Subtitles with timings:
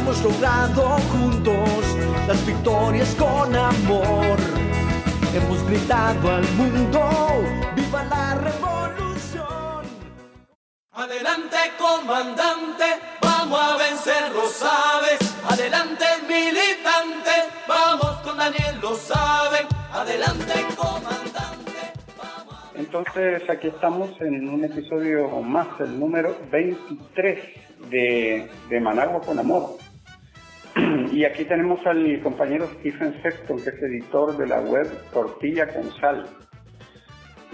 [0.00, 0.82] Hemos logrado
[1.12, 1.96] juntos
[2.26, 4.38] las victorias con amor.
[5.34, 7.00] Hemos gritado al mundo,
[7.76, 9.84] viva la revolución.
[10.92, 12.84] Adelante comandante,
[13.20, 15.18] vamos a vencer, lo sabes.
[15.46, 17.30] Adelante militante,
[17.68, 19.66] vamos con Daniel, lo saben.
[19.92, 21.92] Adelante comandante.
[22.74, 27.38] Entonces aquí estamos en un episodio más, el número 23
[27.90, 29.89] de, de Managua con Amor.
[31.12, 35.90] Y aquí tenemos al compañero Stephen Sexton, que es editor de la web Tortilla con
[36.00, 36.26] Sal.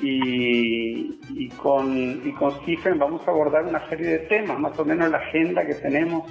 [0.03, 2.21] Y, con
[2.63, 6.31] Stephen vamos a abordar una serie de temas, más o menos la agenda que tenemos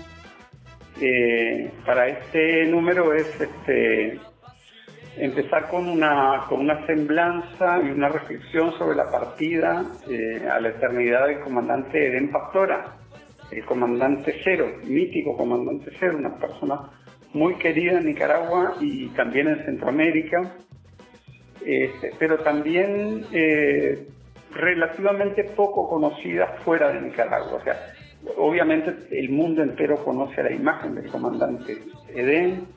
[1.02, 4.20] eh, para este número es este,
[5.18, 10.70] empezar con una, con una semblanza y una reflexión sobre la partida eh, a la
[10.70, 12.98] eternidad del comandante Edén Pastora,
[13.52, 16.90] el comandante cero, mítico comandante cero, una persona
[17.34, 20.56] muy querida en Nicaragua y también en Centroamérica,
[21.66, 24.08] este, pero también eh,
[24.52, 27.56] relativamente poco conocida fuera de Nicaragua.
[27.56, 27.94] O sea,
[28.38, 31.78] obviamente el mundo entero conoce la imagen del comandante
[32.14, 32.68] Edén,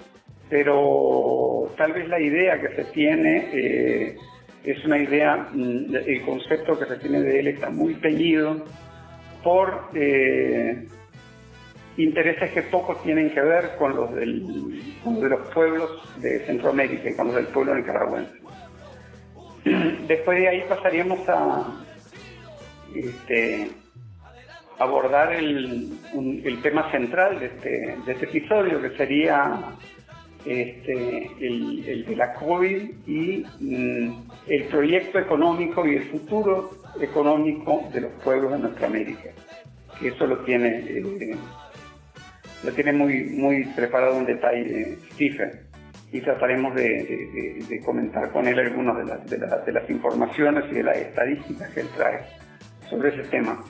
[0.50, 4.16] pero tal vez la idea que se tiene eh,
[4.64, 8.64] es una idea, mm, el concepto que se tiene de él está muy teñido
[9.42, 10.86] por eh,
[11.96, 15.90] intereses que poco tienen que ver con los, de los pueblos
[16.20, 18.38] de Centroamérica y con los del pueblo nicaragüense.
[20.06, 21.84] Después de ahí pasaríamos a
[22.94, 23.70] este,
[24.78, 25.98] abordar el,
[26.62, 29.60] tema central de este, de este episodio, que sería
[30.44, 36.70] este, el, de la COVID y mm, el proyecto económico y el futuro
[37.00, 39.30] económico de los pueblos de nuestra América.
[40.00, 41.36] Que eso lo tiene, eh,
[42.64, 45.50] lo tiene muy, muy preparado en detalle Stephen
[46.10, 51.70] y trataremos de, comentar con él algunas de, de, las informaciones y de las estadísticas
[51.70, 52.20] que él trae
[52.88, 53.62] sobre ese tema.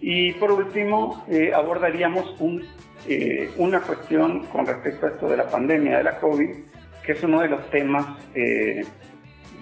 [0.00, 2.62] Y por último, eh, abordaríamos un
[3.08, 6.50] eh, una cuestión con respecto a esto de la pandemia de la COVID,
[7.04, 8.04] que es uno de los temas
[8.34, 8.84] eh,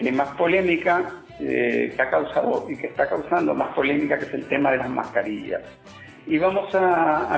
[0.01, 4.35] de más polémica eh, que ha causado y que está causando más polémica, que es
[4.35, 5.63] el tema de las mascarillas.
[6.27, 7.37] Y vamos a,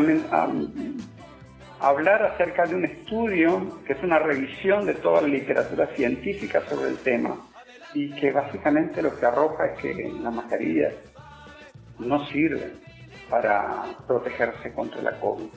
[1.81, 6.91] hablar acerca de un estudio que es una revisión de toda la literatura científica sobre
[6.91, 7.37] el tema
[7.95, 10.95] y que básicamente lo que arroja es que las mascarillas
[11.99, 12.75] no sirven
[13.29, 15.49] para protegerse contra la COVID.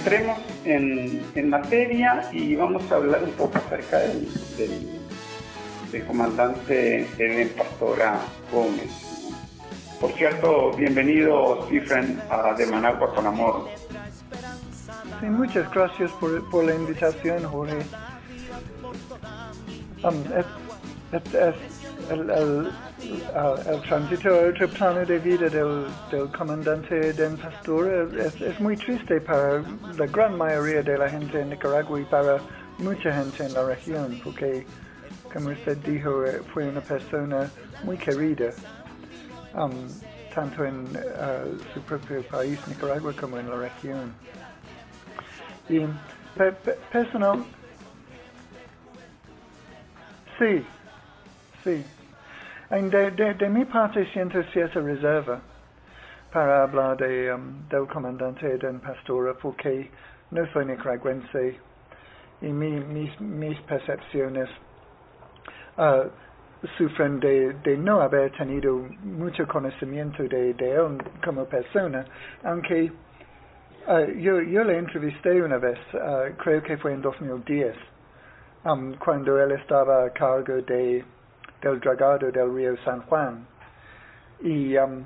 [0.00, 8.18] Entremos en, materia y vamos a hablar un poco acerca del, del, comandante Eden Pastora
[8.50, 8.90] Gómez.
[10.00, 13.68] Por cierto, bienvenido Stephen a De Managua con Amor.
[15.20, 17.76] Sí, muchas gracias por, por la invitación, Jorge.
[20.02, 20.24] Um,
[22.10, 22.72] el, el,
[23.66, 28.76] el, tránsito a otro plano de vida del, del comandante Den Pastor es, es, muy
[28.76, 29.62] triste para
[29.96, 32.38] la gran mayoría de la gente en Nicaragua y para
[32.78, 34.66] mucha gente en la región, porque,
[35.32, 37.48] como usted dijo, eh, fue una persona
[37.84, 38.50] muy querida,
[39.54, 39.70] um,
[40.34, 44.12] tanto en uh, su propio país, Nicaragua, como en la región.
[45.68, 45.80] Y
[46.90, 47.44] personal,
[50.38, 50.64] sí,
[51.62, 51.84] sí.
[52.70, 55.40] De, mi parte siento cierta reserva
[56.32, 59.90] para hablar de, um, del comandante de Pastora porque
[60.30, 61.58] no soy nicaragüense
[62.40, 64.48] y mis, mis percepciones
[65.78, 66.08] uh,
[66.78, 72.04] sufren de, no haber tenido mucho conocimiento de, él como persona,
[72.44, 72.92] aunque
[73.88, 77.74] uh, yo, yo le entrevisté una vez, uh, creo que fue en 2010,
[78.64, 81.04] um, cuando él estaba a cargo de
[81.60, 83.46] del dragado del río San Juan.
[84.40, 85.04] Y um,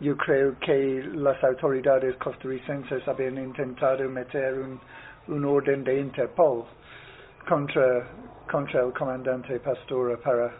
[0.00, 4.80] yo creo que las autoridades costarricenses habían intentado meter un,
[5.28, 6.64] un orden de Interpol
[7.48, 8.04] contra,
[8.50, 10.52] contra el comandante Pastora para,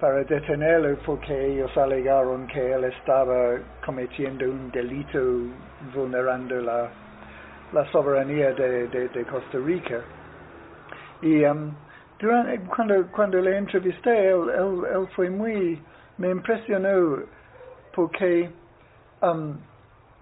[0.00, 5.20] para detenerlo porque ellos alegaron que él estaba cometiendo un delito
[5.94, 6.90] vulnerando la,
[7.72, 10.00] la soberanía de, de, Costa Rica.
[11.22, 11.72] Y um,
[12.22, 15.82] durante, cuando, cuando le entrevisté, él, él, él fue muy,
[16.18, 17.24] me impresionó
[17.94, 18.48] porque
[19.20, 19.58] um,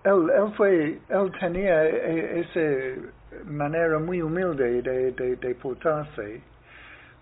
[0.05, 3.03] él, él, fue, él tenía e, esa
[3.45, 6.41] manera muy humilde de, de, de portarse,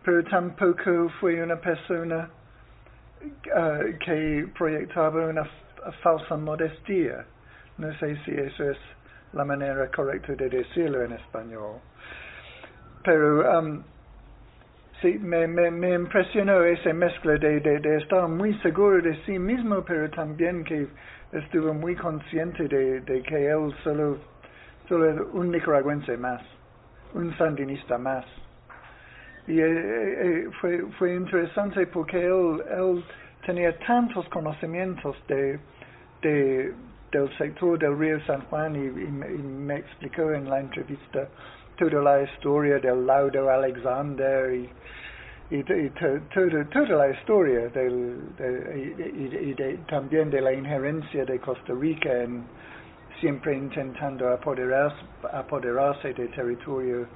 [0.04, 2.30] pero tampoco fue una persona
[3.20, 5.46] uh, que proyectaba una
[6.02, 7.26] falsa modestia.
[7.78, 8.78] No sé si eso es
[9.32, 11.80] la manera correcta de decirlo en español.
[13.04, 13.82] Pero um,
[15.00, 19.82] sí, me, me, me, impresionó esa mezcla de, de, estar muy seguro de sí mismo,
[19.84, 20.86] pero también que
[21.32, 24.18] estuvo muy consciente de, de que él solo,
[24.88, 26.42] solo es un nicaragüense más,
[27.14, 28.24] un sandinista más.
[29.46, 33.04] Y eh, eh, fue, fue interesante porque él, él
[33.46, 35.58] tenía tantos conocimientos de,
[36.22, 36.74] de,
[37.12, 41.28] del sector del río San Juan y, y, me explicó en la entrevista
[41.78, 44.68] toda la historia del laudo Alexander y,
[45.50, 51.24] y, y to, todo, toda la historia del, de, y, de, también de la injerencia
[51.24, 52.44] de Costa Rica en
[53.20, 54.96] siempre intentando apoderarse,
[55.32, 57.06] apoderarse del territorio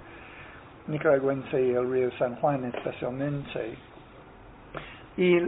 [0.89, 3.77] nicaragüense y el río San Juan especialmente.
[5.17, 5.39] Y,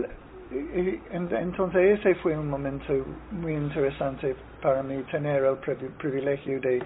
[1.11, 2.93] entonces ese fue un momento
[3.33, 5.57] muy interesante para mí tener el
[5.99, 6.83] privilegio de,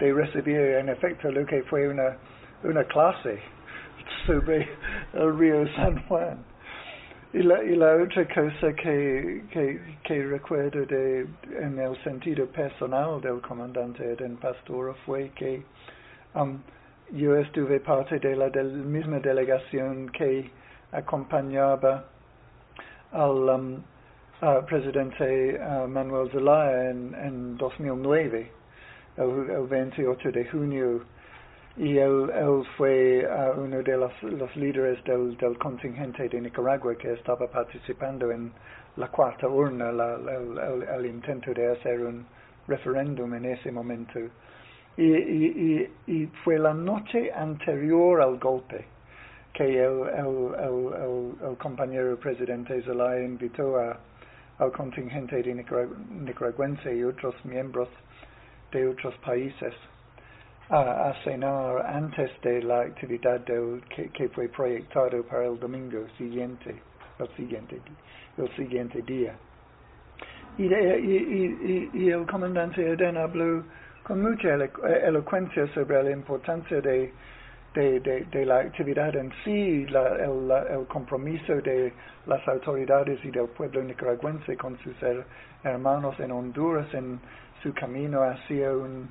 [0.00, 2.16] de recibir en efecto lo que fue una,
[2.64, 3.38] una clase
[4.26, 4.68] sobre
[5.14, 6.38] el río San Juan.
[7.32, 11.26] Y la, y la otra cosa que, recuerdo de,
[11.60, 15.62] en el sentido personal del comandante Eden Pastor fue que
[16.34, 16.58] um,
[17.12, 20.50] yo estuve parte de la del, misma delegación que
[20.90, 22.04] acompañaba
[23.12, 23.82] al um,
[24.66, 28.50] presidente uh, Manuel Zelaya en, en 2009,
[29.16, 31.02] el, el 28 de junio
[31.76, 33.26] y él, él fue
[33.56, 38.52] uno de los, los líderes del, del, contingente de Nicaragua que estaba participando en
[38.96, 42.26] la cuarta urna, el, el, intento de hacer un
[42.66, 44.18] referéndum en ese momento.
[44.96, 48.84] Y, y, y, y, fue la noche anterior al golpe
[49.54, 53.98] que el, el compañero presidente Zelaya invitó a,
[54.58, 57.88] al contingente de nicaragüense y otros miembros
[58.72, 59.74] de otros países
[60.70, 66.76] a, cenar antes de la actividad que, fue proyectado para el domingo siguiente,
[67.18, 67.80] el siguiente,
[68.38, 69.34] el siguiente día.
[70.58, 73.64] Y, el comandante Eden habló
[74.04, 77.12] con mucha elocuencia sobre la importancia de,
[77.74, 81.92] de, la actividad en sí, el, compromiso de
[82.26, 84.94] las autoridades y del pueblo nicaragüense con sus
[85.64, 87.20] hermanos en Honduras en
[87.62, 89.10] su camino hacia un,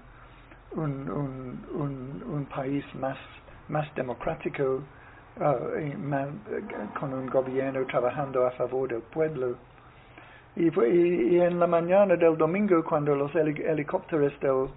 [2.54, 3.18] país más,
[3.68, 4.82] más democrático,
[5.38, 6.28] uh, más,
[7.00, 9.56] con un gobierno trabajando a favor del pueblo.
[10.56, 14.70] Y, y, y, en la mañana del domingo, cuando los helicópteros del,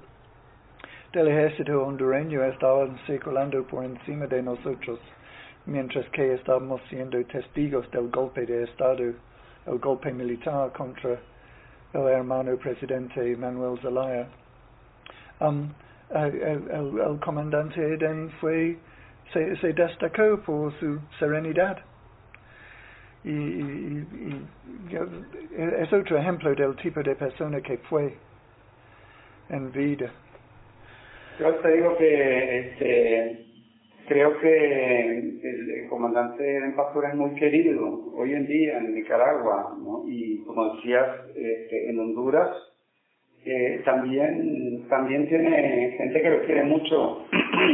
[1.13, 5.01] del ejército hondureño estaban circulando por encima de nosotros,
[5.67, 9.15] mientras que estábamos siendo testigos del golpe de Estado,
[9.67, 11.19] el golpe militar contra
[11.95, 14.27] el hermano presidente Manuel Zelaya.
[15.41, 15.71] Um,
[16.15, 18.77] el, el, el, comandante Eden fue,
[19.33, 21.79] se, se, destacó por su serenidad.
[23.25, 24.07] Y, y,
[24.91, 24.99] y,
[25.81, 28.15] es otro ejemplo del tipo de persona que fue
[29.49, 30.11] en vida.
[31.39, 33.52] Yo te digo que este,
[34.13, 40.05] creo que el, comandante Eden Pastor es muy querido hoy en día en Nicaragua, ¿no?
[40.07, 42.51] y como decías, este, en Honduras
[43.47, 47.27] eh, también, también tiene gente que lo quiere mucho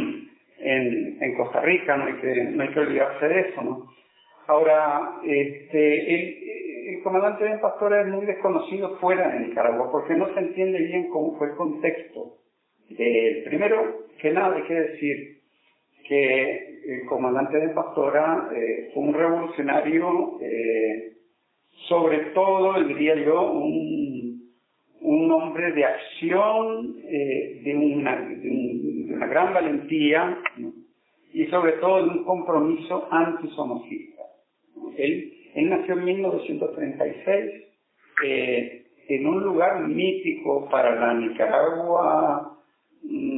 [0.61, 3.87] en, en Costa Rica, no hay, que, no hay que olvidarse de eso, ¿no?
[4.47, 10.33] Ahora, este, el, el comandante de Pastor es muy desconocido fuera de Nicaragua porque no
[10.35, 12.37] se entiende bien cómo fue el contexto.
[12.97, 15.38] Eh, primero que nada hay que decir
[16.09, 21.13] que el comandante de Pastora eh, fue un revolucionario, eh,
[21.89, 24.19] sobre todo, diría yo, un
[25.01, 30.39] un hombre de acción, eh, de, una, gran valentía
[31.33, 34.23] y sobre todo de un compromiso antisomocista.
[34.97, 37.53] Él, él nació en 1936
[38.25, 42.58] eh, en un lugar mítico para la Nicaragua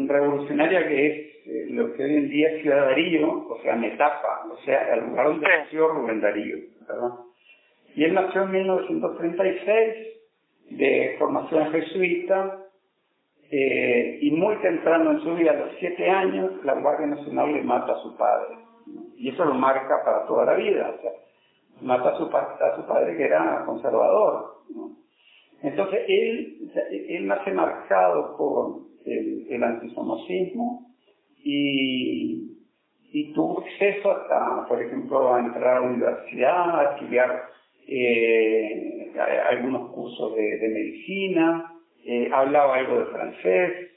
[0.09, 4.47] revolucionaria que es eh, lo que hoy en día es Ciudad Darío, o sea, Metapa,
[4.50, 6.57] o sea, el lugar donde nació Rubén Darío,
[6.89, 7.11] ¿verdad?
[7.95, 9.95] Y él nació en 1936,
[10.71, 12.67] de formación jesuita,
[13.50, 17.62] eh, y muy temprano en su vida, a los siete años, la Guardia Nacional le
[17.62, 18.57] mata a su padre.
[19.17, 20.95] Y eso lo marca para toda la vida.
[20.97, 21.11] O sea,
[21.81, 24.61] mata a su, a su padre que era conservador.
[25.62, 26.71] Entonces, él,
[27.09, 30.90] él nace marcado por el, el antisomocismo
[31.45, 32.47] y,
[33.35, 37.42] tuvo acceso hasta, por ejemplo, a entrar a la universidad, a estudiar
[37.87, 39.12] eh,
[39.49, 41.73] algunos cursos de, de medicina,
[42.04, 43.90] eh, hablaba algo de francés,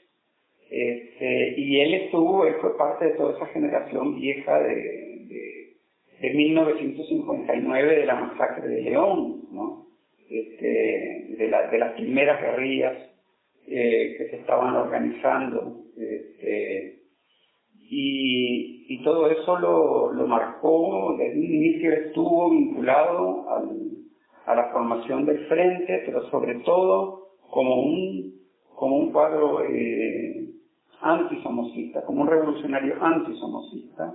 [0.70, 5.76] este, y él estuvo, él fue parte de toda esa generación vieja de, de,
[6.20, 9.86] de 1959 de la masacre de León, ¿no?
[10.28, 13.13] Este, de, la, de las primeras guerrillas
[13.66, 15.82] eh, que se estaban organizando.
[15.96, 17.02] Este,
[17.72, 23.46] y, y todo eso lo, lo marcó, desde un inicio estuvo vinculado
[24.46, 28.34] a la formación del frente, pero sobre todo como un,
[28.74, 30.48] como un cuadro eh,
[31.00, 34.14] antisomocista, como un revolucionario antisomocista,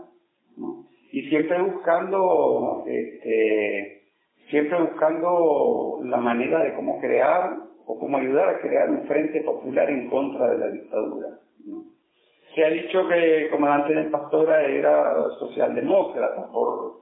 [0.57, 0.85] ¿no?
[1.11, 4.03] y siempre buscando, este,
[4.49, 9.89] siempre buscando la manera de cómo crear o cómo ayudar a crear un frente popular
[9.89, 11.27] en contra de la dictadura.
[12.53, 16.99] Se ha dicho que comandante de Pastora era socialdemócrata por,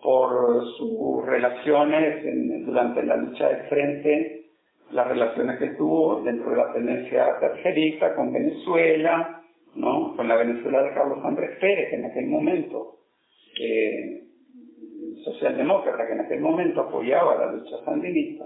[0.00, 4.44] por sus relaciones durante la lucha del frente
[4.92, 9.42] las relaciones que tuvo dentro de la tendencia tercerista con Venezuela,
[9.74, 10.14] ¿no?
[10.14, 12.98] con la Venezuela de Carlos Andrés Pérez, en aquel momento,
[15.24, 18.44] socialdemócrata, que en aquel momento apoyaba la lucha sandinista.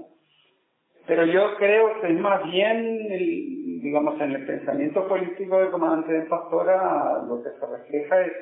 [1.09, 6.13] Pero yo creo que es más bien, el, digamos, en el pensamiento político del comandante
[6.13, 8.33] de Pastora, lo que se refleja es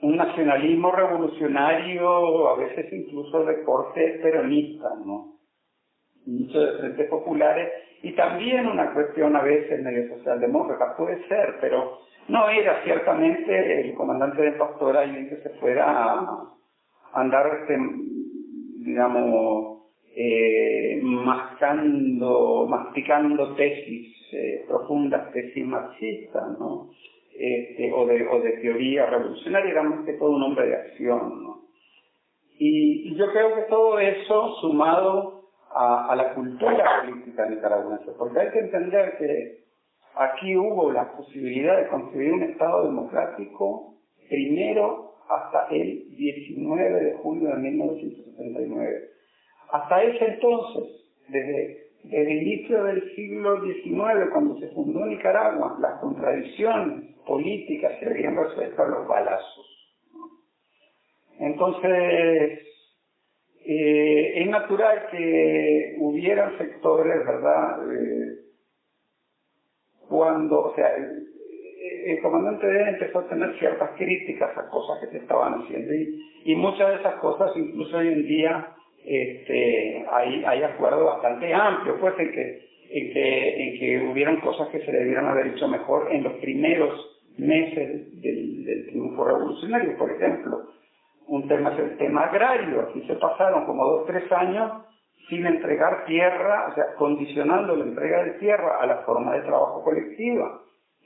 [0.00, 5.34] un nacionalismo revolucionario, a veces incluso de corte peronista, ¿no?
[6.24, 11.98] muchos de frentes populares y también una cuestión a veces medio socialdemócrata, puede ser, pero
[12.28, 16.44] no era ciertamente el comandante de Pastora alguien que se fuera a
[17.12, 17.78] andar, este,
[18.84, 19.77] digamos,
[20.14, 26.90] eh, mascando, masticando tesis, eh, profundas tesis marxistas, ¿no?
[27.38, 31.62] Este, o, de, teoría revolucionaria, era más que todo un hombre de acción, ¿no?
[32.58, 38.40] Y, y yo creo que todo eso, sumado a, a la cultura política nicaragüense, porque
[38.40, 39.58] hay que entender que
[40.16, 43.94] aquí hubo la posibilidad de construir un Estado democrático
[44.28, 49.17] primero hasta el 19 de julio de 1979.
[49.70, 50.84] Hasta ese entonces,
[51.28, 58.36] desde, el inicio del siglo XIX, cuando se fundó Nicaragua, las contradicciones políticas se habían
[58.36, 59.66] resuelto a los balazos.
[61.38, 62.60] Entonces,
[63.66, 67.92] eh, es natural que hubieran sectores, ¿verdad?
[67.92, 68.38] Eh,
[70.08, 71.28] cuando, o sea, el,
[72.06, 76.24] el comandante D empezó a tener ciertas críticas a cosas que se estaban haciendo y,
[76.44, 78.74] y muchas de esas cosas incluso hoy en día
[79.08, 84.68] este, hay, hay acuerdos bastante amplios, pues en que, en que, en que hubieran cosas
[84.68, 90.10] que se debieran haber hecho mejor en los primeros meses del, del triunfo revolucionario, por
[90.10, 90.68] ejemplo
[91.28, 92.82] un tema es el tema agrario.
[92.82, 94.72] Aquí se pasaron como dos, tres años
[95.28, 99.84] sin entregar tierra, o sea, condicionando la entrega de tierra a la forma de trabajo
[99.84, 100.60] colectiva,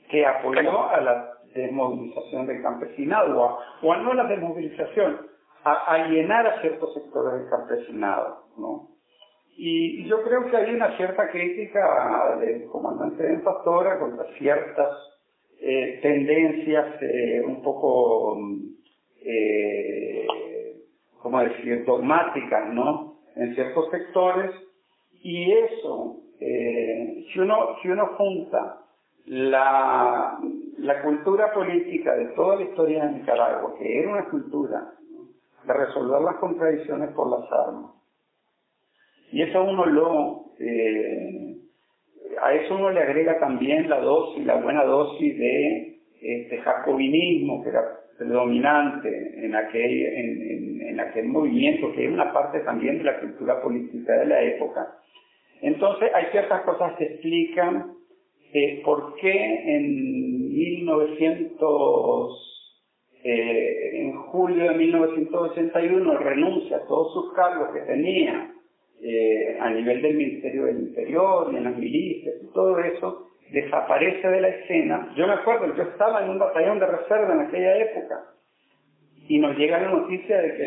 [0.09, 5.27] que apoyó a la desmovilización del campesinado, o a, o a no la desmovilización,
[5.63, 8.89] a alienar a ciertos sectores del campesinado, ¿no?
[9.55, 14.97] Y yo creo que hay una cierta crítica del comandante de Pastora contra ciertas
[15.61, 18.37] eh, tendencias eh, un poco
[19.23, 20.27] eh,
[21.23, 24.51] ¿cómo decir?, dogmáticas, ¿no?, en ciertos sectores,
[25.23, 28.81] y eso, eh, si, uno, si uno junta
[29.25, 30.37] la,
[30.77, 34.91] la cultura política de toda la historia de Nicaragua, que era una cultura
[35.65, 37.91] de resolver las contradicciones por las armas,
[39.31, 41.57] y eso uno lo, eh,
[42.41, 47.69] a eso uno le agrega también la dosis, la buena dosis de este jacobinismo, que
[47.69, 47.81] era
[48.17, 53.61] predominante en aquel, en, en, aquel movimiento, que es una parte también de la cultura
[53.61, 54.99] política de la época.
[55.61, 57.93] Entonces hay ciertas cosas que explican
[58.53, 62.52] eh, por qué en 1900,
[63.23, 68.51] eh, en julio de 1981 renuncia a todos sus cargos que tenía
[69.01, 74.41] eh, a nivel del Ministerio del Interior en las milicias y todo eso, desaparece de
[74.41, 75.13] la escena.
[75.15, 78.23] Yo me acuerdo, yo estaba en un batallón de reserva en aquella época
[79.27, 80.63] y nos llega la noticia de que,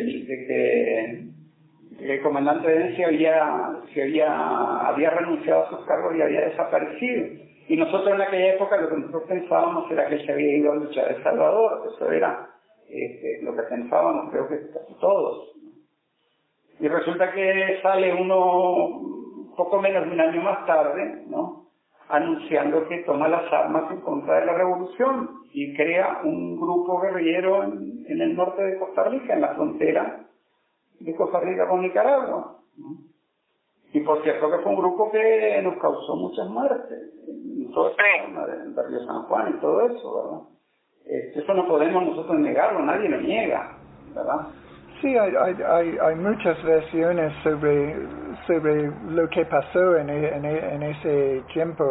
[1.98, 7.45] de el comandante de se había, se había renunciado a sus cargos y había desaparecido.
[7.68, 10.76] Y nosotros en aquella época lo que nosotros pensábamos era que se había ido a
[10.76, 12.48] luchar El Salvador, eso era
[12.88, 15.52] este, lo que pensábamos, creo que casi todos.
[16.78, 21.66] Y resulta que sale uno poco menos de un año más tarde, ¿no?
[22.08, 27.64] anunciando que toma las armas en contra de la revolución y crea un grupo guerrillero
[27.64, 30.26] en, en el norte de Costa Rica, en la frontera
[31.00, 32.58] de Costa Rica con Nicaragua.
[33.96, 38.74] Y por cierto que fue un grupo que nos causó muchas muertes, en todo el
[38.74, 40.40] barrio San Juan y todo eso, ¿verdad?
[41.06, 43.74] Este, eso no podemos nosotros negarlo, nadie lo niega,
[44.14, 44.48] ¿verdad?
[45.00, 47.96] Sí, hay, hay, hay, muchas versiones sobre,
[48.46, 51.84] sobre lo que pasó en, en, en ese tiempo.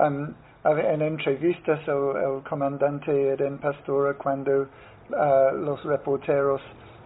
[0.00, 6.60] Um, en entrevistas el, el comandante Eden Pastora cuando uh, los reporteros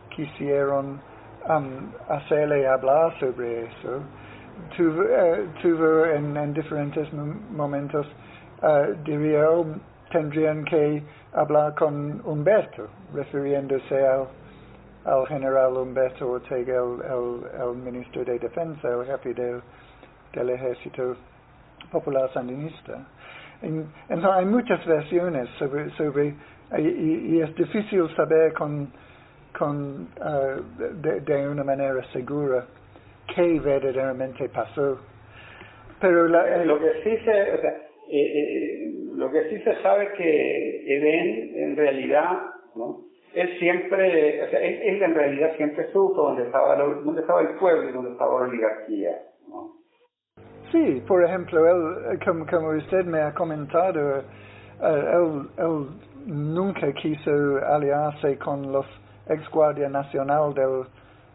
[0.08, 1.02] quisieron
[1.48, 4.02] um, hacerle hablar sobre eso.
[4.76, 7.12] Tuvo, uh, tuvo en, en, diferentes
[7.50, 8.06] momentos,
[8.62, 11.02] uh, diría él, tendrían que
[11.34, 14.26] hablar con Humberto, refiriéndose al,
[15.04, 19.62] al general Humberto Ortega, el, ministro de Defensa, el jefe del,
[20.32, 21.16] del Ejército
[21.90, 22.98] Popular Sandinista.
[23.62, 26.34] entonces hay muchas versiones sobre, sobre
[26.78, 28.90] y es difícil saber con
[29.56, 32.66] con, uh, de, de, una manera segura
[33.34, 34.98] qué verdaderamente pasó.
[36.00, 37.70] Pero la, lo que sí se, o sea,
[38.10, 42.38] eh, eh, lo que sí se sabe que Edén en realidad,
[42.74, 43.06] ¿no?
[43.34, 47.88] Él siempre, o sea, él, en realidad siempre supo dónde estaba, dónde estaba el pueblo
[47.88, 49.10] y dónde estaba la oligarquía,
[49.48, 49.72] ¿no?
[50.72, 54.18] Sí, por ejemplo, él, como, como usted me ha comentado,
[54.82, 55.86] él, él
[56.26, 57.30] nunca quiso
[57.66, 58.86] aliarse con los
[59.28, 60.84] ex guardia nacional del,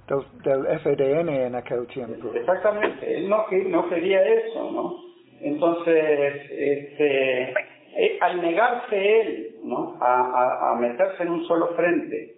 [0.07, 2.31] del, del, FDN en aquel tiempo.
[2.33, 5.11] Exactamente, él no, no quería eso, ¿no?
[5.41, 7.53] Entonces, este,
[7.95, 9.97] eh, al negarse él ¿no?
[9.99, 12.35] a, a, meterse en un solo frente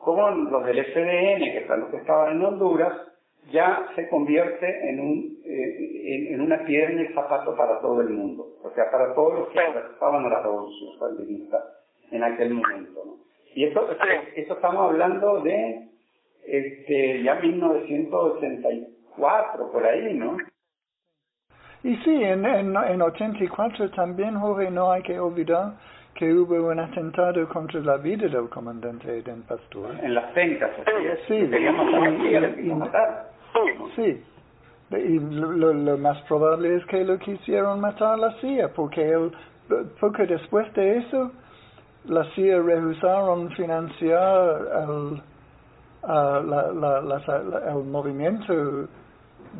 [0.00, 2.94] con los del FDN, que están los que estaban en Honduras,
[3.52, 8.10] ya se convierte en, un, eh, en, una piedra en el zapato para todo el
[8.10, 9.58] mundo, o sea, para todos los que
[9.92, 11.62] estaban a la revolución sandinista
[12.10, 13.02] en aquel momento.
[13.04, 13.27] ¿no?
[13.58, 13.90] Y eso,
[14.36, 15.88] eso estamos hablando de
[16.46, 20.36] este, ya 1984, por ahí, ¿no?
[21.82, 25.72] Y sí, en, en, en 84 también, Jorge, no hay que olvidar
[26.14, 29.90] que hubo un atentado contra la vida del comandante Eden Pastor.
[30.04, 30.70] En las pencas,
[31.26, 31.50] sí.
[33.96, 34.22] Sí.
[34.92, 39.32] Y lo, lo, más probable es que lo quisieron matar a la CIA, porque él,
[39.98, 41.32] poco después de eso,
[42.04, 45.22] la CIA rehusaron financiar el,
[46.02, 48.88] la, la, el movimiento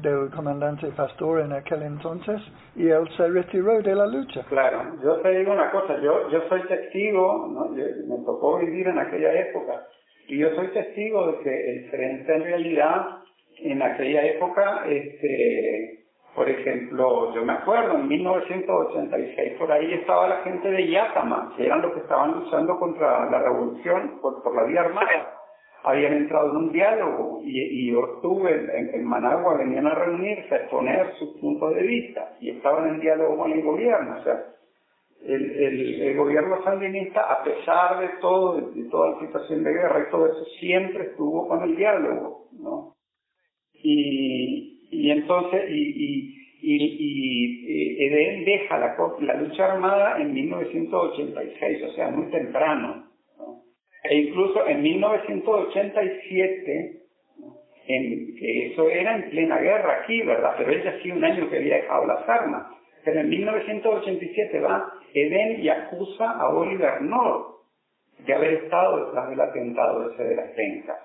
[0.02, 2.40] del comandante Pastor en aquel entonces
[2.76, 4.44] y él se retiró de la lucha.
[4.48, 7.70] Claro, yo te digo una cosa, yo, yo soy testigo, ¿no?
[7.70, 9.86] me tocó vivir en aquella época
[10.28, 13.06] y yo soy testigo de que el frente en realidad
[13.58, 20.42] en aquella época este por ejemplo, yo me acuerdo, en 1986 por ahí estaba la
[20.42, 24.82] gente de Yakama, que eran los que estaban luchando contra la revolución por, la vía
[24.82, 25.34] armada.
[25.84, 31.14] Habían entrado en un diálogo y, y en, en, Managua venían a reunirse, a exponer
[31.18, 34.16] sus puntos de vista y estaban en diálogo con el gobierno.
[34.18, 34.44] O sea,
[35.24, 40.10] el, el, gobierno sandinista, a pesar de todo, de, toda la situación de guerra y
[40.10, 42.94] todo eso, siempre estuvo con el diálogo, ¿no?
[43.74, 51.92] Y, y entonces, y, y, y, Eden deja la, la, lucha armada en 1986, o
[51.92, 53.06] sea, muy temprano.
[54.04, 56.98] E incluso en 1987,
[57.88, 60.54] en, que eso era en plena guerra aquí, ¿verdad?
[60.58, 62.66] Pero él ya hacía un año que había dejado las armas.
[63.04, 67.56] Pero en 1987 va Eden y acusa a Oliver North
[68.26, 70.98] de haber estado detrás del atentado ese de las pencas.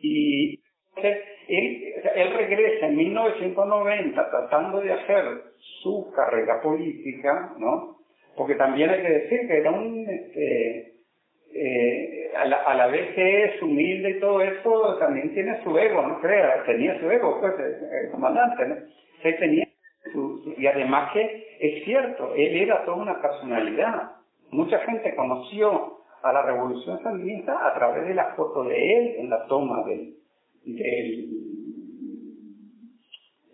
[0.00, 5.24] Y entonces, él, regresa en 1990 tratando de hacer
[5.82, 7.98] su carrera política, ¿no?
[8.36, 10.94] Porque también hay que decir que era un, este,
[11.54, 15.76] eh, a, la, a, la, vez que es humilde y todo eso, también tiene su
[15.78, 18.76] ego, no crea, tenía su ego, pues, el, comandante, ¿no?
[19.38, 19.66] tenía
[20.12, 24.12] su, y además que es cierto, él era toda una personalidad.
[24.50, 29.30] Mucha gente conoció a la revolución sandinista a través de la foto de él en
[29.30, 30.15] la toma del,
[30.66, 31.28] del,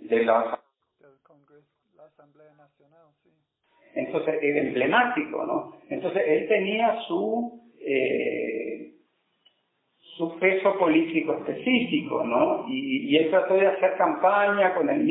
[0.01, 0.61] de la,
[1.01, 3.07] del Congreso, la Asamblea Nacional.
[3.94, 5.77] Entonces era emblemático, ¿no?
[5.90, 8.92] Entonces él tenía su eh,
[10.16, 12.66] su peso político específico, ¿no?
[12.68, 15.03] Y, él trató de hacer campaña con el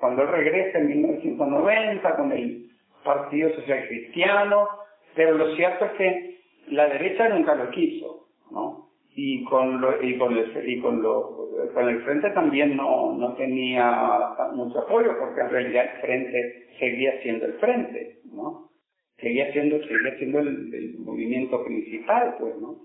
[0.00, 2.68] cuando él regresa en 1990 con el
[3.04, 4.68] Partido Social Cristiano,
[5.14, 6.36] pero lo cierto es que
[6.68, 8.25] la derecha nunca lo quiso.
[9.18, 13.34] Y con lo, y con el, y con lo, con el frente también no, no
[13.34, 18.70] tenía mucho apoyo porque en realidad el frente seguía siendo el frente, ¿no?
[19.16, 22.82] Seguía siendo, seguía siendo el movimiento principal, pues, ¿no?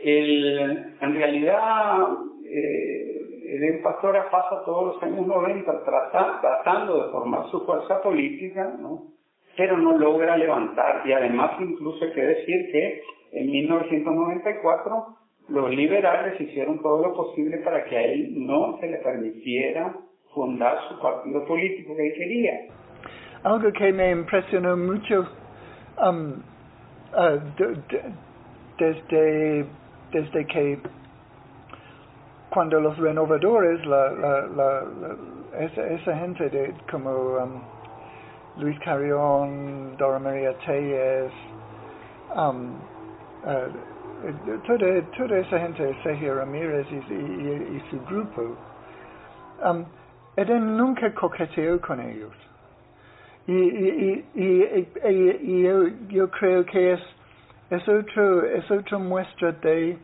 [0.00, 2.08] El, en realidad,
[2.44, 9.18] eh, el Pastora pasa todos los años 90 tratando de formar su fuerza política, ¿no?
[9.58, 11.02] pero no logra levantar.
[11.04, 15.06] Y además incluso hay que decir que en 1994
[15.48, 19.94] los liberales hicieron todo lo posible para que a él no se le permitiera
[20.34, 22.52] fundar su partido político que él quería.
[23.44, 25.26] Algo que me impresionó mucho
[26.02, 26.42] um,
[27.14, 27.40] uh,
[28.78, 29.66] desde
[30.12, 30.78] desde que
[32.50, 34.84] cuando los renovadores, la, la, la,
[35.60, 37.60] esa, esa, gente de como um,
[38.56, 41.30] Luis Carrión, Dora María Tellez,
[42.34, 42.72] um,
[43.48, 48.56] uh, toda, toda esa gente, Sergio Ramírez y, y, y su grupo,
[49.64, 49.84] um,
[50.36, 52.34] Eden nunca coqueteó con ellos.
[53.48, 59.98] Y, y, yo, yo creo que es otro, otra muestra de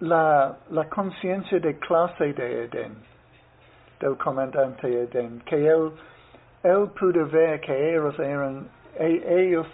[0.00, 2.94] la, la conciencia de clase de Eden,
[4.00, 5.90] del comandante Eden, que él,
[6.62, 9.66] él pudo ver que ellos eran, e, ellos,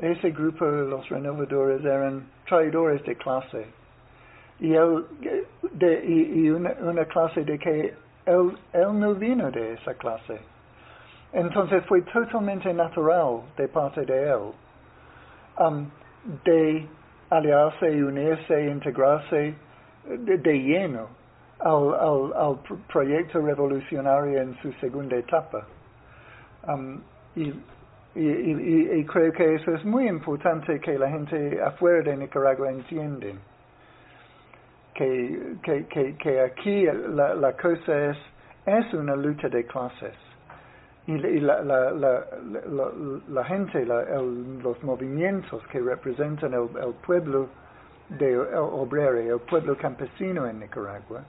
[0.00, 3.66] ese grupo de los renovadores eran traidores de clase.
[4.60, 5.04] Y, él,
[5.72, 7.94] de, y, una, una clase de que
[8.26, 10.40] él, él no vino de esa clase.
[11.32, 14.52] Entonces fue totalmente natural de parte de él.
[15.58, 15.90] Um,
[16.44, 16.86] de
[17.30, 19.54] aliarse unirse integrarse
[20.04, 21.08] de, lleno
[21.60, 22.58] al, al, al,
[22.92, 25.66] proyecto revolucionario en su segunda etapa.
[26.68, 27.00] Um,
[27.34, 27.54] y,
[28.16, 33.34] y, y, creo que eso es muy importante que la gente afuera de Nicaragua entiende.
[34.94, 35.56] Que,
[36.18, 38.16] que, aquí la, cosa es,
[38.64, 40.14] es una lucha de clases
[41.06, 42.24] y, la, la, la,
[43.28, 47.48] la, gente, los movimientos que representan el, pueblo
[48.08, 51.22] de obrero, el pueblo campesino en Nicaragua,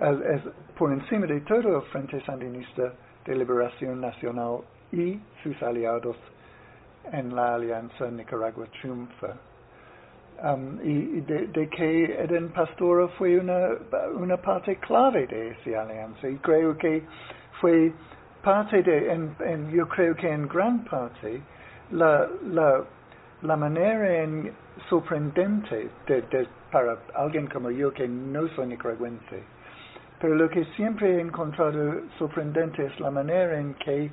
[0.00, 0.42] es,
[0.78, 2.94] por encima de todo el Frente Sandinista
[3.26, 6.16] de Liberación Nacional y sus aliados
[7.10, 9.34] en la alianza Nicaragua triunfa.
[10.42, 13.76] Um, y de, que Eden Pastora fue una,
[14.14, 17.02] una parte clave de esa alianza y creo que
[17.60, 17.92] fue
[18.42, 21.40] parte de, en, yo creo que en gran parte,
[21.92, 22.82] la, la,
[23.42, 24.52] la manera en
[24.88, 29.44] sorprendente de, de, para alguien como yo que no soy nicaragüense,
[30.20, 34.10] pero lo que siempre he encontrado sorprendente es la manera en que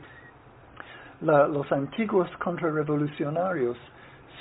[1.21, 3.77] la, los antiguos contrarrevolucionarios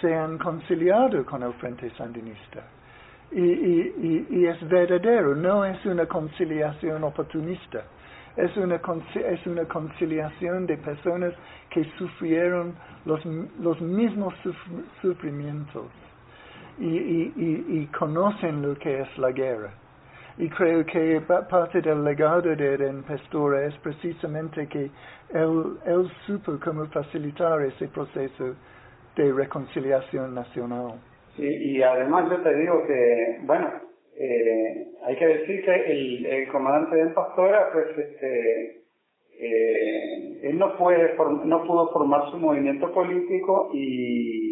[0.00, 2.62] se han conciliado con el Frente Sandinista.
[3.30, 7.84] Y, y, es verdadero, no es una conciliación oportunista
[8.38, 11.34] es una, es una conciliación de personas
[11.70, 12.72] que sufrieron
[13.04, 13.24] los,
[13.60, 14.32] los mismos
[15.02, 15.86] sufrimientos
[16.78, 19.72] y, y, conocen lo que es la guerra.
[20.38, 21.20] Y creo que
[21.50, 24.88] parte del legado de Eden Pastora es precisamente que
[25.34, 28.54] él, él supo cómo facilitar ese proceso
[29.16, 31.00] de reconciliación nacional.
[31.36, 33.68] Sí, y además yo te digo que, bueno,
[34.16, 38.82] eh, hay que decir que el, comandante de Pastora, pues, este,
[39.40, 44.47] eh, él no puede no pudo formar su movimiento político y,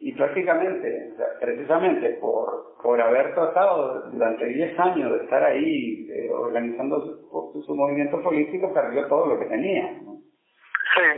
[0.00, 7.00] y prácticamente, precisamente por, por haber tratado durante 10 años de estar ahí eh, organizando
[7.00, 9.92] su, su, movimiento político, perdió todo lo que tenía.
[10.02, 10.20] ¿no?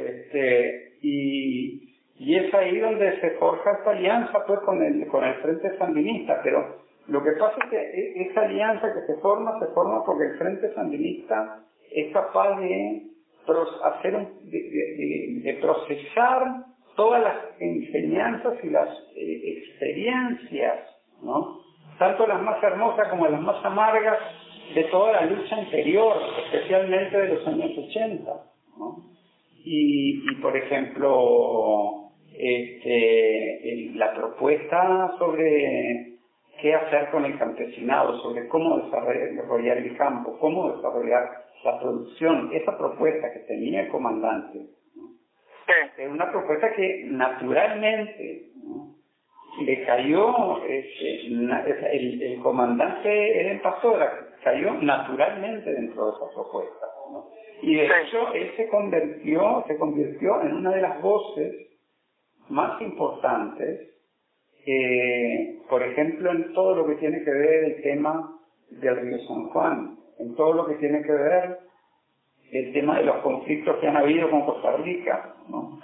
[0.05, 5.35] Este, y, y es ahí donde se forja esta alianza pues con el, con el
[5.35, 9.67] Frente Sandinista, pero lo que pasa es que e, esa alianza que se forma, se
[9.75, 13.03] forma porque el Frente Sandinista es capaz de,
[13.85, 20.79] hacer de, procesar todas las enseñanzas y las eh, experiencias,
[21.23, 21.61] ¿no?
[21.99, 24.19] Tanto las más hermosas como las más amargas
[24.75, 28.31] de toda la lucha anterior, especialmente de los años 80,
[28.79, 28.97] ¿no?
[29.65, 36.19] Y, y por ejemplo, este, la propuesta sobre
[36.61, 41.23] qué hacer con el campesinado, sobre cómo desarrollar el campo, cómo desarrollar
[41.65, 42.51] la producción.
[42.53, 44.67] Esa propuesta que tenía el comandante
[45.97, 48.49] es una propuesta que naturalmente
[49.61, 56.87] le cayó, este, el, el, comandante Eden Pastora cayó naturalmente dentro de esa propuesta.
[57.63, 61.55] Y de hecho él se convirtió, se convirtió en una de las voces
[62.49, 63.91] más importantes,
[64.67, 68.39] eh, por ejemplo, en todo lo que tiene que ver el tema
[68.71, 71.59] del río San Juan, en todo lo que tiene que ver
[72.53, 75.81] el tema de los conflictos que han habido con Costa Rica, ¿no?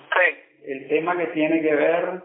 [0.65, 2.23] el tema que tiene que ver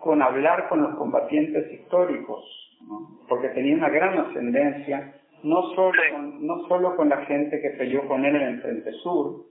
[0.00, 2.44] con hablar con los combatientes históricos,
[2.82, 3.20] ¿no?
[3.28, 8.06] porque tenía una gran ascendencia, no solo, con, no solo con la gente que peleó
[8.08, 9.44] con él en el Frente Sur,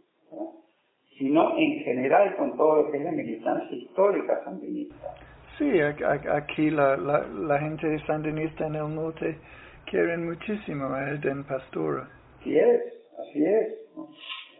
[1.17, 5.15] sino en general con todo lo que es la militancia histórica sandinista.
[5.58, 9.38] Sí, aquí la, la, la gente sandinista en el norte
[9.86, 12.08] quieren muchísimo a Eden Pastora.
[12.39, 12.82] Así es,
[13.19, 13.78] así es.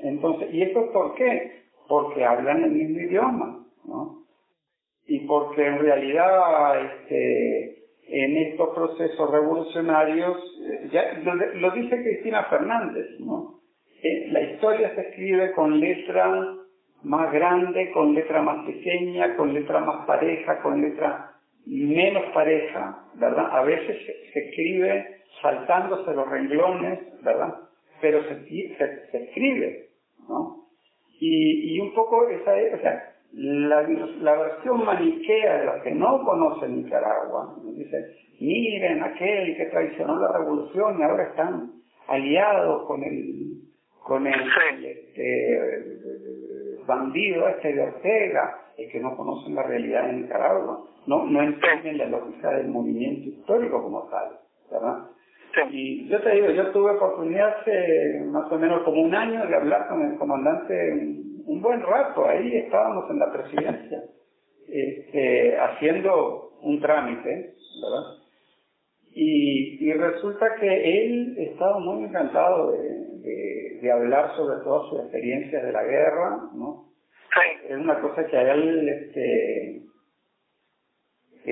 [0.02, 1.64] Entonces, ¿y esto por qué?
[1.88, 4.24] Porque hablan el mismo idioma, ¿no?
[5.08, 11.14] Y porque en realidad, este, en estos procesos revolucionarios, eh, ya
[11.56, 13.60] lo, dice Cristina Fernández, ¿no?
[14.02, 16.56] Eh, la historia se escribe con letra
[17.04, 21.32] más grande, con letra más pequeña, con letra más pareja, con letra
[21.66, 23.48] menos pareja, ¿verdad?
[23.52, 23.98] A veces
[24.34, 27.56] se, escribe saltándose los renglones, ¿verdad?
[28.02, 29.90] Pero se, se, se escribe,
[30.28, 30.66] ¿no?
[31.20, 35.92] Y, y un poco esa es, o sea, la, la versión maniquea de los que
[35.92, 41.72] no conocen Nicaragua, dice, miren aquel que traicionó la revolución y ahora están
[42.08, 43.60] aliados con el
[44.10, 44.34] con el
[44.84, 45.60] este,
[46.88, 52.00] bandido este de Ortega, es que no conocen la realidad de Nicaragua, no, no entienden
[52.00, 54.40] la lógica del movimiento histórico como tal,
[54.72, 55.10] ¿verdad?
[55.72, 59.56] Y yo te digo, yo tuve oportunidad hace más o menos como un año de
[59.56, 64.04] hablar con el comandante un buen rato, ahí estábamos en la presidencia,
[64.68, 68.20] este, haciendo un trámite, ¿verdad?
[69.12, 75.64] Y, y resulta que él estaba muy encantado de, de, hablar sobre todas sus experiencias
[75.64, 76.86] de la guerra, ¿no?
[77.68, 79.82] Es una cosa que a él, este,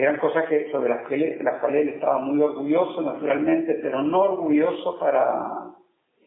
[0.01, 4.19] eran cosas que sobre las, que, las cuales él estaba muy orgulloso, naturalmente, pero no
[4.21, 5.71] orgulloso para,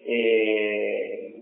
[0.05, 1.41] eh,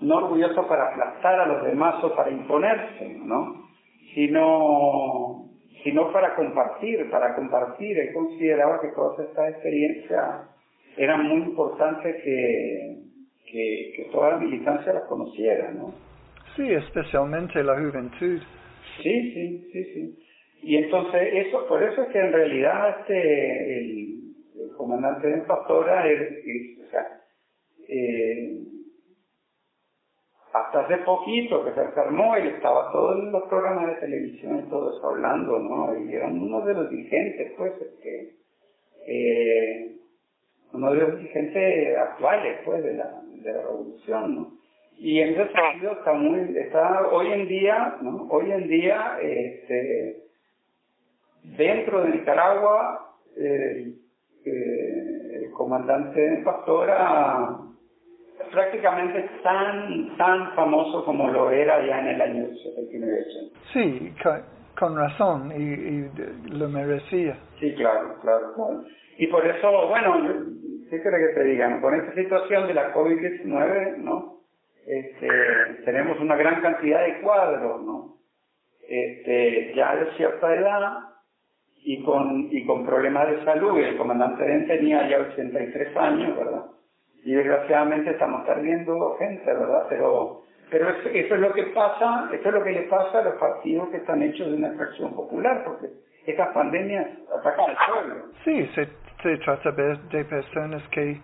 [0.00, 3.66] no orgulloso para aplastar a los demás o para imponerse, ¿no?
[4.14, 5.50] Sino,
[5.82, 7.98] sino para compartir, para compartir.
[7.98, 10.48] Él consideraba que todas estas experiencias
[10.96, 12.98] eran muy importantes que,
[13.50, 15.92] que, que toda la militancia las conociera, ¿no?
[16.54, 18.40] Sí, especialmente la juventud.
[19.02, 20.27] Sí, sí, sí, sí.
[20.62, 24.14] Y entonces eso, por eso es que en realidad este, el,
[24.76, 27.20] comandante de Pastora, o sea,
[27.88, 28.60] eh,
[30.52, 34.96] hasta hace poquito que se enfermó, él estaba todos los programas de televisión y todo
[34.96, 35.98] eso hablando, ¿no?
[35.98, 38.36] Y era uno de los dirigentes, pues, que,
[39.06, 39.96] eh,
[40.72, 44.58] uno de los dirigentes actuales, pues, de la, de la revolución, ¿no?
[44.96, 48.26] Y en ese sentido está muy, está hoy en día, ¿no?
[48.30, 50.27] Hoy en día, este,
[51.56, 53.94] dentro de Nicaragua, eh,
[54.44, 57.58] el comandante Pastora
[58.52, 63.24] prácticamente tan, tan famoso como lo era ya en el año 79
[63.72, 64.14] Sí,
[64.78, 66.10] con razón, y, y,
[66.56, 67.36] lo merecía.
[67.58, 68.54] Sí, claro, claro,
[69.18, 70.44] Y por eso, bueno,
[70.88, 71.80] ¿qué crees que te digan?
[71.80, 74.38] Con esta situación de la COVID-19, ¿no?
[74.86, 75.28] Este,
[75.84, 78.14] tenemos una gran cantidad de cuadros, ¿no?
[78.88, 81.08] Este, ya de cierta edad
[81.88, 83.78] y con, y con problemas de salud.
[83.78, 86.64] El comandante Den tenía ya 83 años, ¿verdad?
[87.24, 89.86] y desgraciadamente estamos perdiendo gente, ¿verdad?
[89.88, 93.34] Pero, pero eso, es lo que pasa, eso es lo que le pasa a los
[93.34, 95.88] partidos que están hechos de una atracción popular, porque
[96.26, 97.06] estas pandemias
[97.38, 98.24] atacan al pueblo.
[98.44, 101.20] Sí, se, trata de personas que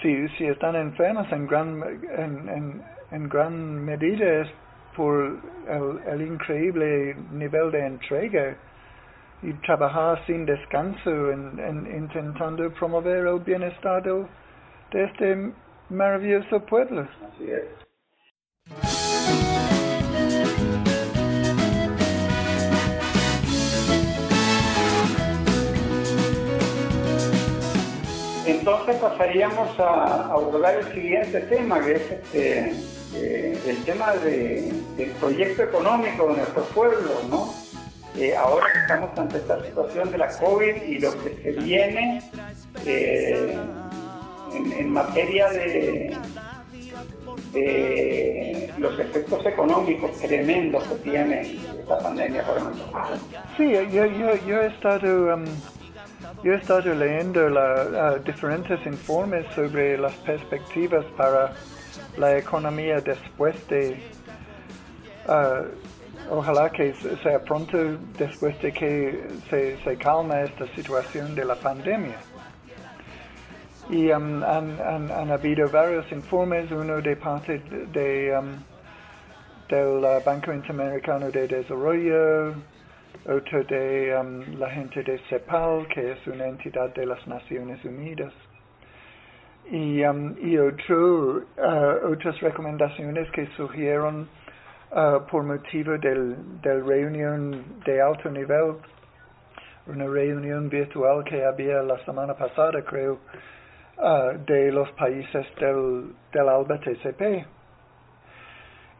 [0.00, 1.82] si, si están enfermas en gran,
[2.16, 4.48] en, en gran medida es
[4.96, 8.56] por el, el increíble nivel de entrega
[9.42, 15.52] y trabajar sin descanso en, en intentando promover el bienestar de este
[15.90, 17.06] maravilloso pueblo.
[17.32, 17.78] Así es.
[28.46, 32.72] Entonces pasaríamos a, abordar el siguiente tema, que es este,
[33.14, 37.67] eh, el tema de, del proyecto económico de nuestro pueblo, ¿no?
[38.16, 42.22] Eh, ahora estamos ante esta situación de la COVID y lo que se viene
[42.84, 43.56] eh,
[44.54, 46.16] en, materia de,
[48.78, 53.20] los efectos económicos tremendos que tiene esta pandemia por nosotros.
[53.56, 55.34] Sí, yo, yo, he estado...
[55.34, 55.44] Um,
[56.44, 61.52] yo he estado leyendo la, diferentes informes sobre las perspectivas para
[62.16, 64.00] la economía después de
[65.26, 65.87] uh,
[66.30, 67.76] ojalá que sea pronto
[68.18, 72.16] después de que se, se calma esta situación de la pandemia.
[73.90, 78.62] Y um, han, habido varios informes, uno de parte de, um,
[79.68, 82.54] del uh, Banco Interamericano de Desarrollo,
[83.26, 88.34] otro de um, la gente de CEPAL, que es una entidad de las Naciones Unidas,
[89.70, 94.28] y, y otro, uh, otras recomendaciones que surgieron
[94.90, 98.76] Uh, por motivo del, del reunión de alto nivel,
[99.86, 103.18] una reunión virtual que había la semana pasada, creo,
[103.98, 107.46] uh, de los países del, ALBA TCP.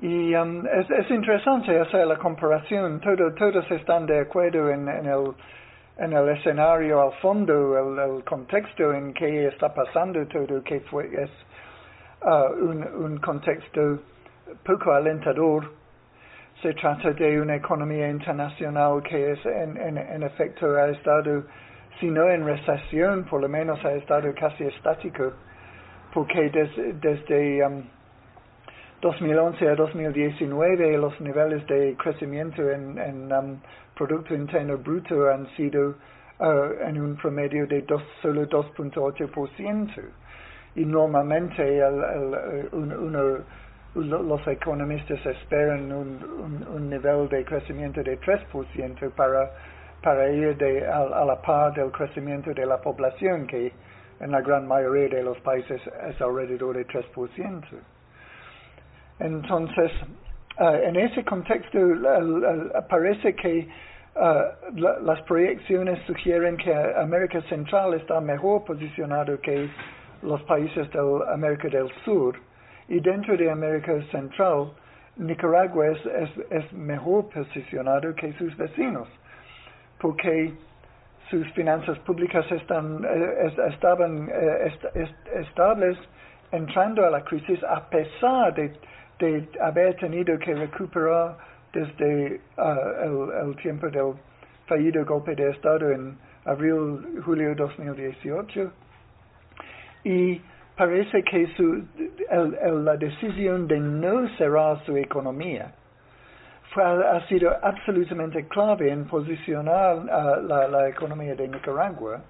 [0.02, 3.00] Y um, es, es, interesante hacer la comparación.
[3.00, 5.32] Todo, todos están de acuerdo en, el,
[5.96, 11.30] en el escenario al fondo, el, contexto en que está pasando todo, que fue, es
[12.26, 14.00] uh, un contexto
[14.64, 15.77] poco alentador
[16.62, 21.44] se trata de una economía internacional que es en, en, efecto ha estado,
[22.00, 25.32] si no en recesión, por lo menos ha estado casi estático,
[26.12, 26.94] porque desde
[29.00, 33.60] 2011 um, a 2019 los niveles de crecimiento en, en um,
[33.94, 35.94] Producto Interno Bruto han sido
[36.40, 40.10] uh, en un promedio de dos, solo 2.8%.
[40.74, 43.38] Y normalmente el, el, uno
[43.94, 49.50] los economistas esperan un, un, nivel de crecimiento de 3% para,
[50.02, 53.72] para ir de, a, la par del crecimiento de la población, que
[54.20, 57.62] en la gran mayoría de los países es alrededor de 3%.
[59.20, 59.90] Entonces,
[60.60, 61.78] eh, en ese contexto,
[62.88, 63.68] parece que
[64.16, 69.68] uh, las proyecciones sugieren que América Central está mejor posicionado que
[70.22, 71.00] los países de
[71.32, 72.36] América del Sur
[72.88, 74.72] y dentro de América Central,
[75.16, 79.08] Nicaragua es, mejor posicionado que sus vecinos,
[79.98, 80.52] porque
[81.28, 84.72] sus finanzas públicas están, eh, estaban eh,
[85.34, 85.98] estables
[86.52, 88.72] entrando a la crisis a pesar de,
[89.60, 91.36] haber tenido que recuperar
[91.72, 93.02] desde ah,
[93.42, 94.14] el, tiempo del
[94.66, 98.72] fallido golpe de Estado en abril, julio de 2018.
[100.04, 100.40] Y
[100.78, 101.84] parece que su,
[102.30, 105.72] la decisión de no cerrar su economía
[106.76, 109.96] ha sido absolutamente clave en posicionar
[110.44, 112.20] la, economía de Nicaragua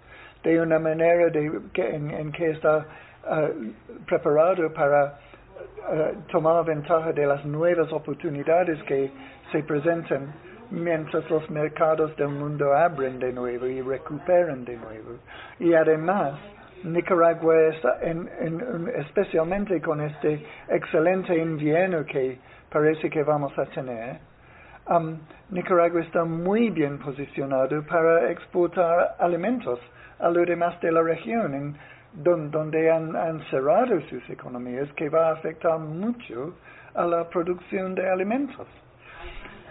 [0.42, 2.86] de una manera de, en, que está
[3.28, 5.18] uh, preparado para
[5.90, 9.10] uh, tomar ventaja de las nuevas oportunidades que
[9.52, 10.32] se presentan
[10.70, 15.16] mientras los mercados del mundo abren de nuevo y recuperan de nuevo.
[15.58, 16.38] Y además,
[16.84, 18.28] Nicaragua está en,
[18.96, 22.38] especialmente con este excelente invierno que
[22.70, 24.18] parece que vamos a tener,
[24.88, 25.18] um,
[25.50, 29.80] Nicaragua está muy bien posicionado para exportar alimentos
[30.18, 31.76] a lo demás de la región, en
[32.12, 36.54] donde han cerrado sus economías, que va a afectar mucho
[36.94, 38.66] a la producción de alimentos.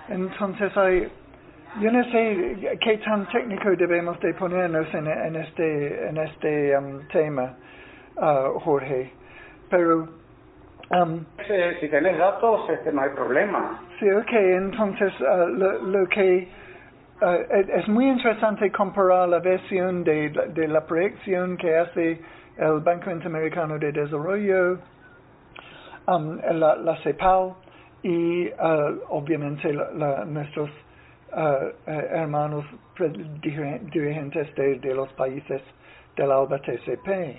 [0.09, 1.11] Entonces hay
[1.79, 7.07] yo no sé qué tan técnico debemos de ponernos en, en este, en este um,
[7.07, 7.55] tema,
[8.17, 9.11] uh, Jorge,
[9.69, 10.07] pero...
[10.89, 11.25] Um,
[11.79, 13.81] si tienes datos, este, no hay problema.
[13.99, 16.47] Sí, ok, entonces uh, lo, que...
[17.21, 22.21] Uh, es muy interesante comparar la versión de, de la proyección que hace
[22.57, 24.79] el Banco Interamericano de Desarrollo,
[26.07, 27.53] um, la, la CEPAL
[28.03, 28.49] y
[29.09, 30.69] obviamente la, nuestros
[31.37, 32.65] uh, hermanos
[33.41, 35.61] dirigentes de, de, los países
[36.15, 37.37] del ALBA TCP.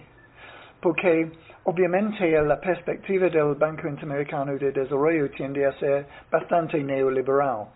[0.80, 1.30] Porque
[1.64, 7.66] obviamente la perspectiva del Banco Interamericano de Desarrollo tiende a ser bastante neoliberal.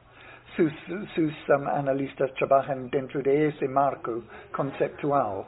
[0.57, 0.73] Sus,
[1.15, 5.47] sus um, analistas trabajan dentro de ese marco conceptual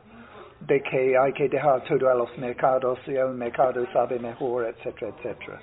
[0.61, 5.13] de que hay que dejar todo a los mercados y el mercado sabe mejor, etcétera,
[5.19, 5.61] etcétera.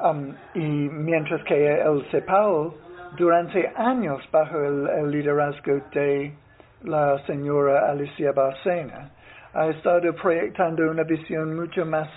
[0.00, 2.72] Um, y mientras que el CEPAL
[3.16, 6.32] durante años bajo el, liderazgo de
[6.84, 9.10] la señora Alicia Barcena,
[9.54, 12.08] ha estado proyectando una visión mucho más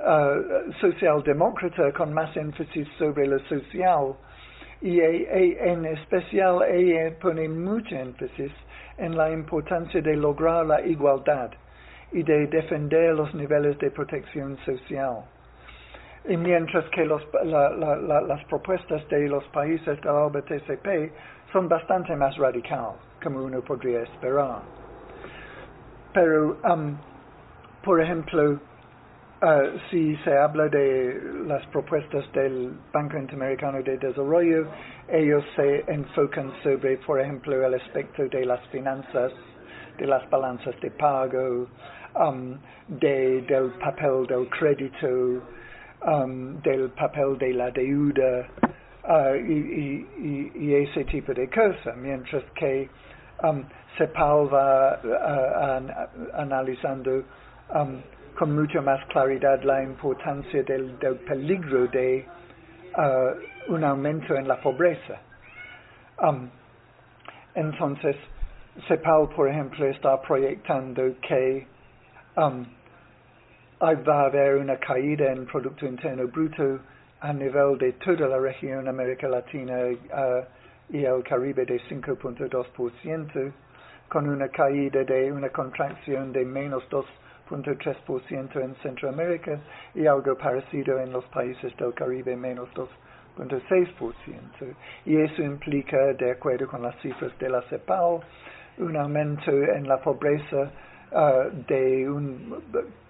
[0.00, 4.14] uh, socialdemócrata con más énfasis sobre lo social
[4.82, 8.52] y en especial ella pone mucho énfasis
[8.98, 11.50] en la importancia de lograr la igualdad
[12.12, 15.24] y de defender los niveles de protección social.
[16.28, 21.12] Y mientras que los, las propuestas de los países del OBTCP
[21.52, 24.60] son bastante más radicales, como uno podría esperar.
[26.12, 26.96] Pero, um,
[27.82, 28.52] por ejemplo,
[29.42, 34.66] uh, si se habla de las propuestas del Banco Interamericano de Desarrollo,
[35.08, 39.32] ellos se enfocan sobre, por ejemplo, el aspecto de las finanzas,
[39.98, 41.66] de las balanzas de pago,
[42.14, 42.58] um,
[42.88, 45.42] de, del papel del crédito,
[46.06, 48.46] um, del papel de la deuda
[49.04, 52.88] uh, y, ese tipo de cosas, mientras que
[53.42, 53.64] um,
[53.98, 57.24] va uh, analizando
[57.74, 58.02] um,
[58.38, 60.96] con mucha más claridad la importancia del,
[61.26, 62.24] peligro de
[62.96, 65.18] uh, un aumento en la pobreza.
[66.22, 66.48] Um,
[67.54, 68.16] entonces,
[68.88, 71.66] CEPAL, por ejemplo, está proyectando que
[73.80, 76.80] va a haber una caída en Producto Interno Bruto
[77.20, 80.44] a nivel de toda la región América Latina uh,
[80.90, 83.52] y el Caribe de 5.2%,
[84.08, 89.58] con una caída de una contracción de menos 2.3% en Centroamérica
[89.94, 94.74] y algo parecido en los países del Caribe, menos 2.6%.
[95.06, 98.20] Y eso implica, de acuerdo con las cifras de la CEPAL,
[98.78, 100.70] un aumento en la pobreza
[101.12, 102.62] Uh, de un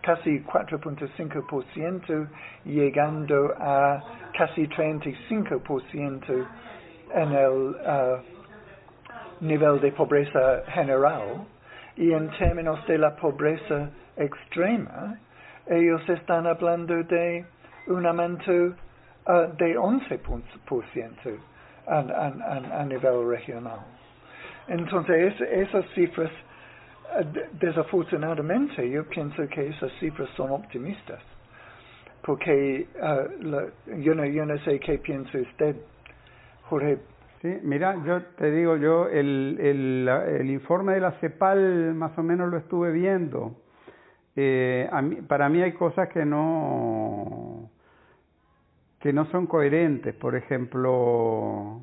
[0.03, 2.29] casi 4.5%
[2.65, 4.03] llegando a
[4.37, 6.47] casi 35%
[7.15, 8.19] en el uh,
[9.41, 11.47] nivel de pobreza general
[11.97, 15.19] y en términos de la pobreza extrema
[15.67, 17.45] ellos están hablando de
[17.89, 21.39] un aumento uh, de 11%
[21.87, 23.81] a, a, a nivel regional.
[24.69, 26.31] Entonces esas cifras
[27.19, 31.21] eh, desafortunadamente yo pienso que esas cifras son optimistas,
[32.23, 35.77] porque uh, yo, no, yo no sé qué piensa usted,
[36.69, 36.99] Jorge.
[37.43, 42.23] Sí, mira, yo te digo, yo el, el, el informe de la CEPAL más o
[42.23, 43.57] menos lo estuve viendo.
[44.37, 47.71] Eh, a mí, para mí hay cosas que no
[49.01, 50.15] que no son coherentes.
[50.15, 51.83] Por ejemplo,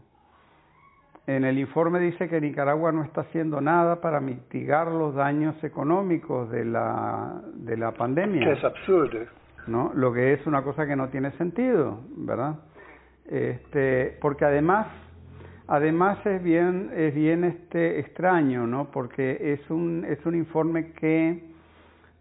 [1.28, 6.50] en el informe dice que Nicaragua no está haciendo nada para mitigar los daños económicos
[6.50, 8.54] de la, de la pandemia.
[8.54, 9.20] Es absurdo.
[9.68, 9.92] ¿no?
[9.94, 12.56] Lo que es una cosa que no tiene sentido, ¿verdad?
[13.26, 14.88] Este, porque además,
[15.68, 18.90] además es bien, es bien este extraño, ¿no?
[18.90, 21.44] Porque es un, es un informe que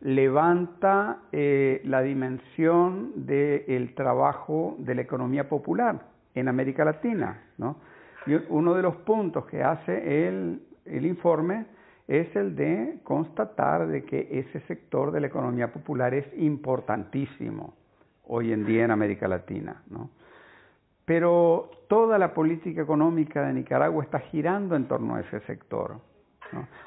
[0.00, 6.00] levanta eh, la dimensión del trabajo de la economía popular
[6.34, 7.76] en América Latina, ¿no?
[8.26, 11.66] Y uno de los puntos que hace el, el informe
[12.08, 17.74] es el de constatar de que ese sector de la economía popular es importantísimo
[18.24, 20.10] hoy en día en América Latina, ¿no?
[21.04, 26.00] Pero toda la política económica de Nicaragua está girando en torno a ese sector.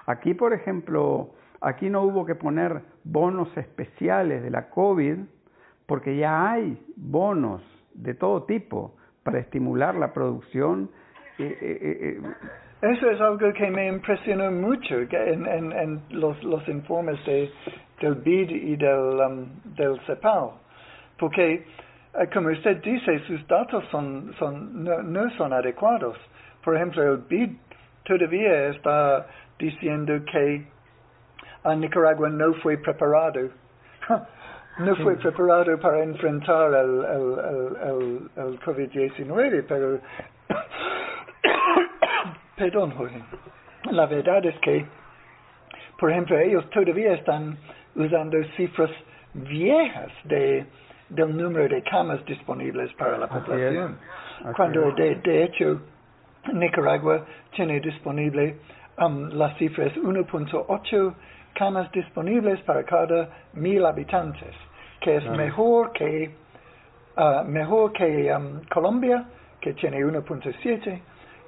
[0.05, 1.31] Aquí, por ejemplo,
[1.61, 5.19] aquí no hubo que poner bonos especiales de la COVID
[5.85, 7.61] porque ya hay bonos
[7.93, 10.89] de todo tipo para estimular la producción
[11.39, 17.51] eso es algo que me impresionó mucho en, en, en los, los, informes de,
[18.01, 20.51] del BID y del, um, del CEPAL,
[21.17, 21.65] porque,
[22.13, 26.17] eh, como usted dice, sus datos son, son, no, no son adecuados.
[26.63, 27.51] Por ejemplo, el BID
[28.03, 29.27] todavía está
[29.57, 30.65] diciendo que
[31.63, 33.49] a Nicaragua no fue preparado.
[34.79, 39.99] no fue preparado para enfrentar el, el, el, el COVID-19, pero
[42.59, 43.21] Perdón, Jorge.
[43.89, 44.85] La verdad es que,
[45.97, 47.57] por ejemplo, ellos todavía están
[47.95, 48.91] usando cifras
[49.33, 50.65] viejas de,
[51.07, 53.97] del número de camas disponibles para la población.
[54.57, 55.79] Cuando de, de, hecho
[56.51, 58.57] Nicaragua tiene disponible
[58.97, 61.13] um, las cifras 1.8
[61.53, 64.53] camas disponibles para cada mil habitantes,
[64.99, 66.35] que es mejor que
[67.15, 69.23] uh, mejor que um, Colombia,
[69.61, 71.01] que tiene 1.7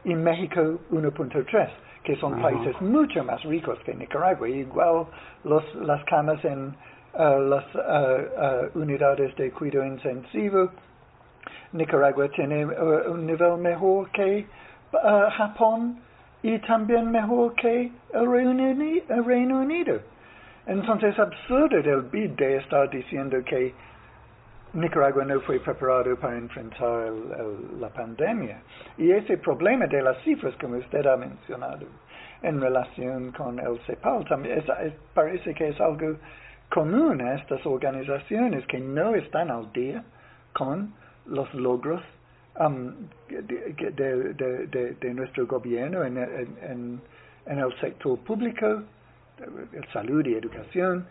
[0.04, 1.70] y México 1.3,
[2.04, 4.50] que son países mucho más ricos que Nicaragua.
[4.50, 5.06] Igual
[5.44, 6.76] los, las camas en
[7.14, 10.70] uh, las uh, uh, unidades de cuidado intensivo,
[11.74, 14.46] Nicaragua tiene un nivel mejor que
[15.38, 16.00] Japón
[16.44, 18.32] y también mejor que el
[19.26, 20.00] Reino, Unido.
[20.68, 23.74] Entonces es absurdo el BID de estar diciendo que
[24.74, 28.62] Nicaragua no fue preparado para enfrentar el, el, la pandemia.
[28.98, 31.86] Y ese problema de las cifras, como usted ha mencionado,
[32.42, 36.16] en relación con el CEPAL, también es, es, parece que es algo
[36.70, 40.04] común a estas organizaciones que no están al día
[40.54, 40.94] con
[41.26, 42.02] los logros
[42.60, 42.94] um,
[43.30, 47.02] de, de, de, de, nuestro gobierno en, en,
[47.46, 48.84] en, el sector público,
[49.92, 51.06] salud y educación,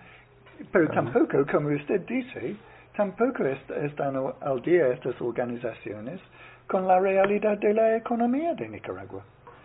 [0.73, 2.57] pero tampoco, como usted dice,
[2.97, 6.21] tampoco están al día estas organizaciones
[6.67, 9.23] con la realidad de la economía de Nicaragua.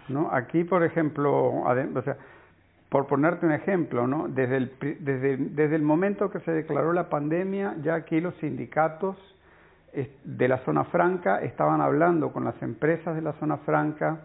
[0.08, 2.18] No, aquí, por ejemplo, o sea,
[2.90, 4.28] por ponerte un ejemplo, ¿no?
[4.28, 9.18] Desde el, desde, desde el momento que se declaró la pandemia, ya aquí los sindicatos
[10.24, 14.20] de la zona franca estaban hablando con las empresas de la zona franca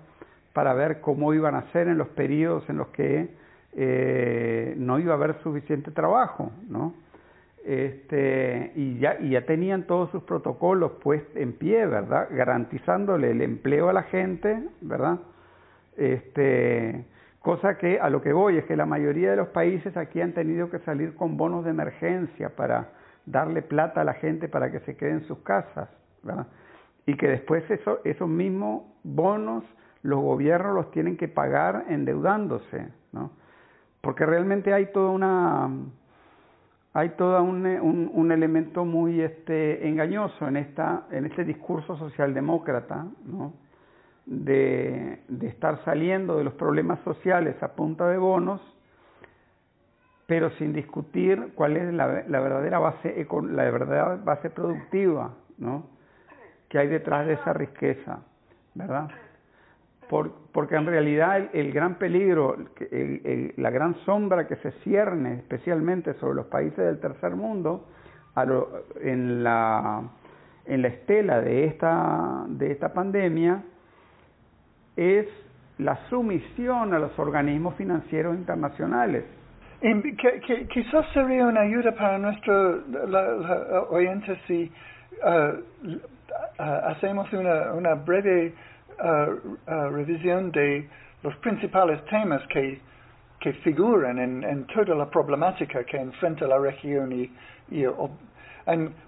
[0.53, 3.29] para ver cómo iban a ser en los periodos en los que
[3.73, 6.95] eh, no iba a haber suficiente trabajo, ¿no?
[7.65, 12.29] Este, y, ya, y ya tenían todos sus protocolos pues en pie, ¿verdad?
[12.31, 15.19] Garantizándole el empleo a la gente, ¿verdad?
[15.97, 17.05] Este,
[17.41, 20.33] cosa que a lo que voy es que la mayoría de los países aquí han
[20.33, 22.93] tenido que salir con bonos de emergencia para
[23.27, 25.91] darle plata a la gente para que se quede en sus casas,
[26.23, 26.47] ¿verdad?
[27.05, 29.65] Y que después eso, esos mismos bonos
[30.03, 33.33] los gobiernos los tienen que pagar endeudándose, ¿no?
[34.01, 35.69] Porque realmente hay toda una
[36.93, 43.07] hay todo un, un, un, elemento muy este, engañoso en, esta, en este discurso socialdemócrata,
[43.27, 43.53] ¿no?
[44.27, 48.61] de, de estar saliendo de los problemas sociales a punta de bonos,
[50.27, 55.87] pero sin discutir cuál es la, la verdadera base la verdadera base productiva, ¿no?
[56.69, 58.21] que hay detrás de esa riqueza,
[58.75, 59.11] ¿verdad?
[60.11, 62.57] Porque en realidad el, gran peligro,
[63.57, 67.87] la gran sombra que se cierne especialmente sobre los países del tercer mundo,
[69.01, 70.03] en, la,
[70.67, 73.63] en la estela de esta, de esta pandemia,
[74.97, 75.27] es
[75.79, 79.25] la sumisión a los organismos financieros internacionales.
[79.81, 82.83] que, quizás sería una ayuda para nuestros
[83.91, 84.71] oyentes si
[85.23, 88.53] uh, uh, hacemos una, una breve
[89.91, 90.89] revisión de
[91.23, 92.81] los principales temas que,
[93.63, 97.31] figuran en, toda la problemática que enfrenta la región y,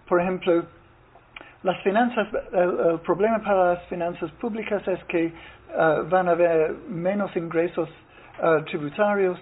[0.08, 0.64] por ejemplo
[1.62, 7.34] las finanzas el, problema para las finanzas públicas es que uh, van a haber menos
[7.36, 7.88] ingresos
[8.42, 9.38] uh, tributarios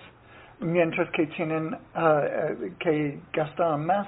[0.60, 4.06] mientras que tienen uh, que gastar más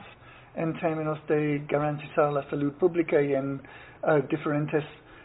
[0.57, 3.63] en términos de garantizar la salud pública y en
[4.29, 4.85] diferentes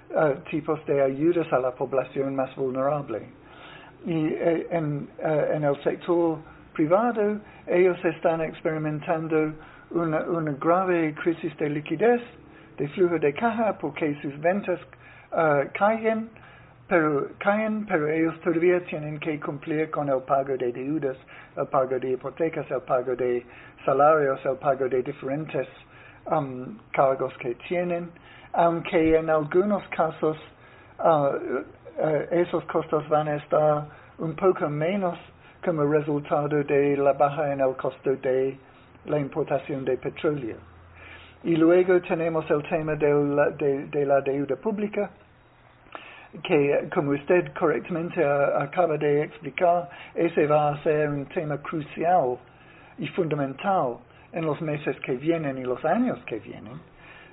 [0.10, 3.24] Uh, tipos de ayudas a la población más vulnerable.
[4.06, 6.38] Y eh, en, uh, en, el sector
[6.74, 9.54] privado ellos están experimentando
[9.92, 12.22] una, una, grave crisis de liquidez,
[12.78, 14.80] de flujo de caja, porque sus ventas
[15.34, 16.30] uh, caen,
[16.88, 21.18] pero, caen, pero ellos todavía tienen que cumplir con el pago de deudas,
[21.58, 23.46] el pago de hipotecas, el pago de
[23.84, 25.68] salarios, el pago de diferentes
[26.32, 28.10] um, cargos que tienen
[28.54, 30.38] aunque en algunos casos
[31.00, 31.34] uh, uh,
[32.32, 33.86] esos costos van a estar
[34.18, 35.18] un poco menos
[35.64, 38.58] como resultado de la baja en el costo de
[39.06, 40.58] la importación de petróleo.
[41.44, 45.10] Y luego tenemos el tema de la, de, la deuda pública,
[46.44, 52.38] que como usted correctamente acaba de explicar, ese va a ser un tema crucial
[52.98, 53.98] y fundamental
[54.34, 56.80] en los meses que vienen y los años que vienen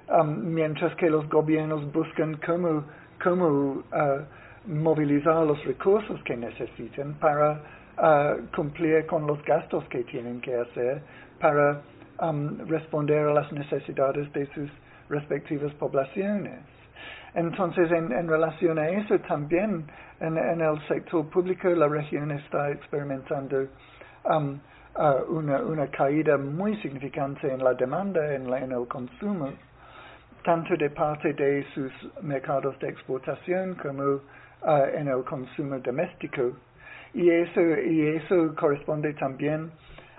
[0.07, 2.85] Um, mientras que los gobiernos buscan cómo,
[3.23, 4.21] cómo uh,
[4.67, 7.63] movilizar los recursos que necesitan para
[7.97, 11.01] uh, cumplir con los gastos que tienen que hacer
[11.41, 11.81] para
[12.21, 14.71] um, responder a las necesidades de sus
[15.09, 16.61] respectivas poblaciones.
[17.35, 19.87] Entonces, en, relación a eso, también
[20.21, 23.69] en, en, el sector público la región está experimentando
[24.25, 24.61] um,
[24.97, 29.49] uh, una, una, caída muy significante en la demanda, en, la, en el consumo
[30.45, 31.91] tanto de parte de sus
[32.23, 36.53] mercados de exportación como uh, en el consumo doméstico.
[37.15, 39.71] Y eso, y eso corresponde también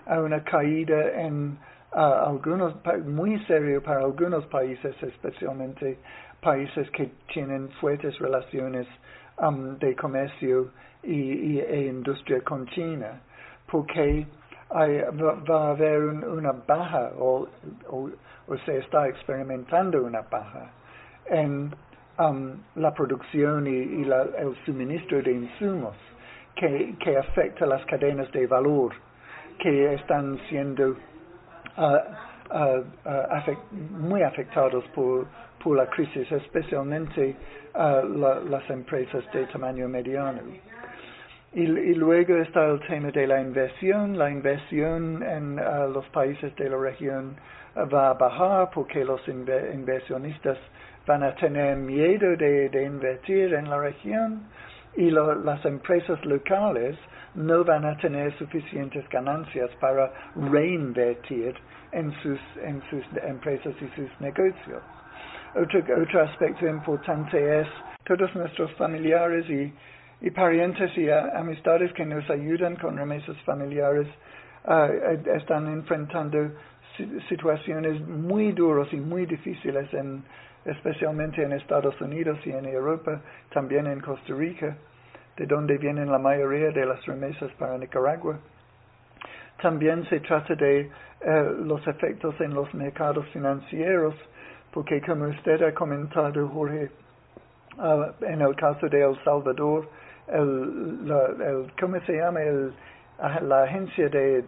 [0.07, 1.57] a una caída en
[1.93, 5.99] uh, algunos, muy serio para algunos países, especialmente
[6.41, 8.87] países que tienen fuertes relaciones
[9.39, 10.71] um, de comercio
[11.03, 13.21] y, e industria con China,
[13.71, 14.25] porque
[14.69, 15.01] hay,
[15.49, 17.47] va, a haber una baja o
[18.47, 20.71] o se está experimentando una baja
[21.27, 21.73] en
[22.19, 25.95] um, la producción y, el suministro de insumos
[26.55, 28.93] que, que afecta las cadenas de valor
[29.59, 30.95] que están siendo
[31.77, 31.99] uh,
[33.91, 35.27] muy afectados por,
[35.75, 37.35] la crisis, especialmente
[37.73, 40.39] las empresas de tamaño mediano.
[41.53, 44.15] Y, y, luego está el tema de la inversión.
[44.15, 45.55] La inversión en
[45.91, 47.35] los países de la región
[47.75, 50.57] va a bajar porque los inversionistas
[51.05, 54.43] van a tener miedo de, invertir en la región
[54.95, 56.97] y las empresas locales
[57.35, 61.53] no van a tener suficientes ganancias para reinvertir
[61.91, 64.81] en sus, en sus empresas y sus negocios.
[65.53, 67.67] Otro, otro aspecto importante es
[68.05, 69.73] todos nuestros familiares y,
[70.31, 74.07] parientes y amistades que nos ayudan con remesas familiares
[74.65, 76.51] uh, están enfrentando
[77.29, 80.23] situaciones muy duras y muy difíciles en,
[80.65, 83.21] especialmente en Estados Unidos y en Europa,
[83.53, 84.75] también en Costa Rica,
[85.37, 88.39] de donde vienen la mayoría de las remesas para Nicaragua.
[89.61, 90.89] También se trata de
[91.21, 94.15] eh, los efectos en los mercados financieros,
[94.71, 96.89] porque como usted ha comentado, Jorge,
[97.77, 99.87] uh, en el caso de El Salvador,
[100.27, 101.29] el, la,
[101.79, 102.41] ¿cómo se llama?
[102.41, 102.73] El,
[103.41, 104.41] la agencia de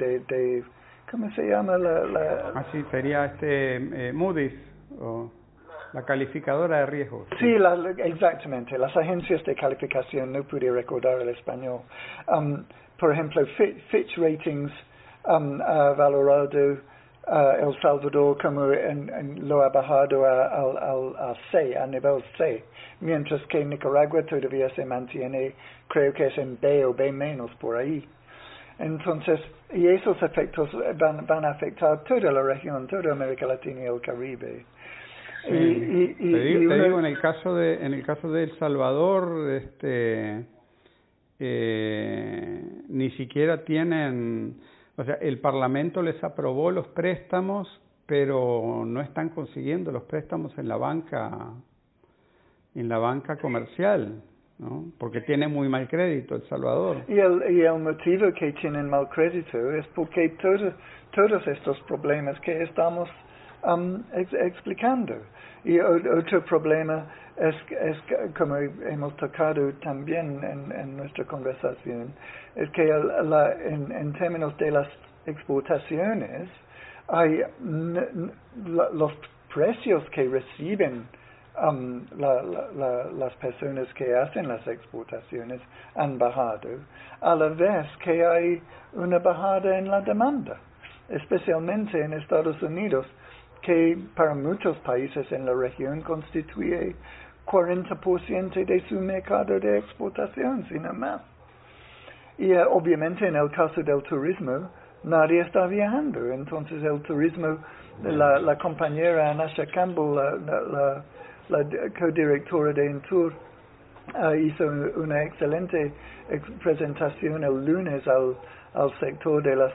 [1.09, 1.77] ¿cómo se llama?
[1.77, 2.51] La, la...
[2.55, 4.53] Así ah, sería este eh, Moody's.
[4.99, 5.31] O...
[5.93, 7.27] La calificadora de riesgos.
[7.39, 7.55] Sí,
[8.03, 8.77] exactamente.
[8.77, 11.81] Las agencias de calificación, no pude recordar el español.
[12.27, 12.65] Um,
[12.99, 13.45] por ejemplo,
[13.89, 14.71] Fitch Ratings
[15.25, 16.73] um, ha valorado
[17.27, 22.63] uh, El Salvador como en, lo ha bajado a, a, C, a nivel C,
[22.99, 25.53] mientras que Nicaragua todavía se mantiene,
[25.87, 28.05] creo que es en B o B menos por ahí.
[28.79, 29.39] Entonces,
[29.73, 34.01] y esos efectos van, van a afectar toda la región, toda América Latina y el
[34.01, 34.65] Caribe.
[35.49, 39.49] Y, y, y, te, digo, en el caso de en el caso de El Salvador
[39.51, 40.45] este
[41.39, 44.57] eh, ni siquiera tienen
[44.97, 47.69] o sea el Parlamento les aprobó los préstamos
[48.05, 51.53] pero no están consiguiendo los préstamos en la banca
[52.75, 54.21] en la banca comercial
[54.59, 54.85] ¿no?
[54.97, 56.97] porque tiene muy mal crédito El Salvador.
[57.07, 63.09] Y el, motivo que tienen mal crédito es porque todos, estos problemas que estamos
[63.63, 65.15] um, explicando.
[65.63, 67.05] Y otro problema
[67.37, 67.97] es, es
[68.37, 72.13] como hemos tocado también en, nuestra conversación,
[72.55, 74.87] es que en, términos de las
[75.25, 76.49] exportaciones,
[77.09, 77.41] hay
[78.65, 79.13] los
[79.53, 81.05] precios que reciben
[81.61, 85.61] um, la, la, las personas que hacen las exportaciones
[85.95, 86.69] han bajado,
[87.21, 88.61] a la vez que hay
[88.93, 90.57] una bajada en la demanda,
[91.09, 93.05] especialmente en Estados Unidos
[93.61, 96.95] que para muchos países en la región constituye
[97.45, 101.21] 40% de su mercado de exportación, sino más.
[102.37, 104.69] Y uh, obviamente en el caso del turismo,
[105.03, 106.31] nadie está viajando.
[106.31, 107.57] Entonces el turismo,
[108.03, 111.03] la, compañera Anasha Campbell, la,
[111.49, 111.63] la
[111.97, 113.33] codirectora de Intur,
[114.15, 115.91] uh, hizo una excelente
[116.61, 118.35] presentación el lunes al,
[118.99, 119.73] sector de las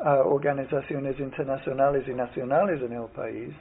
[0.00, 3.54] a organizaciones internacionales y nacionales en el país,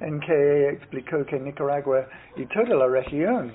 [0.00, 2.04] en que explicó que Nicaragua
[2.36, 3.50] y toda la región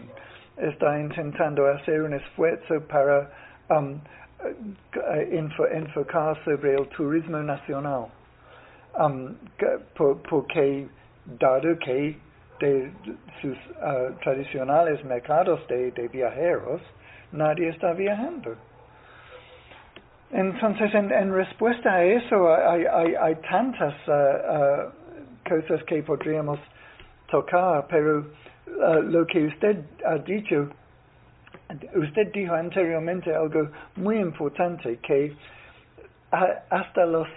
[0.57, 3.29] está intentando hacer un esfuerzo para
[3.69, 3.99] um,
[5.71, 8.07] enfocar sobre el turismo nacional,
[8.97, 9.35] um,
[10.27, 10.87] porque
[11.39, 12.17] dado que
[12.59, 12.91] de
[13.41, 16.81] sus uh, tradicionales mercados de viajeros,
[17.31, 18.55] nadie está viajando.
[20.31, 24.91] Entonces, en, respuesta a eso, hay, hay, hay tantas uh, uh,
[25.47, 26.59] cosas que podríamos
[27.29, 28.25] tocar, pero
[29.03, 30.69] lo que usted ha dicho,
[31.93, 35.33] usted dijo anteriormente algo muy importante, que
[36.31, 37.27] hasta los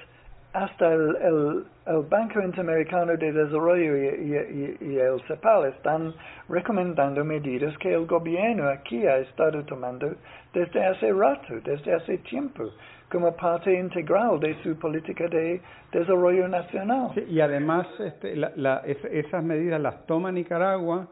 [0.53, 1.67] hasta el, el,
[1.97, 6.15] Banco Interamericano de Desarrollo y, el CEPAL están
[6.49, 10.15] recomendando medidas que el gobierno aquí ha estado tomando
[10.53, 12.65] desde hace rato, desde hace tiempo,
[13.11, 17.11] como parte integral de su política de desarrollo nacional.
[17.27, 21.09] y además este, la, esas medidas las toma Nicaragua,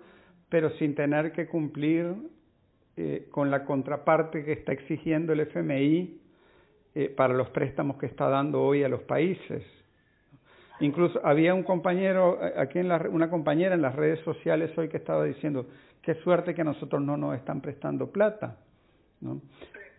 [0.51, 2.15] pero sin tener que cumplir
[2.99, 6.21] eh, con la contraparte que está exigiendo el FMI
[6.95, 9.65] eh, para los préstamos que está dando hoy a los países.
[10.81, 14.89] Incluso había un compañero, eh, aquí en la, una compañera en las redes sociales hoy
[14.89, 15.67] que estaba diciendo,
[16.03, 18.59] qué suerte que nosotros no nos están prestando plata,
[19.21, 19.41] ¿no?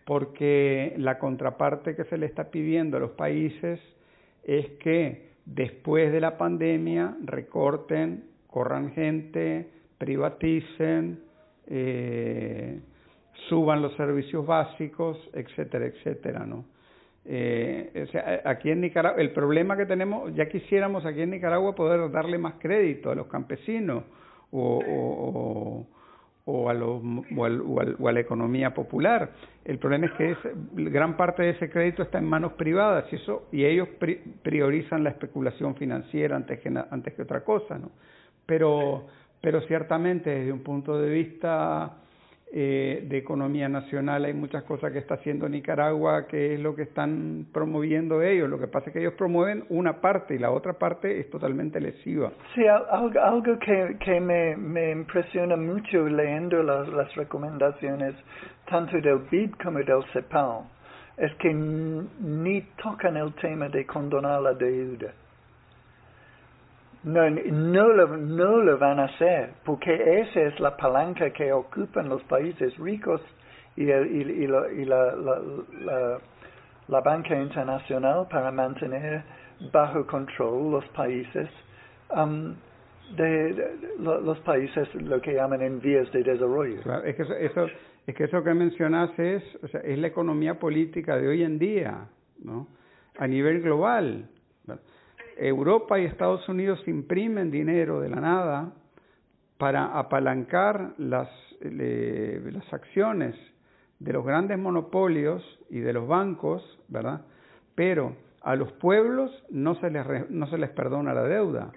[0.06, 3.80] porque la contraparte que se le está pidiendo a los países
[4.46, 11.20] es que después de la pandemia recorten, corran gente, privaticen,
[11.68, 12.80] eh,
[13.50, 16.64] suban los servicios básicos, etcétera, etcétera, ¿no?
[17.30, 21.76] Eh, o sea, aquí en Nicaragua, el problema que tenemos, ya quisiéramos aquí en Nicaragua
[21.76, 24.06] poder darle más crédito a los campesinos
[24.52, 25.88] o, o,
[26.46, 27.02] o a, los,
[27.36, 29.32] o, a la economía popular.
[29.66, 30.38] El problema es que es,
[30.74, 33.90] gran parte de ese crédito está en manos privadas y eso y ellos
[34.42, 37.92] priorizan la especulación financiera antes que antes que otra cosa, ¿no?
[38.46, 39.06] Pero
[39.42, 41.98] pero ciertamente desde un punto de vista
[42.50, 46.84] eh, de economía nacional hay muchas cosas que está haciendo Nicaragua que es lo que
[46.84, 48.50] están promoviendo ellos.
[48.50, 51.82] Lo que pasa es que ellos promueven una parte y la otra parte es totalmente
[51.82, 52.32] lesiva.
[52.56, 58.16] Sí, algo, algo que, que me, me impresiona mucho leyendo las, las recomendaciones
[58.70, 60.62] tanto del BID como del CEPAL
[61.18, 65.14] es que ni tocan el tema de condonar la deuda
[67.04, 72.10] no, no, lo, no lo van a hacer, porque esa es la palanca que ocupan
[72.10, 73.22] los países ricos
[73.76, 76.20] y, el, y, y, la, y la, la,
[76.88, 79.24] la, banca internacional para mantener
[79.72, 81.48] bajo control los países
[82.16, 82.56] um,
[83.16, 83.56] de,
[84.00, 86.82] los países lo que llaman en vías de desarrollo.
[87.04, 87.68] es que eso,
[88.06, 91.60] es que eso que mencionas es, o sea, es la economía política de hoy en
[91.60, 92.08] día,
[92.44, 92.68] ¿no?
[93.18, 94.30] A nivel global.
[95.38, 98.72] Europa y Estados Unidos imprimen dinero de la nada
[99.58, 101.30] para apalancar las,
[101.62, 103.36] las acciones
[104.00, 107.22] de los grandes monopolios y de los bancos, ¿verdad?
[107.76, 111.72] Pero a los pueblos no se les, no se les perdona la deuda.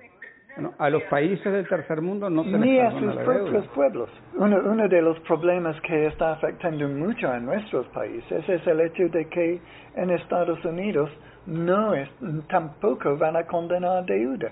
[0.78, 4.10] a los países del tercer mundo no se les Ni a sus propios pueblos.
[4.36, 9.08] Uno, uno de los problemas que está afectando mucho a nuestros países es el hecho
[9.08, 9.60] de que
[9.96, 11.10] en Estados Unidos
[11.46, 12.08] no es,
[12.48, 14.50] tampoco van a condenar deuda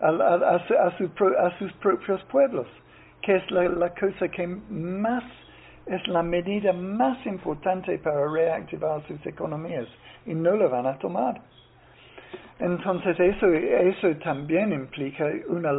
[0.00, 2.66] a, a, a, sus propios pueblos,
[3.22, 5.24] que es la, cosa que más
[5.86, 9.86] es la medida más importante para reactivar sus economías
[10.26, 11.40] y no lo van a tomar.
[12.58, 15.72] Entonces eso, eso también implica una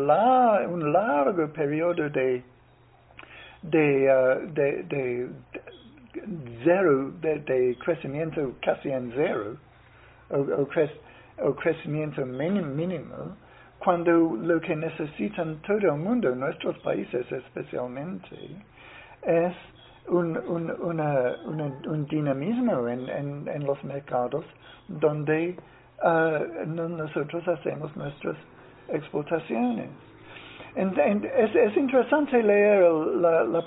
[0.67, 2.43] un largo periodo de,
[3.61, 5.29] de, uh, de, de,
[6.63, 9.57] cero, de, crecimiento casi en cero,
[10.29, 13.35] o, crecimiento mínimo,
[13.79, 18.35] cuando lo que necesitan todo el mundo, nuestros países especialmente,
[19.21, 19.53] es
[20.07, 24.45] un, un, una, un dinamismo en, en, en, los mercados
[24.87, 25.55] donde
[26.03, 28.37] uh, nosotros hacemos nuestras
[28.89, 29.89] exportaciones.
[30.75, 33.65] es, es, interesante leer la, la,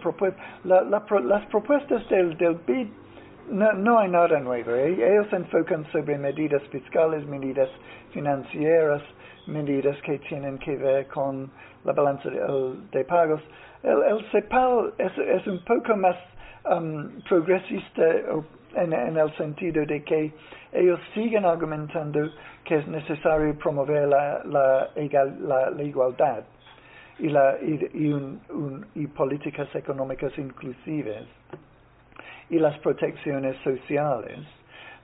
[0.64, 0.82] la,
[1.20, 2.88] las propuestas del, del BID
[3.50, 4.74] no, no hay nada nuevo.
[4.74, 4.92] ¿eh?
[4.92, 7.68] Ellos enfocan sobre medidas fiscales, medidas
[8.12, 9.02] financieras,
[9.46, 11.50] medidas que tienen que ver con
[11.84, 13.40] la balanza de, pagos.
[13.82, 16.16] El, el, CEPAL es, un poco más
[16.70, 18.04] um, progresista
[18.74, 20.32] en, el sentido de que
[20.72, 22.28] ellos siguen argumentando
[22.64, 26.42] que es necesario promover la, la, la, igualdad
[27.18, 31.24] y, la, y, un, y políticas económicas inclusivas
[32.50, 34.38] y las protecciones sociales.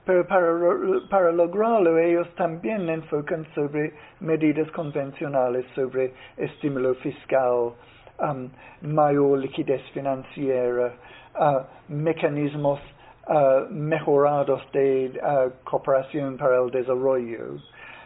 [0.05, 7.73] Pero para, lograrlo ellos también enfocan sobre medidas convencionales, sobre estímulo fiscal,
[8.19, 8.49] um,
[8.81, 10.93] mayor liquidez financiera,
[11.39, 12.79] uh, mecanismos
[13.27, 17.57] uh, mejorados de uh, cooperación para el desarrollo.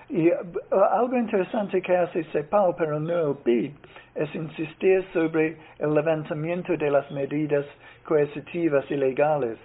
[0.10, 0.32] Y
[0.72, 3.72] algo interesante que hace CEPAL, pero no BID,
[4.16, 7.66] es insistir sobre el levantamiento de las medidas
[8.05, 9.57] coercitivas y legales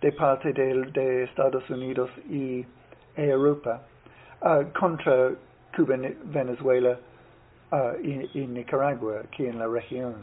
[0.00, 2.64] de parte de, Estados Unidos y
[3.16, 3.82] Europa
[4.40, 5.32] uh, contra
[5.76, 6.98] Cuba, Venezuela
[7.70, 10.14] uh, y, Nicaragua aquí en la región.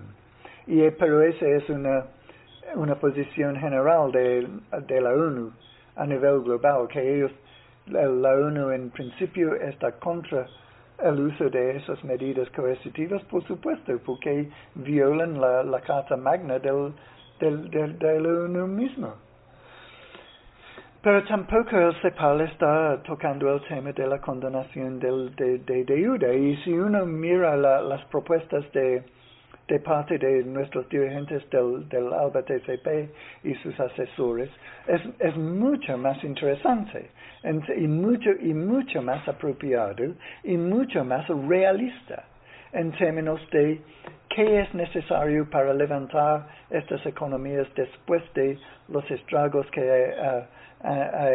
[0.67, 2.05] Y, eh, pero esa es una,
[2.75, 4.47] una posición general de,
[4.87, 5.51] de la ONU
[5.95, 7.31] a nivel global, que ellos,
[7.89, 10.47] la, ONU en principio está contra
[11.03, 16.93] el uso de esas medidas coercitivas, por supuesto, porque violan la, Carta Magna del,
[17.39, 19.13] del, del, del uno mismo.
[21.01, 26.33] Pero tampoco el CEPAL está tocando el tema de la condonación del, de, de deuda.
[26.33, 29.05] Y si uno mira la, las propuestas de,
[29.69, 33.09] de parte de nuestros dirigentes del, del ALBA TCP
[33.43, 34.49] y sus asesores,
[34.87, 37.11] es, es mucho más interesante
[37.77, 40.13] y, mucho, y mucho más apropiado
[40.43, 42.25] y mucho más realista
[42.73, 43.79] en términos de
[44.29, 48.57] qué es necesario para levantar estas economías después de
[48.87, 50.47] los estragos que ha,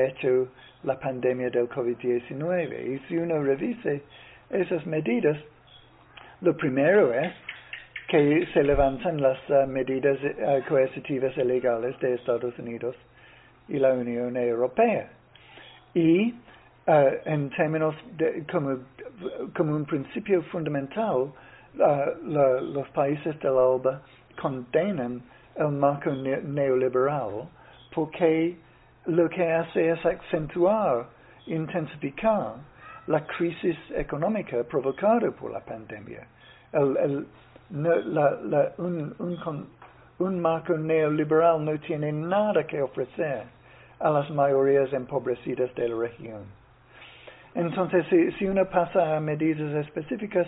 [0.07, 0.49] hecho
[0.85, 2.95] la pandemia del COVID-19.
[2.95, 4.03] Y si uno revise
[4.51, 5.37] esas medidas,
[6.41, 7.32] lo primero es
[8.09, 12.95] que se levantan las uh, medidas uh, coercitivas ilegales de Estados Unidos
[13.69, 15.09] y la Unión Europea.
[15.95, 16.33] y
[16.87, 16.93] uh,
[17.25, 21.33] en términos de, como, un principio fundamental,
[22.23, 24.01] los países de la OLBA
[24.41, 25.23] condenan
[25.57, 27.49] el marco ne neoliberal
[27.93, 28.57] porque
[29.07, 31.07] lo que hace es acentuar,
[31.47, 32.55] intensificar
[33.07, 36.27] la crisis económica provocada por la pandemia.
[36.73, 37.27] El, el,
[37.71, 39.67] la, la, un, un,
[40.19, 43.45] un marco neoliberal no tiene nada que ofrecer
[44.01, 46.43] a las mayorías empobrecidas de la región.
[47.55, 50.47] Entonces, si, si uno pasa a medidas específicas,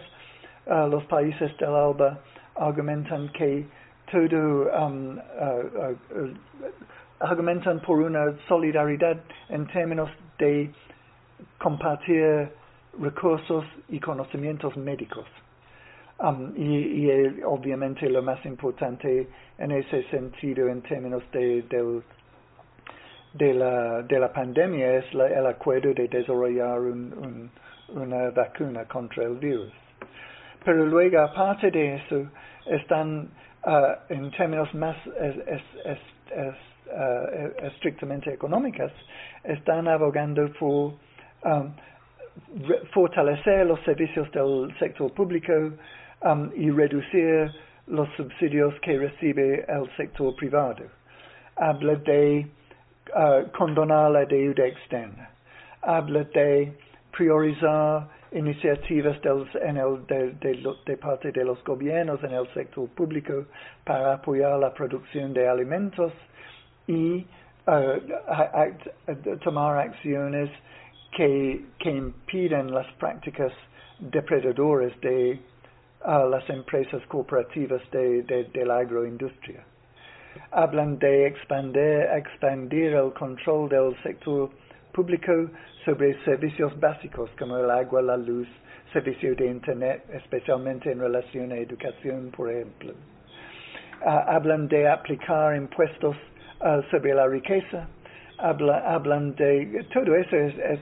[0.66, 2.18] uh, los países del ALBA
[2.56, 3.66] argumentan que
[4.10, 6.34] todo, um, uh, uh,
[7.20, 10.70] argumentan por una solidaridad en términos de
[11.58, 12.50] compartir
[13.00, 15.26] recursos y conocimientos médicos.
[16.18, 22.00] Um, y, y obviamente lo más importante en ese sentido en términos de, de,
[23.34, 27.50] de, la, de la pandemia es la, el acuerdo de desarrollar un,
[27.92, 29.70] un, una vacuna contra el virus.
[30.64, 32.30] Pero luego, aparte de eso,
[32.64, 33.28] están
[33.66, 35.98] uh, en términos más es, es,
[36.86, 38.90] uh, estrictamente económicos,
[39.44, 40.94] están abogando por
[41.44, 41.74] um,
[42.94, 45.52] fortalecer los servicios del sector público,
[46.26, 47.52] um, y reducir
[47.86, 50.84] los subsidios que recibe el sector privado.
[51.56, 52.46] Habla de
[53.14, 55.30] uh, condonar la deuda externa.
[55.82, 56.72] Habla de
[57.12, 60.36] priorizar iniciativas del,
[60.84, 63.46] de, parte de los gobiernos en el sector público
[63.84, 66.12] para apoyar la producción de alimentos
[66.88, 67.24] y
[67.66, 70.50] uh, tomar acciones
[71.16, 73.52] que, que impiden las prácticas
[74.00, 75.40] depredadoras de
[76.04, 79.64] a las empresas cooperativas de, la agroindustria.
[80.50, 84.50] Hablan de expandir, expandir el control del sector
[84.92, 85.32] público
[85.84, 88.48] sobre servicios básicos como el agua, la luz,
[88.92, 92.92] servicio de Internet, especialmente en relación a educación, por ejemplo.
[94.02, 96.16] Uh, hablan de aplicar impuestos
[96.60, 97.88] uh, sobre la riqueza.
[98.38, 99.86] Habla, hablan de...
[99.92, 100.80] Todo eso es, es,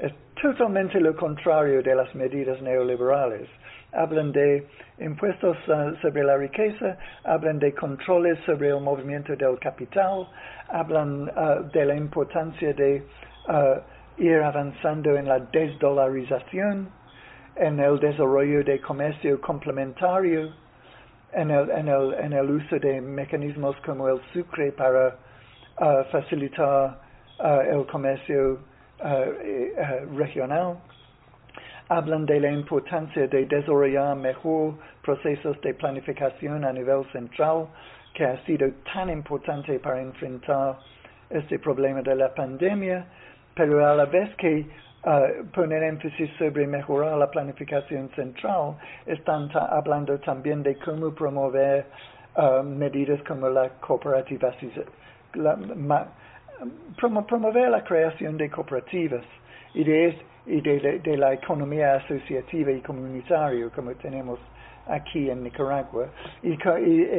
[0.00, 3.48] es totalmente lo contrario de las medidas neoliberales
[3.96, 4.66] hablan de
[5.00, 10.28] impuestos uh, sobre la riqueza, hablan de controles sobre el movimiento del capital,
[10.68, 13.02] hablan uh, de la importancia de
[13.48, 16.88] uh, ir avanzando en la desdolarización,
[17.56, 20.52] en el desarrollo de comercio complementario,
[21.32, 25.16] en el, en el, en el uso de mecanismos como el sucre para
[26.10, 26.98] facilitar
[27.68, 28.58] el comercio
[29.04, 30.78] eh, regional
[31.88, 37.68] hablan de la importancia de desarrollar mejor procesos de planificación a nivel central,
[38.14, 40.78] que ha sido tan importante para enfrentar
[41.30, 43.04] este problema de la pandemia,
[43.54, 44.66] pero a la vez que
[45.04, 48.76] uh, poner énfasis sobre mejorar la planificación central,
[49.06, 51.86] están hablando también de cómo promover
[52.36, 54.52] uh, medidas como la cooperativa,
[55.34, 56.08] la,
[56.96, 59.24] promover la creación de cooperativas.
[59.74, 60.06] Y de
[60.46, 64.38] y de, la economía asociativa y comunitaria como tenemos
[64.86, 66.08] aquí en Nicaragua.
[66.42, 66.56] Y,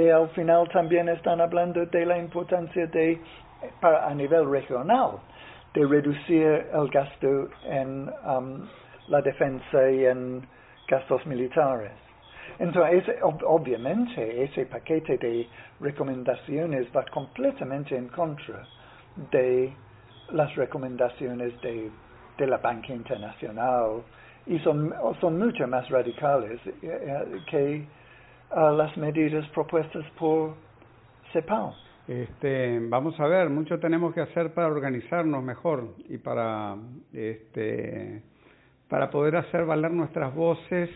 [0.09, 3.19] al final también están hablando de la importancia de,
[3.81, 5.19] para, a nivel regional,
[5.73, 8.65] de reducir el gasto en um,
[9.09, 10.47] la defensa y en
[10.87, 11.91] gastos militares.
[12.59, 15.47] Entonces, obviamente, ese paquete de
[15.79, 18.65] recomendaciones va completamente en contra
[19.31, 19.73] de
[20.31, 21.91] las recomendaciones de
[22.37, 24.03] de la banca internacional
[24.45, 27.85] y son, son mucho más radicales eh, eh, que
[28.55, 30.55] uh, las medidas propuestas por
[31.33, 31.73] CEPAL.
[32.07, 36.77] Este, vamos a ver, mucho tenemos que hacer para organizarnos mejor y para,
[37.11, 38.21] este,
[38.87, 40.89] para poder hacer valer nuestras voces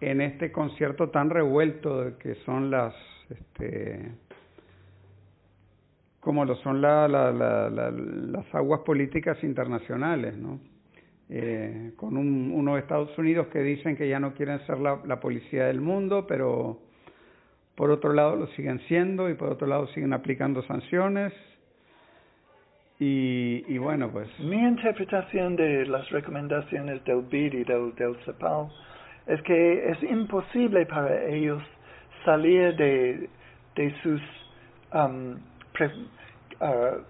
[0.00, 2.94] en este concierto tan revuelto que son las,
[3.28, 4.12] este,
[6.24, 10.58] como lo son la, la, la, las aguas políticas internacionales, ¿no?
[11.28, 15.66] Eh, con un, unos Estados Unidos que dicen que ya no quieren ser la, policía
[15.66, 16.80] del mundo, pero
[17.74, 21.32] por otro lado lo siguen siendo y por otro lado siguen aplicando sanciones.
[22.98, 24.28] Y, y bueno, pues.
[24.38, 28.68] Mi interpretación de las recomendaciones del BID y del, del CEPAL
[29.26, 31.62] es que es imposible para ellos
[32.24, 33.28] salir de,
[33.76, 34.20] de sus
[34.92, 35.36] um,
[35.80, 37.02] Uh,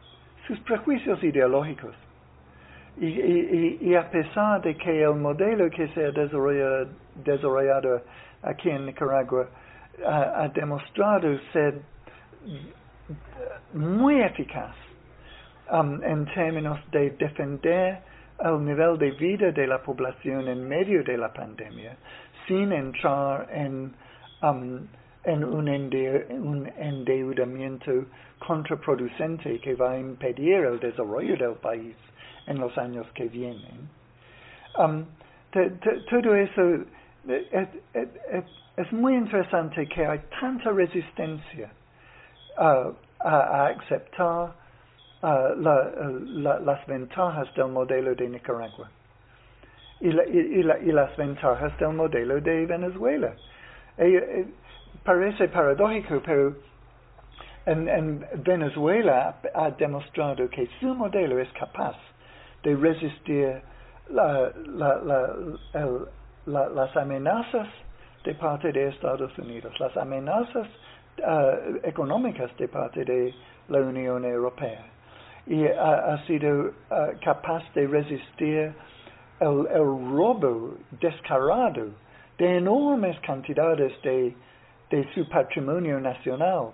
[0.47, 1.95] sus prejuicios ideológicos.
[2.99, 8.03] Y, a pesar de que el modelo que se ha desarrollado,
[8.43, 9.49] aquí en Nicaragua
[10.07, 11.81] ha demostrado ser
[13.73, 14.75] muy eficaz
[15.73, 17.99] um, en términos de defender
[18.41, 21.97] el nivel de vida de la población en medio de la pandemia,
[22.47, 23.93] sin entrar en,
[24.43, 24.87] um,
[25.25, 25.69] en un,
[26.79, 28.07] endeudamiento
[28.47, 31.97] contraproducente que va a impedir el desarrollo del país
[32.47, 33.89] en los años que vienen.
[34.79, 35.05] Um,
[36.11, 36.85] todo eso
[37.29, 38.45] es, es,
[38.77, 41.71] es, muy interesante que hay tanta resistencia
[42.59, 44.51] uh, a, a, aceptar
[45.23, 45.91] uh, la,
[46.27, 48.91] la, las ventajas del modelo de Nicaragua
[50.01, 53.35] y, la, y, la, y las ventajas del modelo de Venezuela.
[53.97, 54.47] Eh, eh,
[55.05, 56.55] parece paradójico, pero
[57.67, 61.97] en, en, Venezuela ha demostrado que su modelo es capaz
[62.63, 63.63] de resistir
[64.11, 64.53] las
[66.97, 67.69] amenazas
[68.25, 70.67] de parte de Estados Unidos, las amenazas
[71.19, 73.35] uh, económicas de parte de
[73.69, 74.81] la Unión Europea.
[75.47, 76.73] Y ha, sido uh,
[77.23, 78.73] capaz de resistir
[79.41, 79.67] el,
[80.17, 81.89] robo descarado
[82.39, 84.35] de enormes cantidades de,
[84.91, 86.71] de su patrimonio nacional,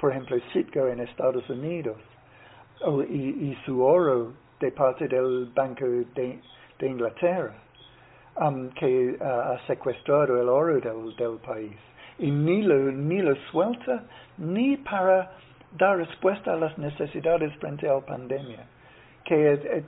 [0.00, 1.96] por ejemplo, Citgo en Estados Unidos,
[2.82, 6.38] o, y, su oro de parte del Banco de,
[6.80, 7.54] Inglaterra.
[8.40, 11.76] Um, que uh, ha secuestrado el oro del, del, país
[12.20, 14.04] y ni lo, ni lo suelta
[14.36, 15.32] ni para
[15.76, 18.64] dar respuesta a las necesidades frente a la pandemia.
[19.24, 19.84] Que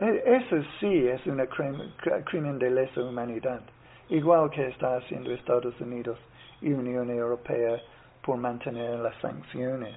[0.00, 1.44] eso sí es un
[2.24, 3.60] crimen de lesa humanidad,
[4.08, 6.18] igual que está haciendo Estados Unidos
[6.60, 7.80] y Unión Europea
[8.24, 9.94] por mantener las sanciones.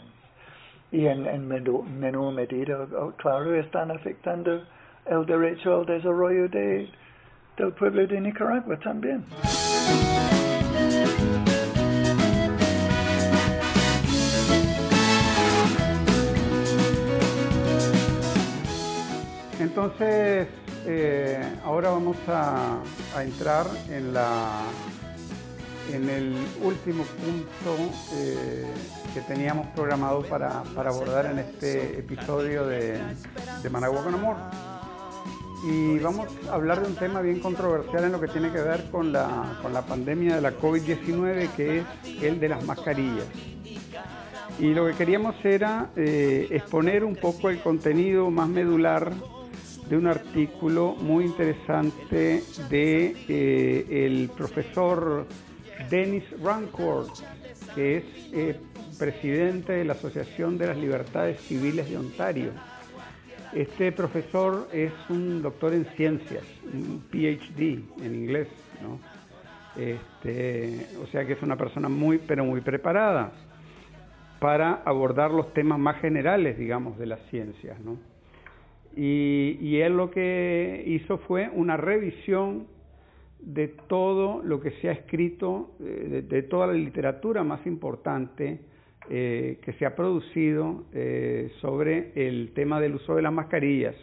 [0.92, 4.64] Y en, en menor medida, claro, están afectando
[5.06, 6.90] el derecho al desarrollo de,
[7.58, 9.26] del pueblo de Nicaragua también.
[19.60, 20.48] Entonces,
[20.86, 22.80] eh, ahora vamos a,
[23.22, 24.64] entrar en la
[25.94, 28.66] en el último punto eh,
[29.14, 33.00] que teníamos programado para, para, abordar en este episodio de,
[33.70, 34.36] Managua con Amor
[35.66, 38.90] y vamos a hablar de un tema bien controversial en lo que tiene que ver
[38.92, 41.86] con la, con la pandemia de la COVID-19, que es
[42.22, 43.26] el de las mascarillas.
[44.60, 49.12] Y lo que queríamos era eh, exponer un poco el contenido más medular
[49.90, 55.26] de un artículo muy interesante de eh, el profesor
[55.90, 57.10] Dennis Rancourt,
[57.76, 58.04] que es
[58.34, 58.60] eh,
[58.98, 62.52] presidente de la Asociación de las Libertades Civiles de Ontario
[63.54, 68.48] este profesor es un doctor en ciencias, un PhD en inglés,
[68.82, 69.00] ¿no?
[69.82, 73.32] Este, o sea que es una persona muy, pero muy preparada
[74.40, 77.98] para abordar los temas más generales, digamos, de las ciencias, ¿no?
[78.96, 82.68] Y, y él lo que hizo fue una revisión
[83.40, 88.60] de todo lo que se ha escrito, eh, de, toda la literatura más importante
[89.10, 93.96] eh, que se ha producido eh, sobre el tema del uso de las mascarillas.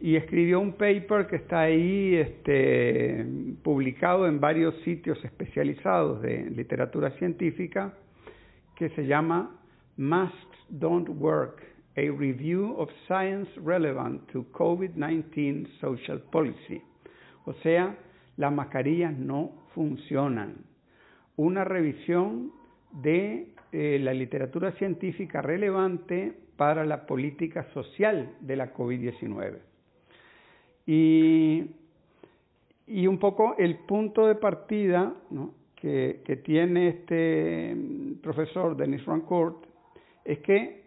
[0.00, 3.24] Y escribió un paper que está ahí este,
[3.62, 7.94] publicado en varios sitios especializados de literatura científica,
[8.76, 9.60] que se llama
[9.98, 11.62] Masks Don't Work,
[11.96, 16.80] a Review of Science Relevant to COVID-19 Social Policy.
[17.44, 17.94] O sea,
[18.40, 20.64] las mascarillas no funcionan.
[21.36, 22.52] Una revisión
[22.90, 29.58] de eh, la literatura científica relevante para la política social de la COVID-19.
[30.86, 31.66] Y,
[32.86, 35.14] y, un poco el punto de partida
[35.76, 37.76] que, que, tiene este
[38.22, 39.66] profesor Denis Rancourt
[40.24, 40.84] es que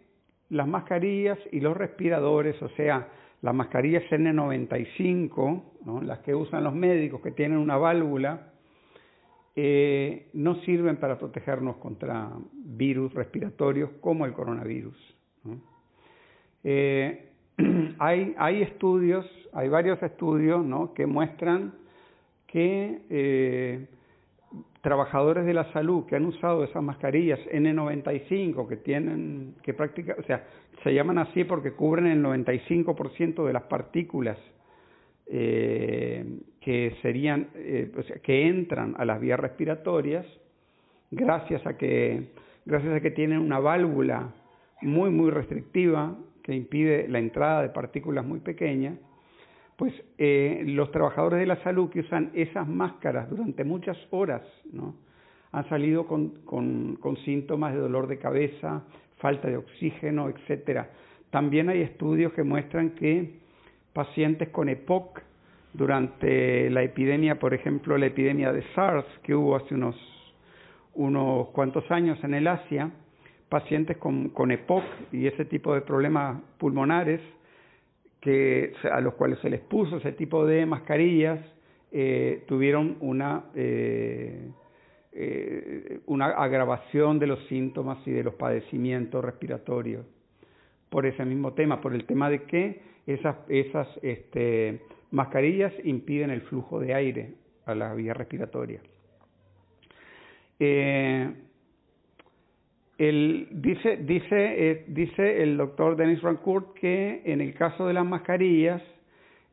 [0.50, 3.08] las mascarillas y los respiradores, o sea,
[3.42, 5.62] las mascarillas N95,
[6.02, 8.52] las que usan los médicos que tienen una válvula,
[9.56, 14.96] eh, no sirven para protegernos contra virus respiratorios como el coronavirus.
[16.64, 17.30] Eh,
[17.98, 20.64] hay, hay estudios, hay varios estudios
[20.94, 21.74] que muestran
[22.46, 23.86] que eh,
[24.80, 30.22] trabajadores de la salud que han usado esas mascarillas N95 que tienen, que práctica, o
[30.24, 30.44] sea,
[30.82, 34.38] se llaman así porque cubren el 95% de las partículas
[35.26, 36.24] eh,
[36.60, 40.26] que serían, eh, o sea, que entran a las vías respiratorias
[41.10, 42.30] gracias a que,
[42.64, 44.34] gracias a que tienen una válvula
[44.82, 48.98] muy, muy restrictiva que impide la entrada de partículas muy pequeñas,
[49.76, 54.94] pues eh, los trabajadores de la salud que usan esas máscaras durante muchas horas, ¿no?
[55.52, 58.82] han salido con, con, con síntomas de dolor de cabeza,
[59.18, 60.90] falta de oxígeno, etcétera.
[61.30, 63.43] también hay estudios que muestran que
[63.94, 65.22] pacientes con EPOC
[65.72, 69.96] durante la epidemia, por ejemplo, la epidemia de SARS que hubo hace unos,
[70.92, 72.90] unos cuantos años en el Asia,
[73.48, 77.20] pacientes con, con EPOC y ese tipo de problemas pulmonares
[78.20, 81.38] que a los cuales se les puso ese tipo de mascarillas
[81.92, 84.50] eh, tuvieron una eh,
[85.12, 90.06] eh, una agravación de los síntomas y de los padecimientos respiratorios
[90.94, 94.78] por ese mismo tema, por el tema de que esas, esas este,
[95.10, 97.32] mascarillas impiden el flujo de aire
[97.66, 98.80] a la vía respiratoria.
[100.60, 101.32] Eh,
[102.96, 108.06] el, dice, dice, eh, dice el doctor Dennis Rancourt que en el caso de las
[108.06, 108.80] mascarillas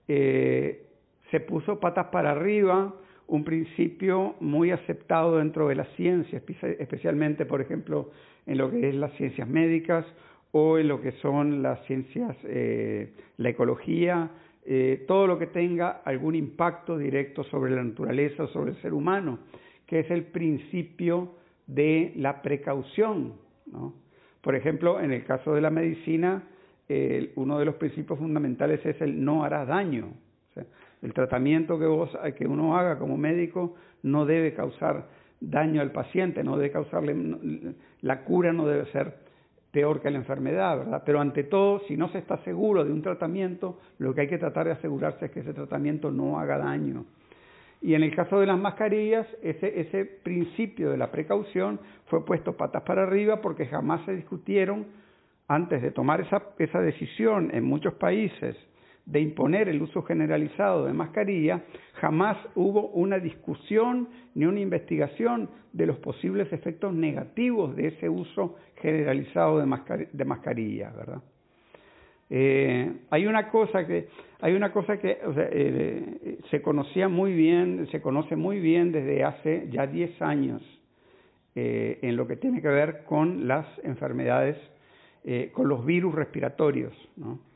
[0.07, 0.85] eh,
[1.31, 2.93] se puso patas para arriba
[3.25, 6.39] un principio muy aceptado dentro de la ciencia,
[6.77, 8.11] especialmente, por ejemplo,
[8.45, 10.05] en lo que es las ciencias médicas
[10.51, 14.29] o en lo que son las ciencias, eh, la ecología,
[14.65, 19.39] eh, todo lo que tenga algún impacto directo sobre la naturaleza sobre el ser humano,
[19.85, 21.35] que es el principio
[21.67, 23.33] de la precaución.
[23.71, 23.93] ¿no?
[24.41, 26.43] Por ejemplo, en el caso de la medicina,
[27.35, 30.09] uno de los principios fundamentales es el no hará daño.
[31.01, 35.07] El tratamiento que, vos, que uno haga como médico no debe causar
[35.39, 37.15] daño al paciente, no debe causarle,
[38.01, 39.30] la cura no debe ser
[39.71, 41.03] peor que la enfermedad, ¿verdad?
[41.05, 44.37] Pero ante todo, si no se está seguro de un tratamiento, lo que hay que
[44.37, 47.05] tratar de asegurarse es que ese tratamiento no haga daño.
[47.81, 52.55] Y en el caso de las mascarillas, ese, ese principio de la precaución fue puesto
[52.55, 54.85] patas para arriba porque jamás se discutieron,
[55.47, 58.55] antes de tomar esa, esa decisión en muchos países,
[59.11, 61.63] de imponer el uso generalizado de mascarilla,
[61.95, 68.55] jamás hubo una discusión ni una investigación de los posibles efectos negativos de ese uso
[68.77, 71.21] generalizado de, de mascarilla, ¿verdad?
[72.33, 74.07] Eh, hay una cosa que
[74.39, 79.67] hay una cosa que eh, se conocía muy bien, se conoce muy bien desde hace
[79.69, 80.61] ya 10 años
[81.55, 84.55] eh, en lo que tiene que ver con las enfermedades,
[85.51, 87.50] con los virus respiratorios, ¿no?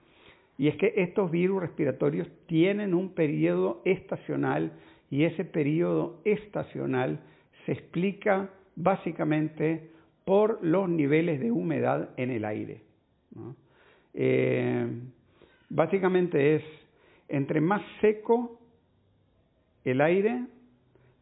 [0.58, 4.72] Y es que estos virus respiratorios tienen un periodo estacional
[5.10, 7.20] y ese periodo estacional
[7.66, 9.92] se explica básicamente
[10.24, 12.82] por los niveles de humedad en el aire.
[14.14, 14.88] Eh,
[15.70, 16.64] básicamente es,
[17.28, 18.60] entre más seco
[19.84, 20.46] el aire,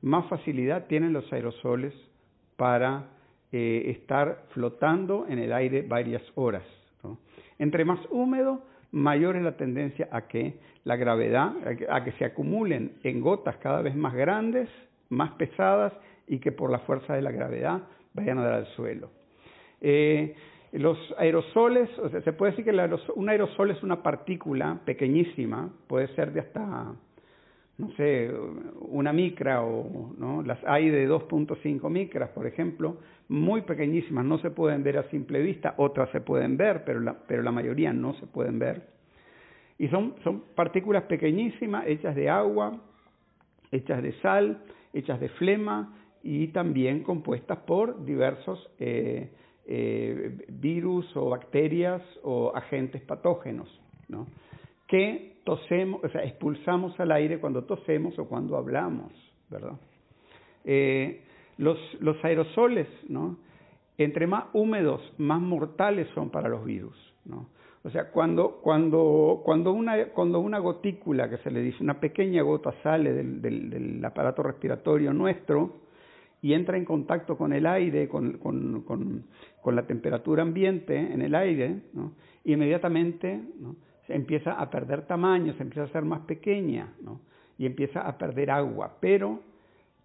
[0.02, 1.94] más facilidad tienen los aerosoles
[2.56, 3.10] para
[3.52, 6.64] eh, estar flotando en el aire varias horas.
[7.60, 8.64] Entre más húmedo,
[8.94, 10.54] mayor es la tendencia a que
[10.86, 11.52] la gravedad,
[11.90, 14.70] a que, se acumulen en gotas cada vez más grandes,
[15.10, 15.92] más pesadas
[16.28, 17.82] y que por la fuerza de la gravedad
[18.14, 19.10] vayan a dar al suelo.
[19.82, 20.36] Eh,
[20.74, 26.08] los aerosoles, o sea, se puede decir que un aerosol es una partícula pequeñísima, puede
[26.16, 26.94] ser de hasta
[27.78, 28.32] no sé,
[28.82, 30.44] una micra o ¿no?
[30.44, 32.98] las hay de 2.5 micras, por ejemplo,
[33.28, 37.16] muy pequeñísimas, no se pueden ver a simple vista, otras se pueden ver, pero la,
[37.28, 38.94] pero la mayoría no se pueden ver.
[39.80, 42.80] Y son, son partículas pequeñísimas, hechas de agua,
[43.72, 44.64] hechas de sal,
[44.94, 49.32] hechas de flema y también compuestas por diversos eh,
[49.66, 53.68] eh, virus o bacterias o agentes patógenos,
[54.08, 54.28] ¿no?
[54.94, 59.12] Que tosemos, o sea, expulsamos al aire cuando tosemos o cuando hablamos,
[59.50, 59.74] ¿verdad?
[60.66, 61.24] Eh,
[61.58, 63.40] los, los aerosoles, ¿no?
[63.98, 66.96] Entre más húmedos, más mortales son para los virus,
[67.26, 67.50] ¿no?
[67.84, 72.44] O sea, cuando, cuando, cuando, una, cuando una gotícula, que se le dice, una pequeña
[72.44, 75.74] gota sale del, del, del aparato respiratorio nuestro
[76.40, 79.26] y entra en contacto con el aire, con, con, con,
[79.60, 82.14] con la temperatura ambiente en el aire, ¿no?
[82.44, 83.76] inmediatamente ¿no?
[84.08, 86.94] Se empieza a perder tamaño, se empieza a hacer más pequeña,
[87.58, 88.98] y empieza a perder agua.
[89.00, 89.40] Pero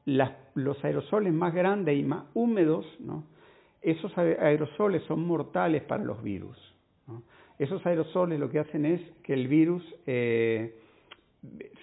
[0.04, 2.86] las, los aerosoles más grandes y más húmedos,
[3.82, 6.56] esos aerosoles son mortales para los virus.
[7.58, 10.78] Esos aerosoles lo que hacen es que el virus eh,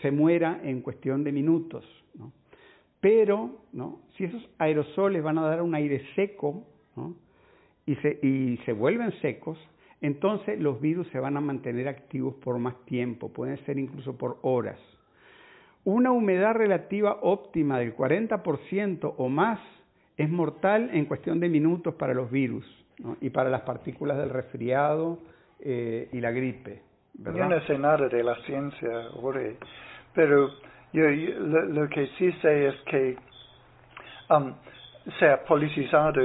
[0.01, 1.85] se muera en cuestión de minutos.
[3.01, 3.99] Pero, ¿no?
[4.17, 6.63] si esos aerosoles van a dar un aire seco
[7.85, 9.59] y, se, y se vuelven secos,
[10.05, 14.37] entonces los virus se van a mantener activos por más tiempo, pueden ser incluso por
[14.43, 14.79] horas.
[15.83, 19.59] Una humedad relativa óptima del 40% o más
[20.17, 22.65] es mortal en cuestión de minutos para los virus
[23.21, 25.19] y para las partículas del resfriado
[25.59, 26.81] eh, y la gripe.
[27.13, 29.57] Yo no sé nada de la ciencia, Jorge,
[30.13, 30.49] pero
[30.93, 33.17] yo, lo, que sí sé es que
[34.29, 34.53] um,
[35.19, 36.21] se ha politizado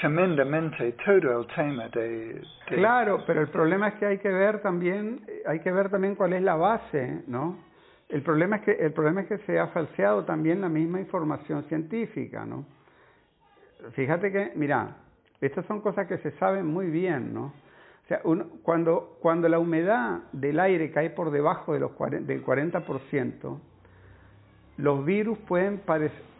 [0.00, 5.20] tremendamente todo el tema de, Claro, pero el problema es que hay que ver también,
[5.46, 7.58] hay que ver también cuál es la base, ¿no?
[8.08, 11.64] El problema es que el problema es que se ha falseado también la misma información
[11.64, 12.64] científica, ¿no?
[13.92, 14.96] Fíjate que, mira,
[15.40, 17.52] estas son cosas que se saben muy bien, ¿no?
[18.04, 18.22] O sea,
[18.62, 23.60] cuando, cuando la humedad del aire cae por debajo de los 40, del 40%,
[24.78, 25.82] los virus pueden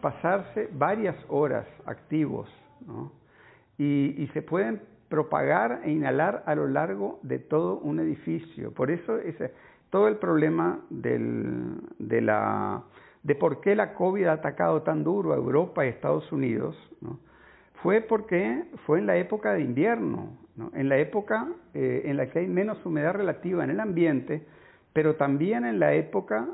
[0.01, 2.49] pasarse varias horas activos,
[2.87, 3.18] ¿no?
[3.79, 8.73] Y, se pueden propagar e inhalar a lo largo de todo un edificio.
[8.73, 9.53] Por eso ese,
[9.89, 12.83] todo el problema del, de, la,
[13.23, 16.75] de por qué la COVID ha atacado tan duro a Europa y Estados Unidos,
[17.81, 20.71] fue porque fue en la época de invierno, ¿no?
[20.75, 24.45] en la época eh, en la que hay menos humedad relativa en el ambiente,
[24.91, 26.47] pero también en la época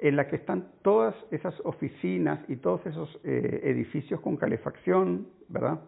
[0.00, 5.80] en la que están todas esas oficinas y todos esos eh, edificios con calefacción, ¿verdad?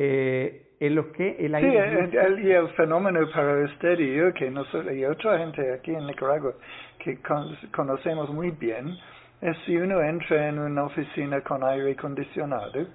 [0.00, 1.70] Eh, en los que el aire...
[1.72, 5.72] Sí, el, el, y el fenómeno para usted y yo, que nosotros, y otra gente
[5.72, 6.52] aquí en Nicaragua
[7.00, 8.96] que con, conocemos muy bien,
[9.40, 12.86] es si uno entra en una oficina con aire acondicionado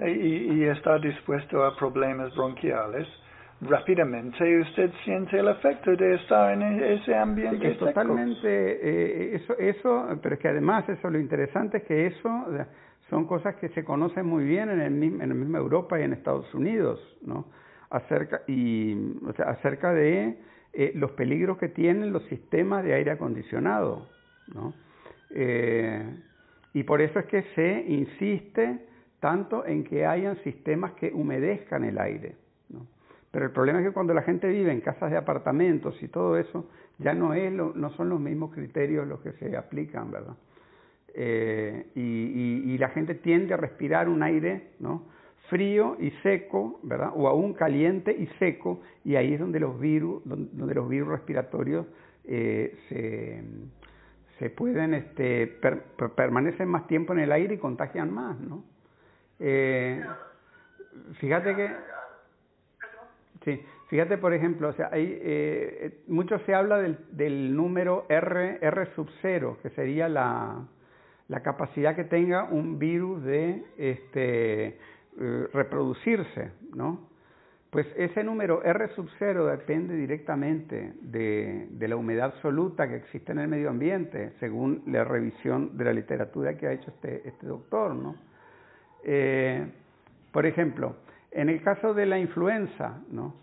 [0.00, 3.08] y, y está dispuesto a problemas bronquiales,
[3.62, 10.18] rápidamente usted siente el efecto de estar en ese ambiente es totalmente eh, eso eso
[10.22, 12.46] pero es que además eso lo interesante es que eso
[13.10, 16.12] son cosas que se conocen muy bien en el en la misma Europa y en
[16.12, 17.46] Estados Unidos no
[17.90, 18.96] acerca y
[19.26, 20.38] o sea, acerca de
[20.72, 24.06] eh, los peligros que tienen los sistemas de aire acondicionado
[24.54, 24.72] no
[25.30, 26.02] eh,
[26.72, 28.86] y por eso es que se insiste
[29.18, 32.36] tanto en que hayan sistemas que humedezcan el aire
[32.68, 32.86] ¿no?
[33.32, 36.36] Pero el problema es que cuando la gente vive en casas de apartamentos y todo
[36.36, 36.68] eso,
[36.98, 40.34] ya no, es lo, no son los mismos criterios los que se aplican, ¿verdad?
[41.14, 45.06] Eh, y, y, la gente tiende a respirar un aire ¿no?
[45.48, 47.10] frío y seco, ¿verdad?
[47.14, 51.86] O aún caliente y seco, y ahí es donde los virus, donde los virus respiratorios
[52.24, 53.42] eh, se,
[54.38, 55.82] se pueden, este, per,
[56.14, 58.64] permanecen más tiempo en el aire y contagian más, ¿no?
[59.40, 60.02] Eh,
[61.18, 61.70] fíjate que
[63.44, 63.58] Sí,
[63.88, 68.86] fíjate por ejemplo, o sea, hay, eh, mucho se habla del, del número R, R
[68.94, 70.62] sub 0, que sería la,
[71.30, 77.08] la capacidad que tenga un virus de este, eh, reproducirse, ¿no?
[77.70, 83.30] Pues ese número R sub 0 depende directamente de, de, la humedad absoluta que existe
[83.30, 87.46] en el medio ambiente, según la revisión de la literatura que ha hecho este, este
[87.46, 88.16] doctor, ¿no?
[89.04, 89.70] Eh,
[90.32, 90.96] por ejemplo,
[91.30, 93.36] en el caso de la influenza, ¿no?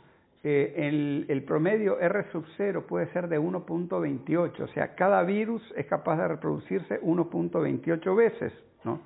[0.44, 5.64] Eh, el, el, promedio R sub 0 puede ser de 1.28, o sea, cada virus
[5.76, 8.54] es capaz de reproducirse 1.28 veces,
[8.84, 9.02] ¿no?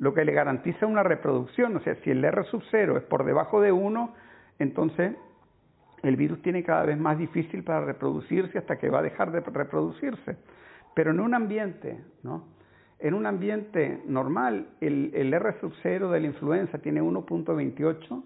[0.00, 3.24] lo que le garantiza una reproducción, o sea, si el R sub 0 es por
[3.24, 4.14] debajo de 1,
[4.58, 5.14] entonces
[6.02, 9.40] el virus tiene cada vez más difícil para reproducirse hasta que va a dejar de
[9.40, 10.38] reproducirse.
[10.94, 12.44] Pero en un ambiente, ¿no?
[12.98, 18.24] En un ambiente normal, el, el R sub 0 de la influenza tiene 1.28,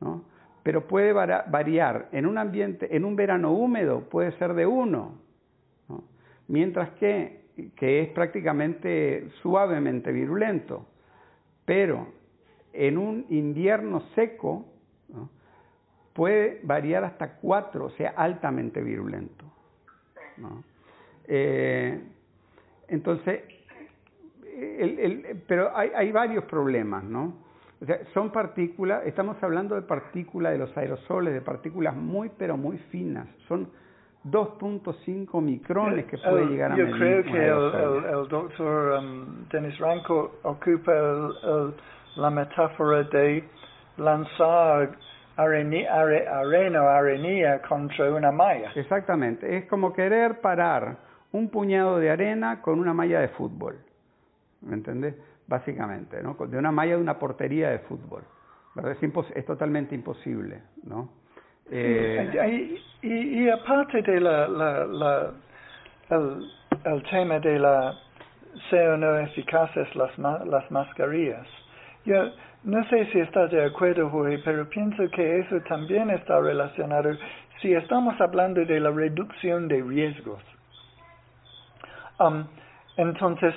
[0.00, 0.24] ¿no?
[0.62, 2.08] Pero puede variar.
[2.12, 5.18] En un ambiente, en un verano húmedo puede ser de 1,
[5.88, 6.04] ¿no?
[6.48, 7.44] mientras que,
[7.76, 10.86] que es prácticamente suavemente virulento.
[11.64, 12.08] Pero
[12.72, 14.66] en un invierno seco
[16.12, 19.44] puede variar hasta 4, o sea, altamente virulento.
[20.36, 20.64] ¿no?
[21.28, 22.00] Eh,
[22.88, 23.42] entonces,
[24.42, 27.47] el, pero hay, hay varios problemas, ¿no?
[27.80, 32.56] O sea, son partículas, estamos hablando de partículas de los aerosoles, de partículas muy, pero
[32.56, 33.28] muy finas.
[33.46, 33.68] Son
[34.24, 36.96] 2.5 micrones que puede el, llegar a yo medir.
[36.96, 40.92] Yo creo que el, el, el, doctor um, Dennis Ranco ocupa
[42.16, 43.44] la metáfora de
[43.96, 44.90] lanzar
[45.36, 48.72] arena, arena o arenilla contra una malla.
[48.74, 50.96] Exactamente, es como querer parar
[51.30, 53.76] un puñado de arena con una malla de fútbol.
[54.62, 55.14] ¿me entendés?
[55.48, 56.34] Básicamente, ¿no?
[56.46, 58.22] De una malla de una portería de fútbol,
[58.74, 58.92] ¿verdad?
[58.92, 61.08] Es, impos es totalmente imposible, ¿no?
[61.70, 65.32] Eh, y, y, y, aparte de la, la, la
[66.10, 66.50] el,
[66.84, 67.94] el, tema de la
[68.70, 71.46] ser o no eficaces las, las mascarillas,
[72.04, 72.30] yo
[72.64, 77.10] no sé si estás de acuerdo, Jorge, pero pienso que eso también está relacionado
[77.60, 80.42] si estamos hablando de la reducción de riesgos.
[82.20, 82.46] Um,
[82.96, 83.54] entonces,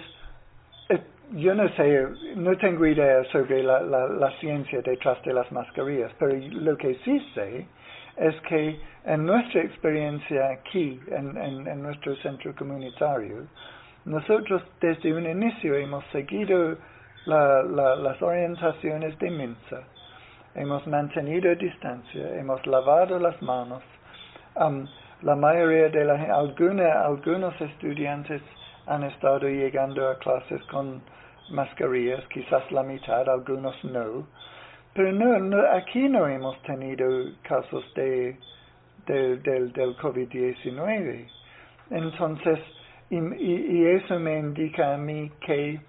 [1.34, 6.12] yo no sé, no tengo idea sobre la, la, la, ciencia detrás de las mascarillas,
[6.20, 7.66] pero lo que sí sé
[8.18, 13.48] es que en nuestra experiencia aquí, en, en, nuestro centro comunitario,
[14.03, 16.78] nosotros desde un inicio hemos seguido
[17.26, 19.84] la, las orientaciones de Minsa,
[20.56, 23.84] hemos mantenido distancia, hemos lavado las manos.
[24.56, 24.86] Um,
[25.22, 28.41] la mayoría de la alguna, algunos estudiantes
[28.88, 31.02] han estado llegando a clases con
[31.52, 34.28] mascarillas, quizás la mitad, algunos no.
[34.94, 37.07] Pero no, no aquí no hemos tenido
[37.44, 38.38] casos de,
[39.07, 41.28] de del, del COVID-19.
[41.91, 42.60] Entonces,
[43.10, 45.80] y, y, eso me indica a mí que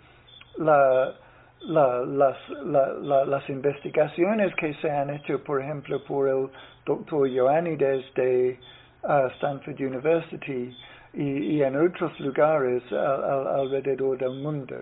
[0.59, 1.15] la,
[1.61, 6.49] la, las, la, las investigaciones que se han hecho, por ejemplo, por el
[6.85, 8.59] doctor Ioannidis de
[9.05, 10.77] uh, Stanford University
[11.15, 14.77] y, y, en otros lugares alrededor del mundo,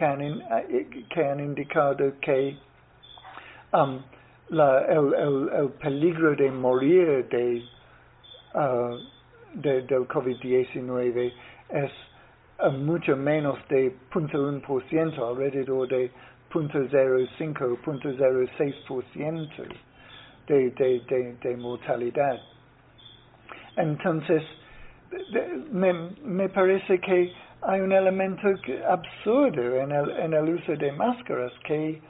[0.00, 0.42] que han,
[1.28, 2.56] han indicado que
[3.72, 4.02] um,
[4.48, 7.62] la, el, el, el, peligro de morir de,
[8.54, 8.96] uh,
[9.54, 11.32] de del COVID-19
[11.68, 11.92] es
[12.78, 16.10] mucho menos de 0.1%, alrededor de
[16.50, 19.66] 0.05, 0.06%
[20.46, 22.40] de, de, de, de mortalidad.
[23.76, 24.42] Entonces,
[25.70, 25.92] me,
[26.24, 28.48] me parece que hay un elemento
[28.88, 32.00] absurdo en el, en el uso de máscaras que,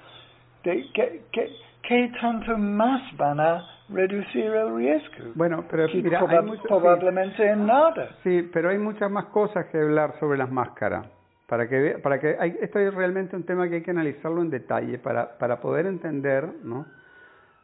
[0.65, 1.51] de, que, que,
[1.83, 5.33] que tanto más van a reducir el riesgo.
[5.35, 6.21] Bueno, pero mira,
[6.69, 8.11] probablemente en nada.
[8.23, 11.07] Sí, pero hay muchas más cosas que hablar sobre las máscaras.
[11.47, 14.51] Para que, para que hay, esto es realmente un tema que hay que analizarlo en
[14.51, 16.87] detalle para, para poder entender ¿no?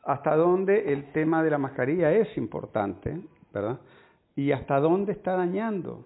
[0.02, 3.20] hasta dónde el tema de la mascarilla es importante,
[3.54, 3.78] ¿verdad?
[4.34, 6.04] Y hasta dónde está dañando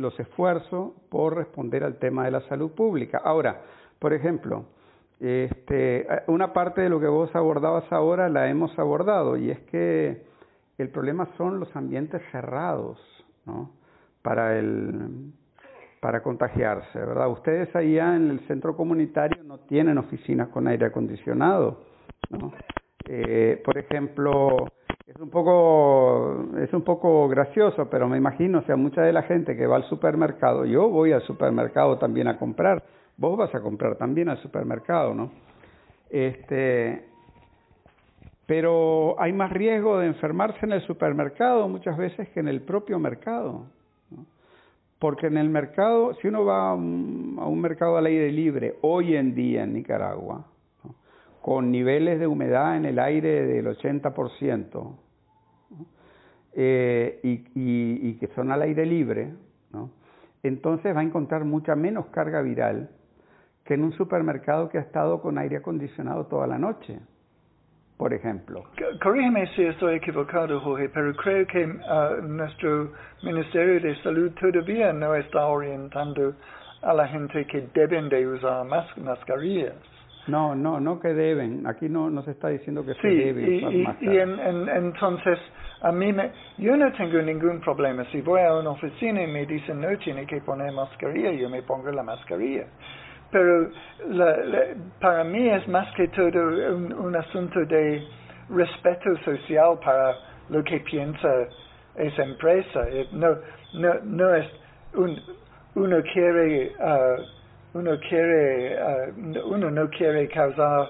[0.00, 3.20] los esfuerzos por responder al tema de la salud pública.
[3.22, 3.60] Ahora,
[3.98, 4.64] por ejemplo,
[5.20, 10.24] este, una parte de lo que vos abordabas ahora la hemos abordado y es que
[10.78, 12.98] el problema son los ambientes cerrados.
[14.22, 15.32] Para el
[16.00, 17.28] para contagiarse, ¿verdad?
[17.30, 21.82] Ustedes allá en el centro comunitario no tienen oficinas con aire acondicionado,
[22.30, 22.52] ¿no?
[23.06, 24.66] Eh, por ejemplo,
[25.10, 29.22] es un poco es un poco gracioso, pero me imagino, o sea, mucha de la
[29.22, 32.82] gente que va al supermercado, yo voy al supermercado también a comprar
[33.20, 35.30] vos vas a comprar también al supermercado, ¿no?
[36.08, 37.04] Este,
[38.46, 42.98] pero hay más riesgo de enfermarse en el supermercado muchas veces que en el propio
[42.98, 43.66] mercado.
[44.98, 49.34] Porque en el mercado, si uno va a un, mercado al aire libre hoy en
[49.34, 50.46] día en Nicaragua,
[51.40, 54.96] con niveles de humedad en el aire del 80%,
[56.52, 59.32] eh, y, y, que son al aire libre,
[59.72, 59.90] ¿no?
[60.42, 62.90] entonces va a encontrar mucha menos carga viral
[63.64, 66.98] que en un supermercado que ha estado con aire acondicionado toda la noche,
[67.96, 68.64] por ejemplo.
[69.00, 72.92] Corrígeme si estoy equivocado, Jorge, pero creo que uh, nuestro
[73.22, 76.34] Ministerio de Salud todavía no está orientando
[76.82, 79.74] a la gente que deben de usar mascarillas.
[80.26, 81.66] No, no, no que deben.
[81.66, 85.38] Aquí no, no se está diciendo que se debe usar y, y en, entonces,
[85.80, 88.04] a mí me, yo no tengo ningún problema.
[88.12, 91.62] Si voy a una oficina y me dicen no tiene que poner mascarilla, yo me
[91.62, 92.66] pongo la mascarilla
[93.30, 93.70] pero
[94.08, 94.36] la,
[95.00, 98.02] para mí es más que todo un, asunto de
[98.48, 100.16] respeto social para
[100.48, 101.28] lo que piensa
[101.94, 102.88] esa empresa.
[102.88, 103.36] Eh, no,
[103.74, 104.46] no, no es
[104.94, 105.20] un,
[105.76, 107.22] uno quiere, uh,
[107.74, 110.88] uno quiere, uh, uno no quiere causar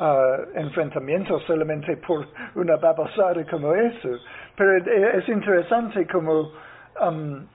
[0.00, 4.18] uh, enfrentamientos solamente por una babosada como eso.
[4.56, 4.76] Pero
[5.18, 6.52] es interesante como
[7.00, 7.46] um,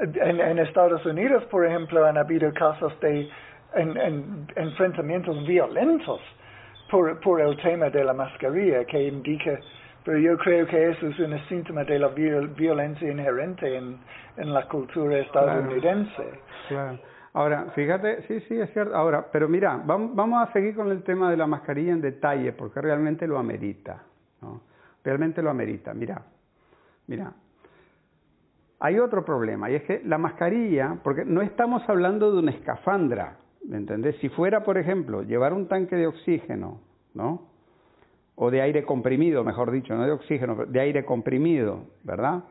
[0.00, 3.28] en, en Estados Unidos, por ejemplo, han habido casos de
[3.74, 6.20] en, en, enfrentamientos violentos
[6.90, 9.58] por, por el tema de la mascarilla que indica,
[10.04, 13.98] pero yo creo que eso es un síntoma de la violencia inherente en,
[14.36, 16.40] en la cultura estadounidense.
[16.68, 16.98] Claro.
[17.32, 18.96] Ahora, fíjate, sí, sí, es cierto.
[18.96, 22.80] Ahora, pero mira, vamos, a seguir con el tema de la mascarilla en detalle, porque
[22.80, 24.02] realmente lo amerita,
[24.42, 24.62] ¿no?
[25.04, 25.94] Realmente lo amerita.
[25.94, 26.22] Mira,
[27.06, 27.32] mira,
[28.80, 33.36] hay otro problema, y es que la mascarilla, porque no estamos hablando de una escafandra,
[33.68, 34.16] ¿Me entendés?
[34.16, 36.80] Si fuera, por ejemplo, llevar un tanque de oxígeno,
[37.12, 37.48] ¿no?
[38.34, 42.44] O de aire comprimido, mejor dicho, no de oxígeno, de aire comprimido, ¿verdad?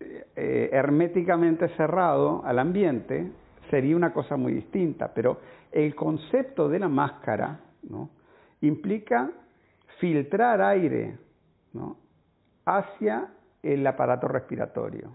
[0.00, 3.28] Eh, herméticamente cerrado al ambiente,
[3.70, 5.12] sería una cosa muy distinta.
[5.14, 5.40] Pero
[5.72, 7.60] el concepto de la máscara.
[8.60, 9.30] Implica
[9.98, 11.18] filtrar aire.
[12.64, 13.28] Hacia
[13.62, 15.12] el aparato respiratorio.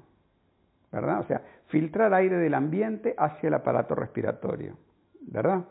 [0.94, 1.20] ¿verdad?
[1.22, 4.78] O sea, filtrar aire del ambiente hacia el aparato respiratorio,
[5.22, 5.66] ¿verdad?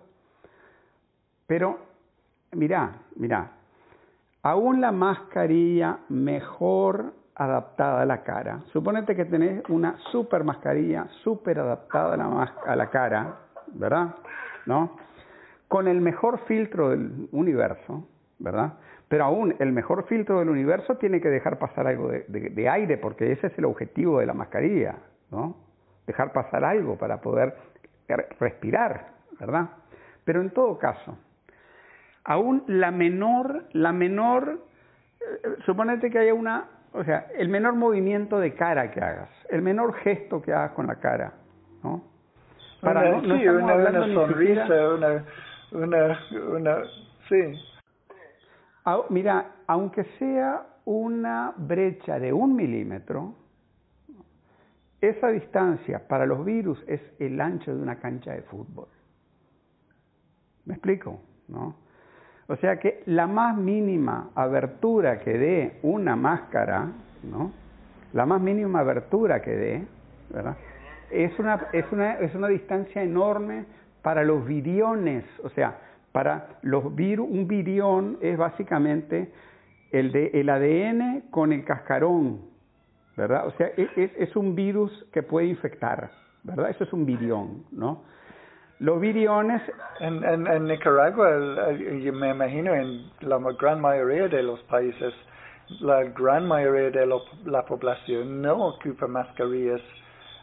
[1.47, 1.79] Pero,
[2.51, 3.53] mirá, mirá,
[4.43, 11.59] aún la mascarilla mejor adaptada a la cara, suponete que tenés una super mascarilla super
[11.59, 13.37] adaptada a la, a la cara,
[13.75, 14.15] ¿verdad?
[14.67, 14.97] ¿No?
[15.73, 18.07] con el mejor filtro del universo,
[18.39, 18.75] ¿verdad?
[19.09, 23.33] Pero aún el mejor filtro del universo tiene que dejar pasar algo de, aire, porque
[23.33, 24.97] ese es el objetivo de la mascarilla,
[25.31, 25.57] ¿no?
[26.07, 27.57] Dejar pasar algo para poder
[28.39, 29.71] respirar, ¿verdad?
[30.25, 31.17] Pero en todo caso,
[32.25, 34.59] aún la menor, la menor,
[35.23, 39.63] eh, suponete que haya una, o sea, el menor movimiento de cara que hagas, el
[39.63, 41.33] menor gesto que hagas con la cara,
[41.83, 42.03] ¿no?
[42.81, 45.25] Para no, sí, una, una sonrisa, una,
[45.73, 46.21] una,
[46.51, 46.79] una,
[47.29, 47.55] sí.
[49.11, 53.35] Mira, aunque sea una brecha de un milímetro,
[55.01, 58.89] esa distancia para los virus es el ancho de una cancha de fútbol.
[60.65, 61.21] ¿Me explico?
[61.49, 61.77] ¿No?
[62.49, 66.89] O sea que la más mínima abertura que dé una máscara,
[67.23, 67.53] ¿no?
[68.13, 69.87] La más mínima abertura que dé,
[70.31, 70.57] ¿verdad?
[71.11, 73.65] Es una, es una, es una distancia enorme
[74.03, 75.79] para los viriones, o sea,
[76.11, 79.33] para los virus, un virión es básicamente
[79.93, 82.41] el, de, el ADN con el cascarón,
[83.17, 83.47] ¿verdad?
[83.47, 86.11] O sea, e, es, es un virus que puede infectar,
[86.43, 86.71] ¿verdad?
[86.71, 88.03] Eso es un virión, ¿no?
[88.83, 89.63] Los viriones...
[90.01, 91.31] En, en, en Nicaragua,
[92.03, 95.15] yo me imagino, en la gran mayoría de los países,
[95.81, 97.07] la gran mayoría de
[97.45, 99.81] la población no ocupa mascarillas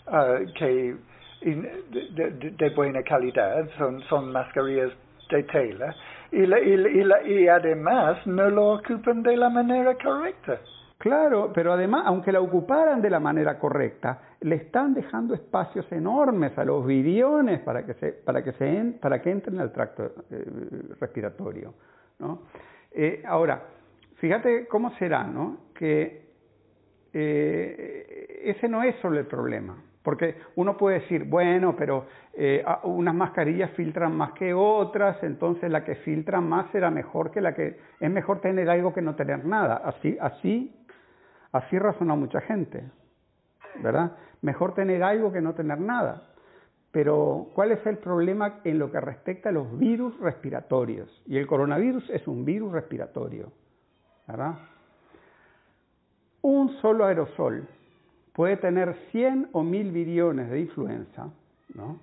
[0.08, 0.96] uh, que
[1.42, 4.92] de, de, buena calidad, son, son mascarillas
[5.30, 5.94] de tela.
[6.32, 10.60] Y, la, y, la, y además no lo ocupan de la manera correcta.
[10.98, 16.58] Claro, pero además, aunque la ocuparan de la manera correcta, le están dejando espacios enormes
[16.58, 20.46] a los viriones para que se, para que se para que entren al tracto eh,
[21.00, 21.74] respiratorio,
[22.20, 22.44] ¿no?
[22.92, 23.62] Eh, ahora,
[24.16, 25.58] fíjate cómo será, ¿no?
[25.74, 26.30] Que
[27.14, 29.84] eh, ese no es solo el problema.
[30.04, 35.84] Porque uno puede decir, bueno, pero eh, unas mascarillas filtran más que otras, entonces la
[35.84, 37.78] que filtra más será mejor que la que...
[38.00, 39.82] Es mejor tener algo que no tener nada.
[39.84, 40.74] Así, así,
[41.52, 42.84] así razona mucha gente,
[43.82, 44.14] ¿verdad?
[44.42, 46.24] Mejor tener algo que no tener nada.
[46.92, 51.22] Pero, ¿cuál es el problema en lo que respecta a los virus respiratorios?
[51.28, 53.52] Y el coronavirus es un virus respiratorio,
[54.28, 54.56] ¿verdad?
[56.42, 57.68] Un solo aerosol
[58.34, 61.30] puede tener 100 o 1000 viriones de influenza,
[61.76, 62.00] ¿no?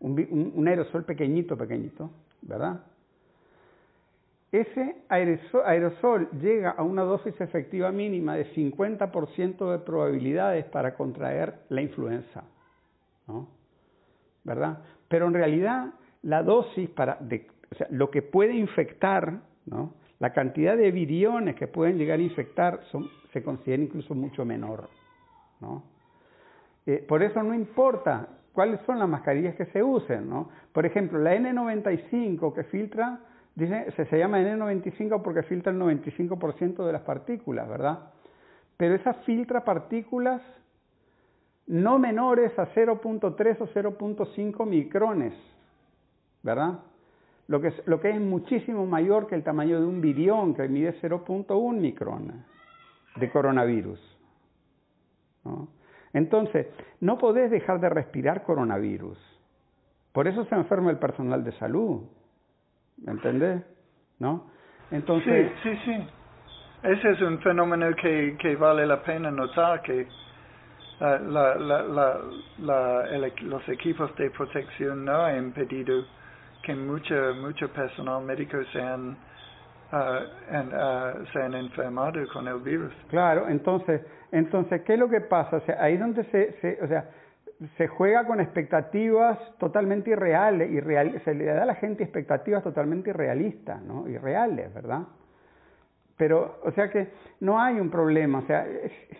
[0.00, 2.10] un, aerosol pequeñito, pequeñito,
[2.42, 2.80] ¿verdad?
[4.52, 11.82] Ese aerosol, llega a una dosis efectiva mínima de 50% de probabilidades para contraer la
[11.82, 12.42] influenza,
[13.28, 13.48] ¿no?
[14.42, 14.78] ¿verdad?
[15.08, 19.94] Pero en realidad la dosis para, de, o sea, lo que puede infectar, ¿no?
[20.18, 24.88] la cantidad de viriones que pueden llegar a infectar son, se considera incluso mucho menor.
[25.60, 25.84] ¿no?
[26.86, 30.50] Eh, por eso no importa cuáles son las mascarillas que se usen, ¿no?
[30.72, 33.20] Por ejemplo, la N95 que filtra,
[33.54, 38.10] dice, se, llama N95 porque filtra el 95% de las partículas, ¿verdad?
[38.76, 40.42] Pero esa filtra partículas
[41.66, 45.34] no menores a 0.3 o 0.5 micrones,
[46.42, 46.80] ¿verdad?
[47.46, 50.68] Lo que, es, lo que es muchísimo mayor que el tamaño de un virión que
[50.68, 52.36] mide 0.1 micrones
[53.16, 54.00] de coronavirus.
[56.12, 56.66] Entonces,
[57.00, 59.18] no podés dejar de respirar coronavirus.
[60.12, 62.02] Por eso se enferma el personal de salud.
[63.04, 63.62] ¿Me entendés?
[64.18, 64.50] ¿No?
[64.90, 66.08] Entonces, sí, sí, sí.
[66.82, 70.06] Ese es un fenómeno que, que vale la pena notar que
[71.00, 71.82] la, la,
[72.58, 76.04] la, los equipos de protección no han impedido
[76.62, 79.16] que mucho, mucho personal médico sean,
[79.92, 82.92] uh, se han enfermado con el virus.
[83.08, 84.02] Claro, entonces
[84.32, 85.56] entonces, ¿qué es lo que pasa?
[85.56, 87.04] O sea, ahí donde se, se, o sea,
[87.76, 93.10] se juega con expectativas totalmente irreales, irreal, se le da a la gente expectativas totalmente
[93.10, 94.08] irrealistas, ¿no?
[94.08, 95.02] Irreales, ¿verdad?
[96.16, 97.08] Pero, o sea que
[97.40, 98.66] no hay un problema, o sea,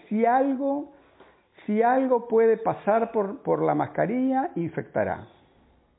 [0.08, 0.92] si algo,
[1.66, 5.26] si algo puede pasar por, por la mascarilla, infectará,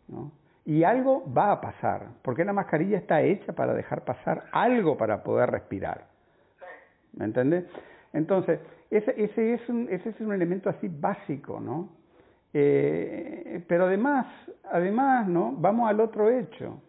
[0.07, 0.31] ¿no?
[0.65, 5.23] Y algo va a pasar, porque la mascarilla está hecha para dejar pasar algo para
[5.23, 6.05] poder respirar.
[7.13, 7.65] ¿Me entiendes?
[8.13, 8.59] Entonces,
[8.89, 12.00] ese, ese, es un, ese es un elemento así básico, ¿no?
[12.53, 14.27] Eh, pero además,
[14.71, 15.53] además, ¿no?
[15.57, 16.81] Vamos al otro hecho.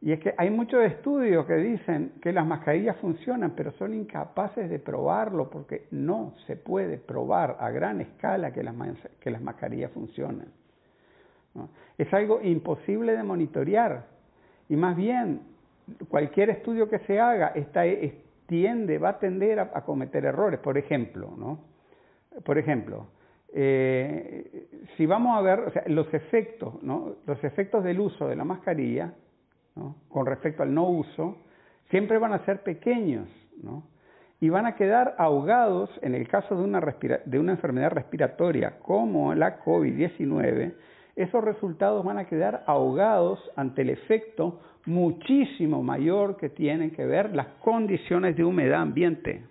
[0.00, 4.68] Y es que hay muchos estudios que dicen que las mascarillas funcionan, pero son incapaces
[4.68, 8.74] de probarlo porque no se puede probar a gran escala que las,
[9.20, 10.48] que las mascarillas funcionan.
[11.98, 14.06] Es algo imposible de monitorear.
[14.68, 15.42] Y más bien,
[16.08, 17.82] cualquier estudio que se haga está,
[18.46, 20.58] tiende, va a tender a, cometer errores.
[20.60, 21.60] Por ejemplo, ¿no?
[22.44, 23.06] Por ejemplo,
[23.54, 27.16] eh, si vamos a ver los efectos, ¿no?
[27.26, 29.12] los efectos del uso de la mascarilla,
[29.76, 29.96] ¿no?
[30.08, 31.36] con respecto al no uso,
[31.90, 33.28] siempre van a ser pequeños,
[33.62, 33.84] ¿no?
[34.40, 36.80] y van a quedar ahogados en el caso de una,
[37.24, 40.74] de una enfermedad respiratoria como la COVID-19,
[41.14, 47.34] esos resultados van a quedar ahogados ante el efecto muchísimo mayor que tienen que ver
[47.36, 49.44] las condiciones de humedad ambiente.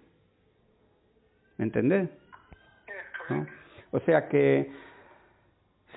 [1.58, 2.10] ¿Me entendés?
[3.92, 4.72] O sea que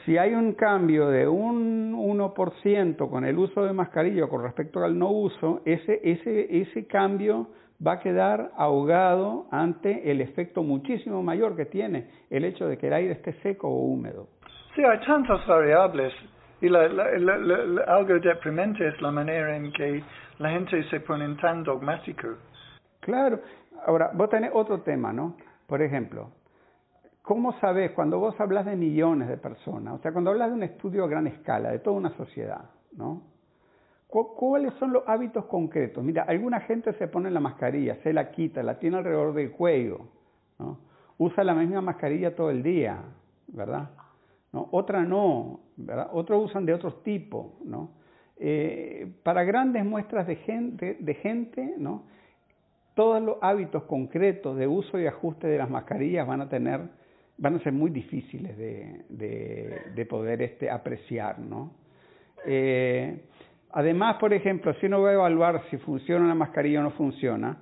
[0.05, 4.99] si hay un cambio de un 1% con el uso de mascarilla con respecto al
[4.99, 7.49] no uso, ese, ese, ese cambio
[7.85, 12.89] va a quedar ahogado ante el efecto muchísimo mayor que tiene el hecho de que
[12.89, 14.29] el aire esté seco o húmedo.
[14.75, 16.13] Sí, hay tantas variables
[16.61, 16.81] y la,
[17.87, 20.03] algo deprimente es la manera en que
[20.39, 22.29] la gente se pone tan dogmático.
[23.01, 23.41] Claro.
[23.87, 25.37] Ahora, vos tenés otro tema, ¿no?
[25.67, 26.31] Por ejemplo,
[27.25, 29.95] ¿cómo sabés cuando vos hablas de millones de personas?
[29.95, 33.23] O sea, cuando hablas de un estudio a gran escala, de toda una sociedad, ¿no?
[34.07, 36.05] ¿Cuáles son los hábitos concretos?
[36.05, 40.07] Mira, alguna gente se pone la mascarilla, se la quita, la tiene alrededor del cuello,
[40.61, 40.79] ¿no?
[41.19, 43.03] Usa la misma mascarilla todo el día,
[43.49, 43.91] ¿verdad?
[44.53, 46.11] Otra no, ¿verdad?
[46.13, 47.91] Otros usan de otros tipos, ¿no?
[48.37, 52.05] Eh, para grandes muestras de gente, de gente, ¿no?
[52.95, 56.83] Todos los hábitos concretos de uso y ajuste de las mascarillas van a tener,
[57.39, 61.73] van a ser muy difíciles de, de, poder este, apreciar, ¿no?
[62.47, 63.25] Eh,
[63.73, 67.59] además, por ejemplo, si uno va a evaluar si funciona una mascarilla o no funciona,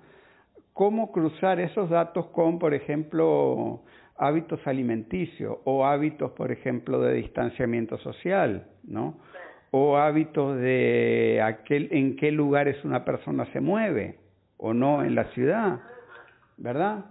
[0.73, 3.83] cómo cruzar esos datos con, por ejemplo,
[4.17, 9.19] hábitos alimenticios o hábitos, por ejemplo, de distanciamiento social, ¿no?
[9.71, 14.19] O hábitos de aquel, en qué lugares una persona se mueve
[14.59, 15.81] o no en la ciudad,
[16.59, 17.07] ¿verdad?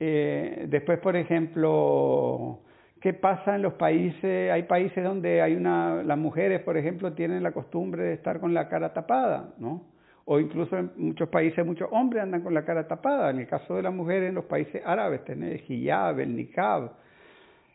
[0.00, 2.60] Eh, después, por ejemplo,
[3.00, 4.50] ¿qué pasa en los países?
[4.50, 8.54] Hay países donde hay una, las mujeres, por ejemplo, tienen la costumbre de estar con
[8.54, 9.90] la cara tapada, ¿no?
[10.32, 13.30] o incluso en muchos países muchos hombres andan con la cara tapada.
[13.30, 16.92] En el caso de las mujeres en los países árabes tenés el hijab, el niqab.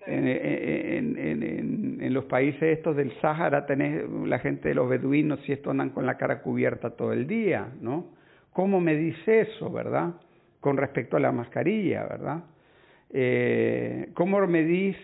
[0.07, 5.51] En, en, en, los países estos del Sáhara tenés la gente de los beduinos y
[5.51, 8.13] estos andan con la cara cubierta todo el día, ¿no?
[8.53, 10.13] ¿Cómo me dice eso, verdad?
[10.65, 12.43] Con respecto a la mascarilla, ¿verdad?
[13.13, 14.97] Eh, ¿Cómo medís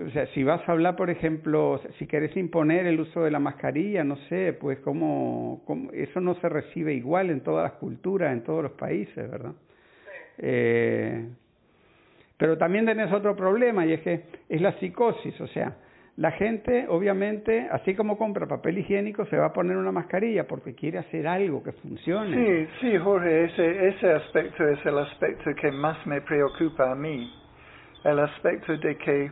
[0.00, 3.40] o sea, si vas a hablar, por ejemplo, si querés imponer el uso de la
[3.40, 8.44] mascarilla, no sé, pues cómo, eso no se recibe igual en todas las culturas, en
[8.44, 9.54] todos los países, ¿verdad?
[10.38, 11.26] Eh,
[12.36, 15.78] pero también tenés otro problema y es que es la psicosis, o sea,
[16.18, 20.74] la gente obviamente, así como compra papel higiénico, se va a poner una mascarilla porque
[20.74, 22.36] quiere hacer algo que funcione.
[22.36, 27.32] Sí, sí, Jorge, ese, ese aspecto es el aspecto que más me preocupa a mí,
[28.02, 29.30] el aspecto de que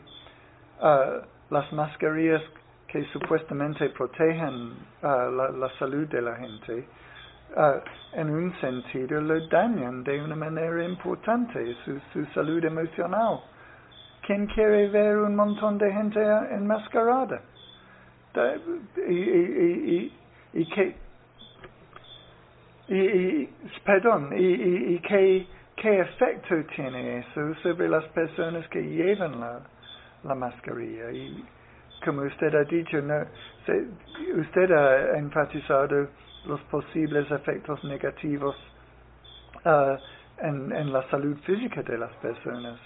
[0.81, 2.43] uh, las mascarillas
[2.87, 6.85] que supuestamente protegen uh, la, salud de la gente,
[7.57, 7.81] uh,
[8.13, 13.41] en un sentido lo dañan de una manera importante su, su salud emocional.
[14.27, 16.21] ¿Quién quiere ver un montón de gente
[16.51, 17.41] enmascarada?
[19.09, 20.13] y, y,
[20.53, 20.95] y, y, que
[22.89, 23.49] y,
[24.95, 29.61] y, qué, efecto tiene eso sobre las personas que llevan la,
[30.25, 31.11] la mascarilla.
[31.13, 31.45] Y
[32.05, 36.09] como usted ha dicho, usted ha enfatizado
[36.47, 38.57] los posibles efectos negativos
[40.43, 42.79] en, en la salud física de las personas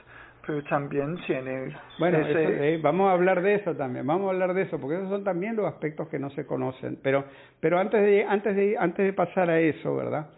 [0.47, 4.63] pero también tiene bueno eh, vamos a hablar de eso también vamos a hablar de
[4.63, 7.25] eso porque esos son también los aspectos que no se conocen pero
[7.61, 10.31] pero antes de antes de antes de pasar a eso verdad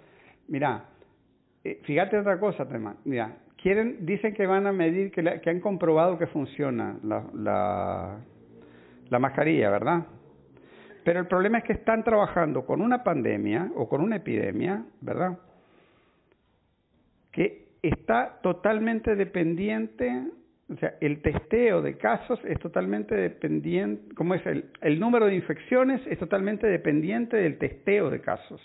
[0.49, 0.85] mira
[1.65, 5.61] eh, fíjate otra cosa tema mira quieren, dicen que van a medir, que, que han
[5.61, 8.19] comprobado que funciona la, la,
[9.09, 10.07] la mascarilla, ¿verdad?
[11.05, 15.39] Pero el problema es que están trabajando con una pandemia o con una epidemia, ¿verdad?
[17.31, 20.29] Que está totalmente dependiente,
[20.69, 24.47] o sea, el testeo de casos es totalmente dependiente, ¿cómo es?
[24.47, 28.61] El, el número de infecciones es totalmente dependiente del testeo de casos.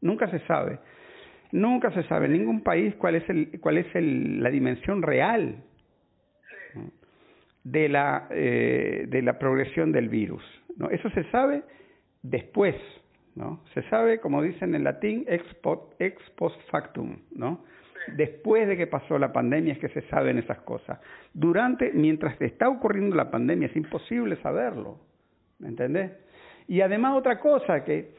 [0.00, 0.78] Nunca se sabe.
[1.52, 5.64] Nunca se sabe en ningún país cuál es, el, cuál es el, la dimensión real
[7.64, 10.42] de la, eh, de la progresión del virus.
[10.76, 10.90] ¿no?
[10.90, 11.62] Eso se sabe
[12.22, 12.76] después.
[13.34, 13.62] ¿no?
[13.74, 15.44] Se sabe, como dicen en latín, ex,
[15.98, 17.18] ex post factum.
[17.34, 17.64] ¿no?
[18.08, 20.98] Después de que pasó la pandemia es que se saben esas cosas.
[21.32, 24.98] Durante, mientras está ocurriendo la pandemia, es imposible saberlo.
[25.58, 26.12] ¿Me entendés?
[26.66, 28.14] Y además otra cosa que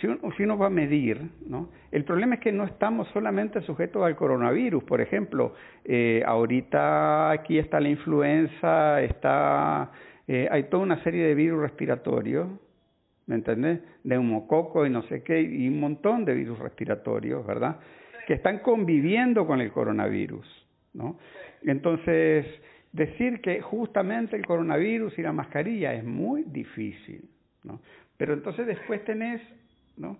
[0.00, 1.68] si uno, si uno va a medir, ¿no?
[1.90, 4.82] el problema es que no estamos solamente sujetos al coronavirus.
[4.84, 5.54] Por ejemplo,
[5.84, 9.90] eh, ahorita aquí está la influenza, está,
[10.26, 12.48] eh, hay toda una serie de virus respiratorios,
[13.26, 13.80] ¿me entendés?
[14.04, 17.76] Neumococo y no sé qué, y un montón de virus respiratorios, ¿verdad?
[18.26, 20.46] Que están conviviendo con el coronavirus,
[20.94, 21.18] ¿no?
[21.62, 22.46] Entonces,
[22.92, 27.28] decir que justamente el coronavirus y la mascarilla es muy difícil,
[27.64, 27.80] ¿no?
[28.16, 29.40] Pero entonces después tenés,
[29.96, 30.18] ¿no?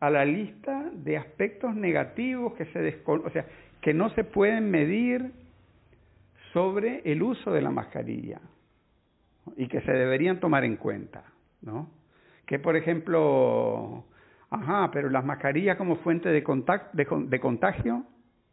[0.00, 3.46] A la lista de aspectos negativos que se o sea,
[3.80, 5.30] que no se pueden medir
[6.52, 8.40] sobre el uso de la mascarilla
[9.56, 11.24] y que se deberían tomar en cuenta,
[11.60, 11.90] ¿no?
[12.46, 14.04] Que por ejemplo,
[14.54, 16.42] ajá, pero las mascarillas como fuente de,
[16.92, 18.04] de, de contagio,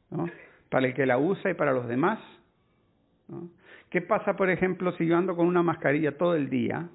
[0.09, 0.29] ¿no?
[0.69, 2.19] Para el que la usa y para los demás,
[3.27, 3.49] ¿no?
[3.91, 6.87] ¿Qué pasa, por ejemplo, si yo ando con una mascarilla todo el día?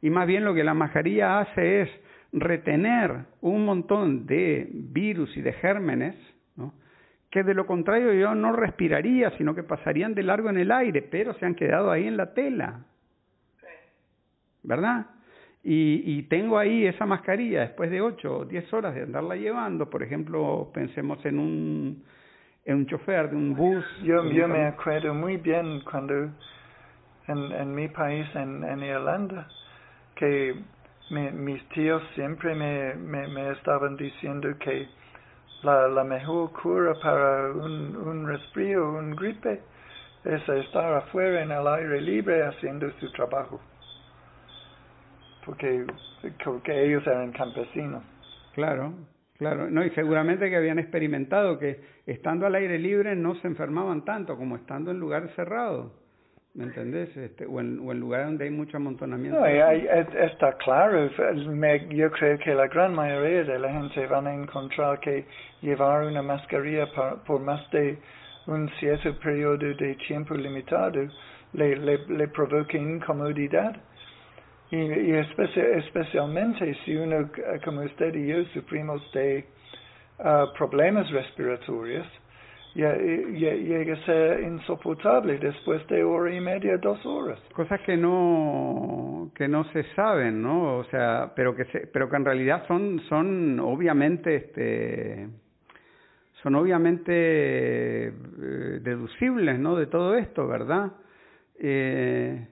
[0.00, 1.90] Y más bien lo que la mascarilla hace es
[2.32, 6.16] retener un montón de virus y de gérmenes,
[6.56, 6.74] ¿no?
[7.30, 11.02] que de lo contrario yo no respiraría, sino que pasarían de largo en el aire,
[11.02, 12.86] pero se han quedado ahí en la tela.
[14.64, 15.06] ¿Verdad?
[15.64, 19.88] Y, y tengo ahí esa mascarilla después de 8 o 10 horas de andarla llevando,
[19.88, 22.04] por ejemplo, pensemos en un
[22.64, 23.84] en un chofer de un bus.
[24.04, 26.30] Yo, yo me acuerdo muy bien cuando
[27.28, 29.48] en, en mi país, en, en Irlanda,
[30.14, 30.54] que
[31.10, 34.88] mis tíos siempre me, me, me, estaban diciendo que
[35.62, 39.60] la, la mejor cura para un, un resfrío, un gripe,
[40.24, 43.60] es estar afuera en el aire libre haciendo su trabajo.
[45.44, 45.84] Porque,
[46.44, 48.02] porque ellos eran campesinos.
[48.54, 48.94] Claro,
[49.42, 54.04] Claro, no, y seguramente que habían experimentado que estando al aire libre no se enfermaban
[54.04, 55.90] tanto como estando en lugares cerrados,
[56.54, 57.16] ¿me entendés?
[57.16, 59.40] Este, o, en, o en lugares donde hay mucho amontonamiento.
[59.40, 61.10] No, hay, está claro,
[61.90, 65.24] yo creo que la gran mayoría de la gente van a encontrar que
[65.60, 66.86] llevar una mascarilla
[67.26, 67.98] por, más de
[68.46, 71.08] un cierto periodo de tiempo limitado
[71.52, 73.76] le, le, le provoca incomodidad
[74.72, 77.28] y, especialmente si uno,
[77.62, 79.44] como usted y yo, sufrimos de
[80.18, 82.06] uh, problemas respiratorios,
[82.74, 87.38] llega a ser insoportable después de hora y media, dos horas.
[87.52, 90.78] Cosas que no que no se saben, ¿no?
[90.78, 95.28] O sea, pero que se, pero que en realidad son son obviamente este
[96.42, 97.12] son obviamente
[98.08, 98.12] eh,
[98.80, 99.76] deducibles, ¿no?
[99.76, 100.92] De todo esto, ¿verdad?
[101.58, 102.48] Eh,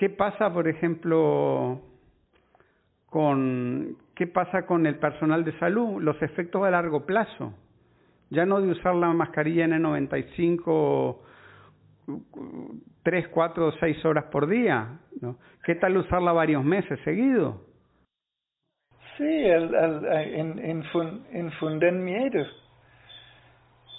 [0.00, 1.78] ¿Qué pasa, por ejemplo,
[3.04, 6.00] con qué pasa con el personal de salud?
[6.00, 7.52] Los efectos a largo plazo.
[8.30, 11.18] Ya no de usar la mascarilla N95
[13.02, 15.00] tres, cuatro, seis horas por día.
[15.20, 15.36] ¿no?
[15.66, 17.56] ¿Qué tal usarla varios meses seguidos?
[19.18, 20.84] Sí, el, el,
[21.34, 22.46] infunden miedo.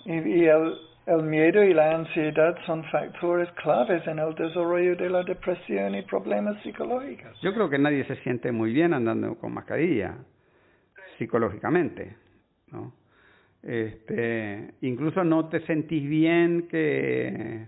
[0.05, 0.73] Y, y el,
[1.05, 6.03] el miedo y la ansiedad son factores claves en el desarrollo de la depresión y
[6.03, 7.39] problemas psicológicos.
[7.41, 10.15] Yo creo que nadie se siente muy bien andando con mascarilla,
[11.17, 12.15] psicológicamente,
[12.71, 12.93] ¿no?
[13.63, 17.67] Este, incluso no te sentís bien que,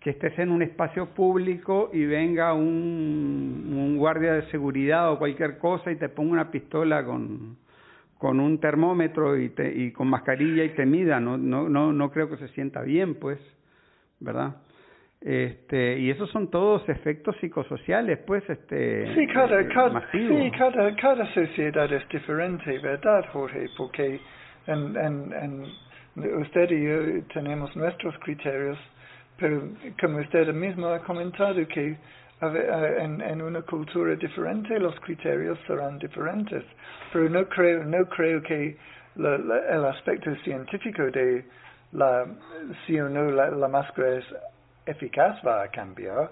[0.00, 5.58] que estés en un espacio público y venga un, un guardia de seguridad o cualquier
[5.58, 7.58] cosa y te ponga una pistola con,
[8.24, 12.10] con un termómetro y, te, y con mascarilla y te mida, no, no, no, no
[12.10, 13.38] creo que se sienta bien, pues,
[14.18, 14.56] ¿verdad?
[15.20, 20.96] Este, y esos son todos efectos psicosociales, pues, este, sí, cada, eh, cada, sí, cada,
[20.96, 23.66] cada sociedad es diferente, ¿verdad, Jorge?
[23.76, 24.18] Porque
[24.68, 25.32] en, en,
[26.14, 28.78] en usted y yo tenemos nuestros criterios,
[29.38, 29.68] pero
[30.00, 31.94] como usted mismo ha comentado que
[32.46, 36.64] en, en una cultura diferente los criterios serán diferentes.
[37.12, 38.76] Pero no creo, no creo que
[39.16, 41.44] la, la, el aspecto científico de
[41.92, 42.26] la,
[42.86, 44.24] si o no la, la máscara es
[44.86, 46.30] eficaz va a cambiar,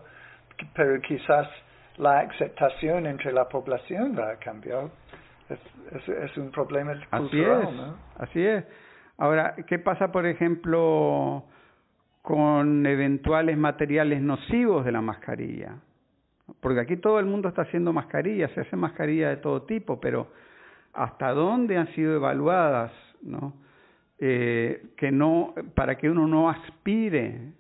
[0.75, 1.49] pero quizás
[1.99, 4.85] la aceptación entre la población va a cambiar.
[5.49, 5.59] Es,
[5.93, 7.97] es, es un problema cultural, así es, ¿no?
[8.19, 8.65] Así es.
[9.19, 11.45] Ahora, ¿qué pasa, por ejemplo,
[12.23, 15.77] con eventuales materiales nocivos de la mascarilla?
[16.61, 20.29] Porque aquí todo el mundo está haciendo mascarillas, se hace mascarillas de todo tipo, pero
[20.93, 22.93] hasta dónde han sido evaluadas,
[23.23, 23.55] ¿no?
[24.19, 27.53] Eh, que no, para que uno no aspire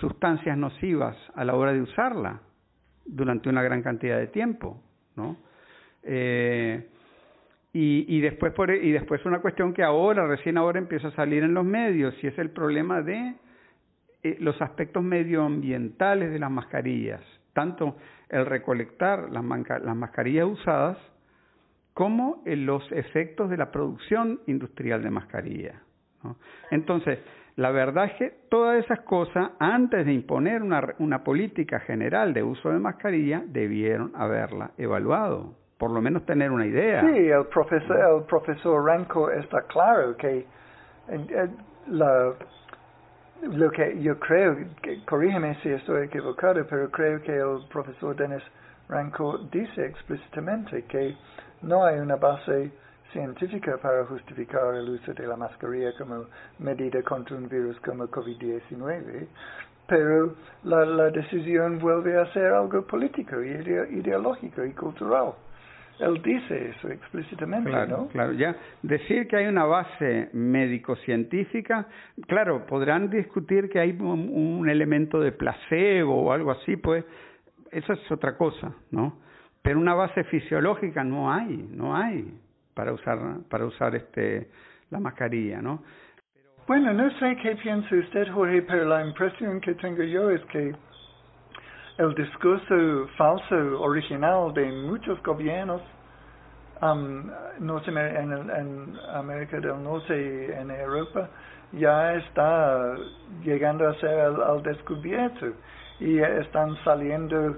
[0.00, 2.40] sustancias nocivas a la hora de usarla
[3.06, 4.82] durante una gran cantidad de tiempo,
[5.16, 5.36] ¿no?
[6.02, 6.88] Eh,
[7.72, 11.42] y, y después por, y después una cuestión que ahora recién ahora empieza a salir
[11.42, 13.34] en los medios y es el problema de
[14.22, 17.22] eh, los aspectos medioambientales de las mascarillas
[17.52, 17.96] tanto
[18.28, 19.44] el recolectar las,
[19.82, 20.98] las mascarillas usadas
[21.94, 25.76] como en los efectos de la producción industrial de mascarillas.
[26.22, 26.36] ¿no?
[26.70, 27.18] Entonces,
[27.56, 32.42] la verdad es que todas esas cosas, antes de imponer una, una política general de
[32.42, 37.00] uso de mascarilla, debieron haberla evaluado por lo menos tener una idea.
[37.00, 40.46] Sí, el profesor, el profesor Ranco está claro que
[41.88, 42.34] la,
[43.42, 48.42] lo que yo creo, que, corrígeme si estoy equivocado, pero creo que el profesor Dennis
[48.88, 51.16] Ranco dice explícitamente que
[51.62, 52.70] no hay una base
[53.12, 56.26] científica para justificar el uso de la mascarilla como
[56.58, 59.26] medida contra un virus como COVID-19,
[59.86, 65.32] pero la, decisión vuelve a ser algo político, ideológico y cultural.
[65.98, 71.86] Él dice eso explícitamente, claro, Claro, ya decir que hay una base médico-científica,
[72.26, 77.04] claro, podrán discutir que hay un, un, elemento de placebo o algo así, pues
[77.70, 79.18] eso es otra cosa, ¿no?
[79.62, 82.34] Pero una base fisiológica no hay, no hay
[82.74, 84.48] para usar para usar este
[84.90, 85.82] la mascarilla, ¿no?
[86.66, 90.72] Bueno, no sé qué piensa usted, Jorge, pero la impresión que tengo yo es que
[91.98, 95.80] el discurso falso original de muchos gobiernos
[96.80, 101.28] um, en, en, América del Norte y en Europa
[101.72, 102.96] ya está
[103.42, 105.52] llegando a ser al, descubierto.
[106.00, 107.56] Y están saliendo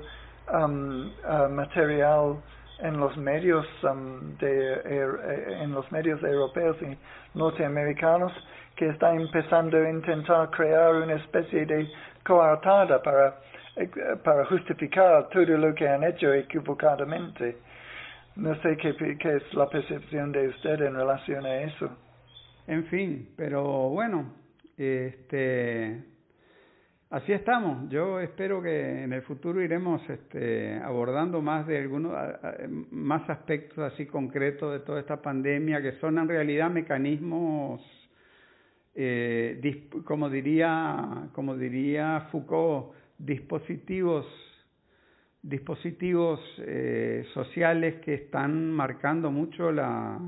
[0.52, 1.10] um,
[1.54, 2.36] material
[2.80, 5.20] en los medios um, er,
[5.62, 6.98] en los medios europeos y
[7.38, 8.32] norteamericanos
[8.76, 11.88] que está empezando a intentar crear una especie de
[12.24, 13.32] coartada para, eh,
[14.22, 17.56] para justificar todo lo que han hecho equivocadamente.
[18.36, 21.90] No sé qué, qué es la percepción de usted en relación a eso.
[22.66, 24.32] En fin, pero bueno,
[24.76, 26.02] este,
[27.10, 27.88] así estamos.
[27.90, 32.12] Yo espero que en el futuro iremos este, abordando más de algunos
[32.90, 37.82] más aspectos así concretos de toda esta pandemia que son en realidad mecanismos
[38.96, 39.60] eh,
[40.04, 44.26] como diría como diría Foucault dispositivos
[45.42, 50.18] dispositivos eh, sociales que están marcando mucho la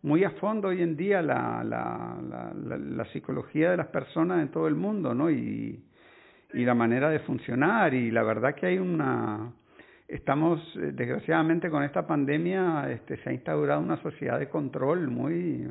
[0.00, 4.50] muy a fondo hoy en día la, la, la, la, psicología de las personas en
[4.50, 5.82] todo el mundo no y,
[6.54, 7.94] y la manera de funcionar.
[7.94, 9.52] Y la verdad que hay una
[10.08, 15.68] estamos eh, desgraciadamente con esta pandemia este se ha instaurado una sociedad de control muy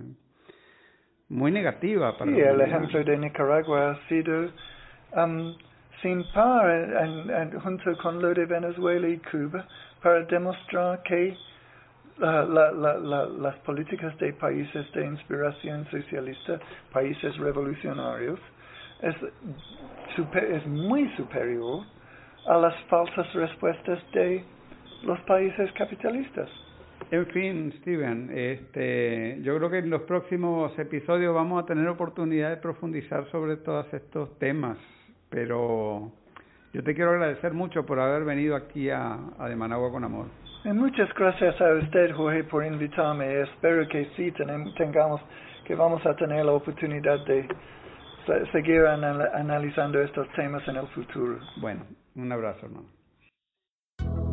[1.29, 4.49] muy negativa para sí, el ejemplo de Nicaragua ha sido
[5.15, 5.55] um,
[6.03, 9.65] sin par en, junto con lo de Venezuela y Cuba
[10.03, 11.35] para demostrar que
[12.19, 16.59] la, la, la, las políticas de países de inspiración socialista,
[16.91, 18.39] países revolucionarios,
[19.01, 19.15] es,
[20.15, 21.83] es muy superior
[22.47, 24.43] a las falsas respuestas de
[25.03, 26.49] los países capitalistas.
[27.11, 32.49] En fin, Steven, este, yo creo que en los próximos episodios vamos a tener oportunidad
[32.49, 34.77] de profundizar sobre todos estos temas,
[35.33, 36.11] pero
[36.73, 40.27] yo te quiero agradecer mucho por haber venido aquí a, a De Managua con Amor.
[40.65, 43.41] muchas gracias a usted, Jorge, por invitarme.
[43.41, 44.31] Espero que sí
[44.77, 45.21] tengamos,
[45.65, 47.47] que vamos a tener la oportunidad de
[48.51, 51.39] seguir analizando estos temas en el futuro.
[51.59, 51.81] Bueno,
[52.15, 54.32] un abrazo, hermano.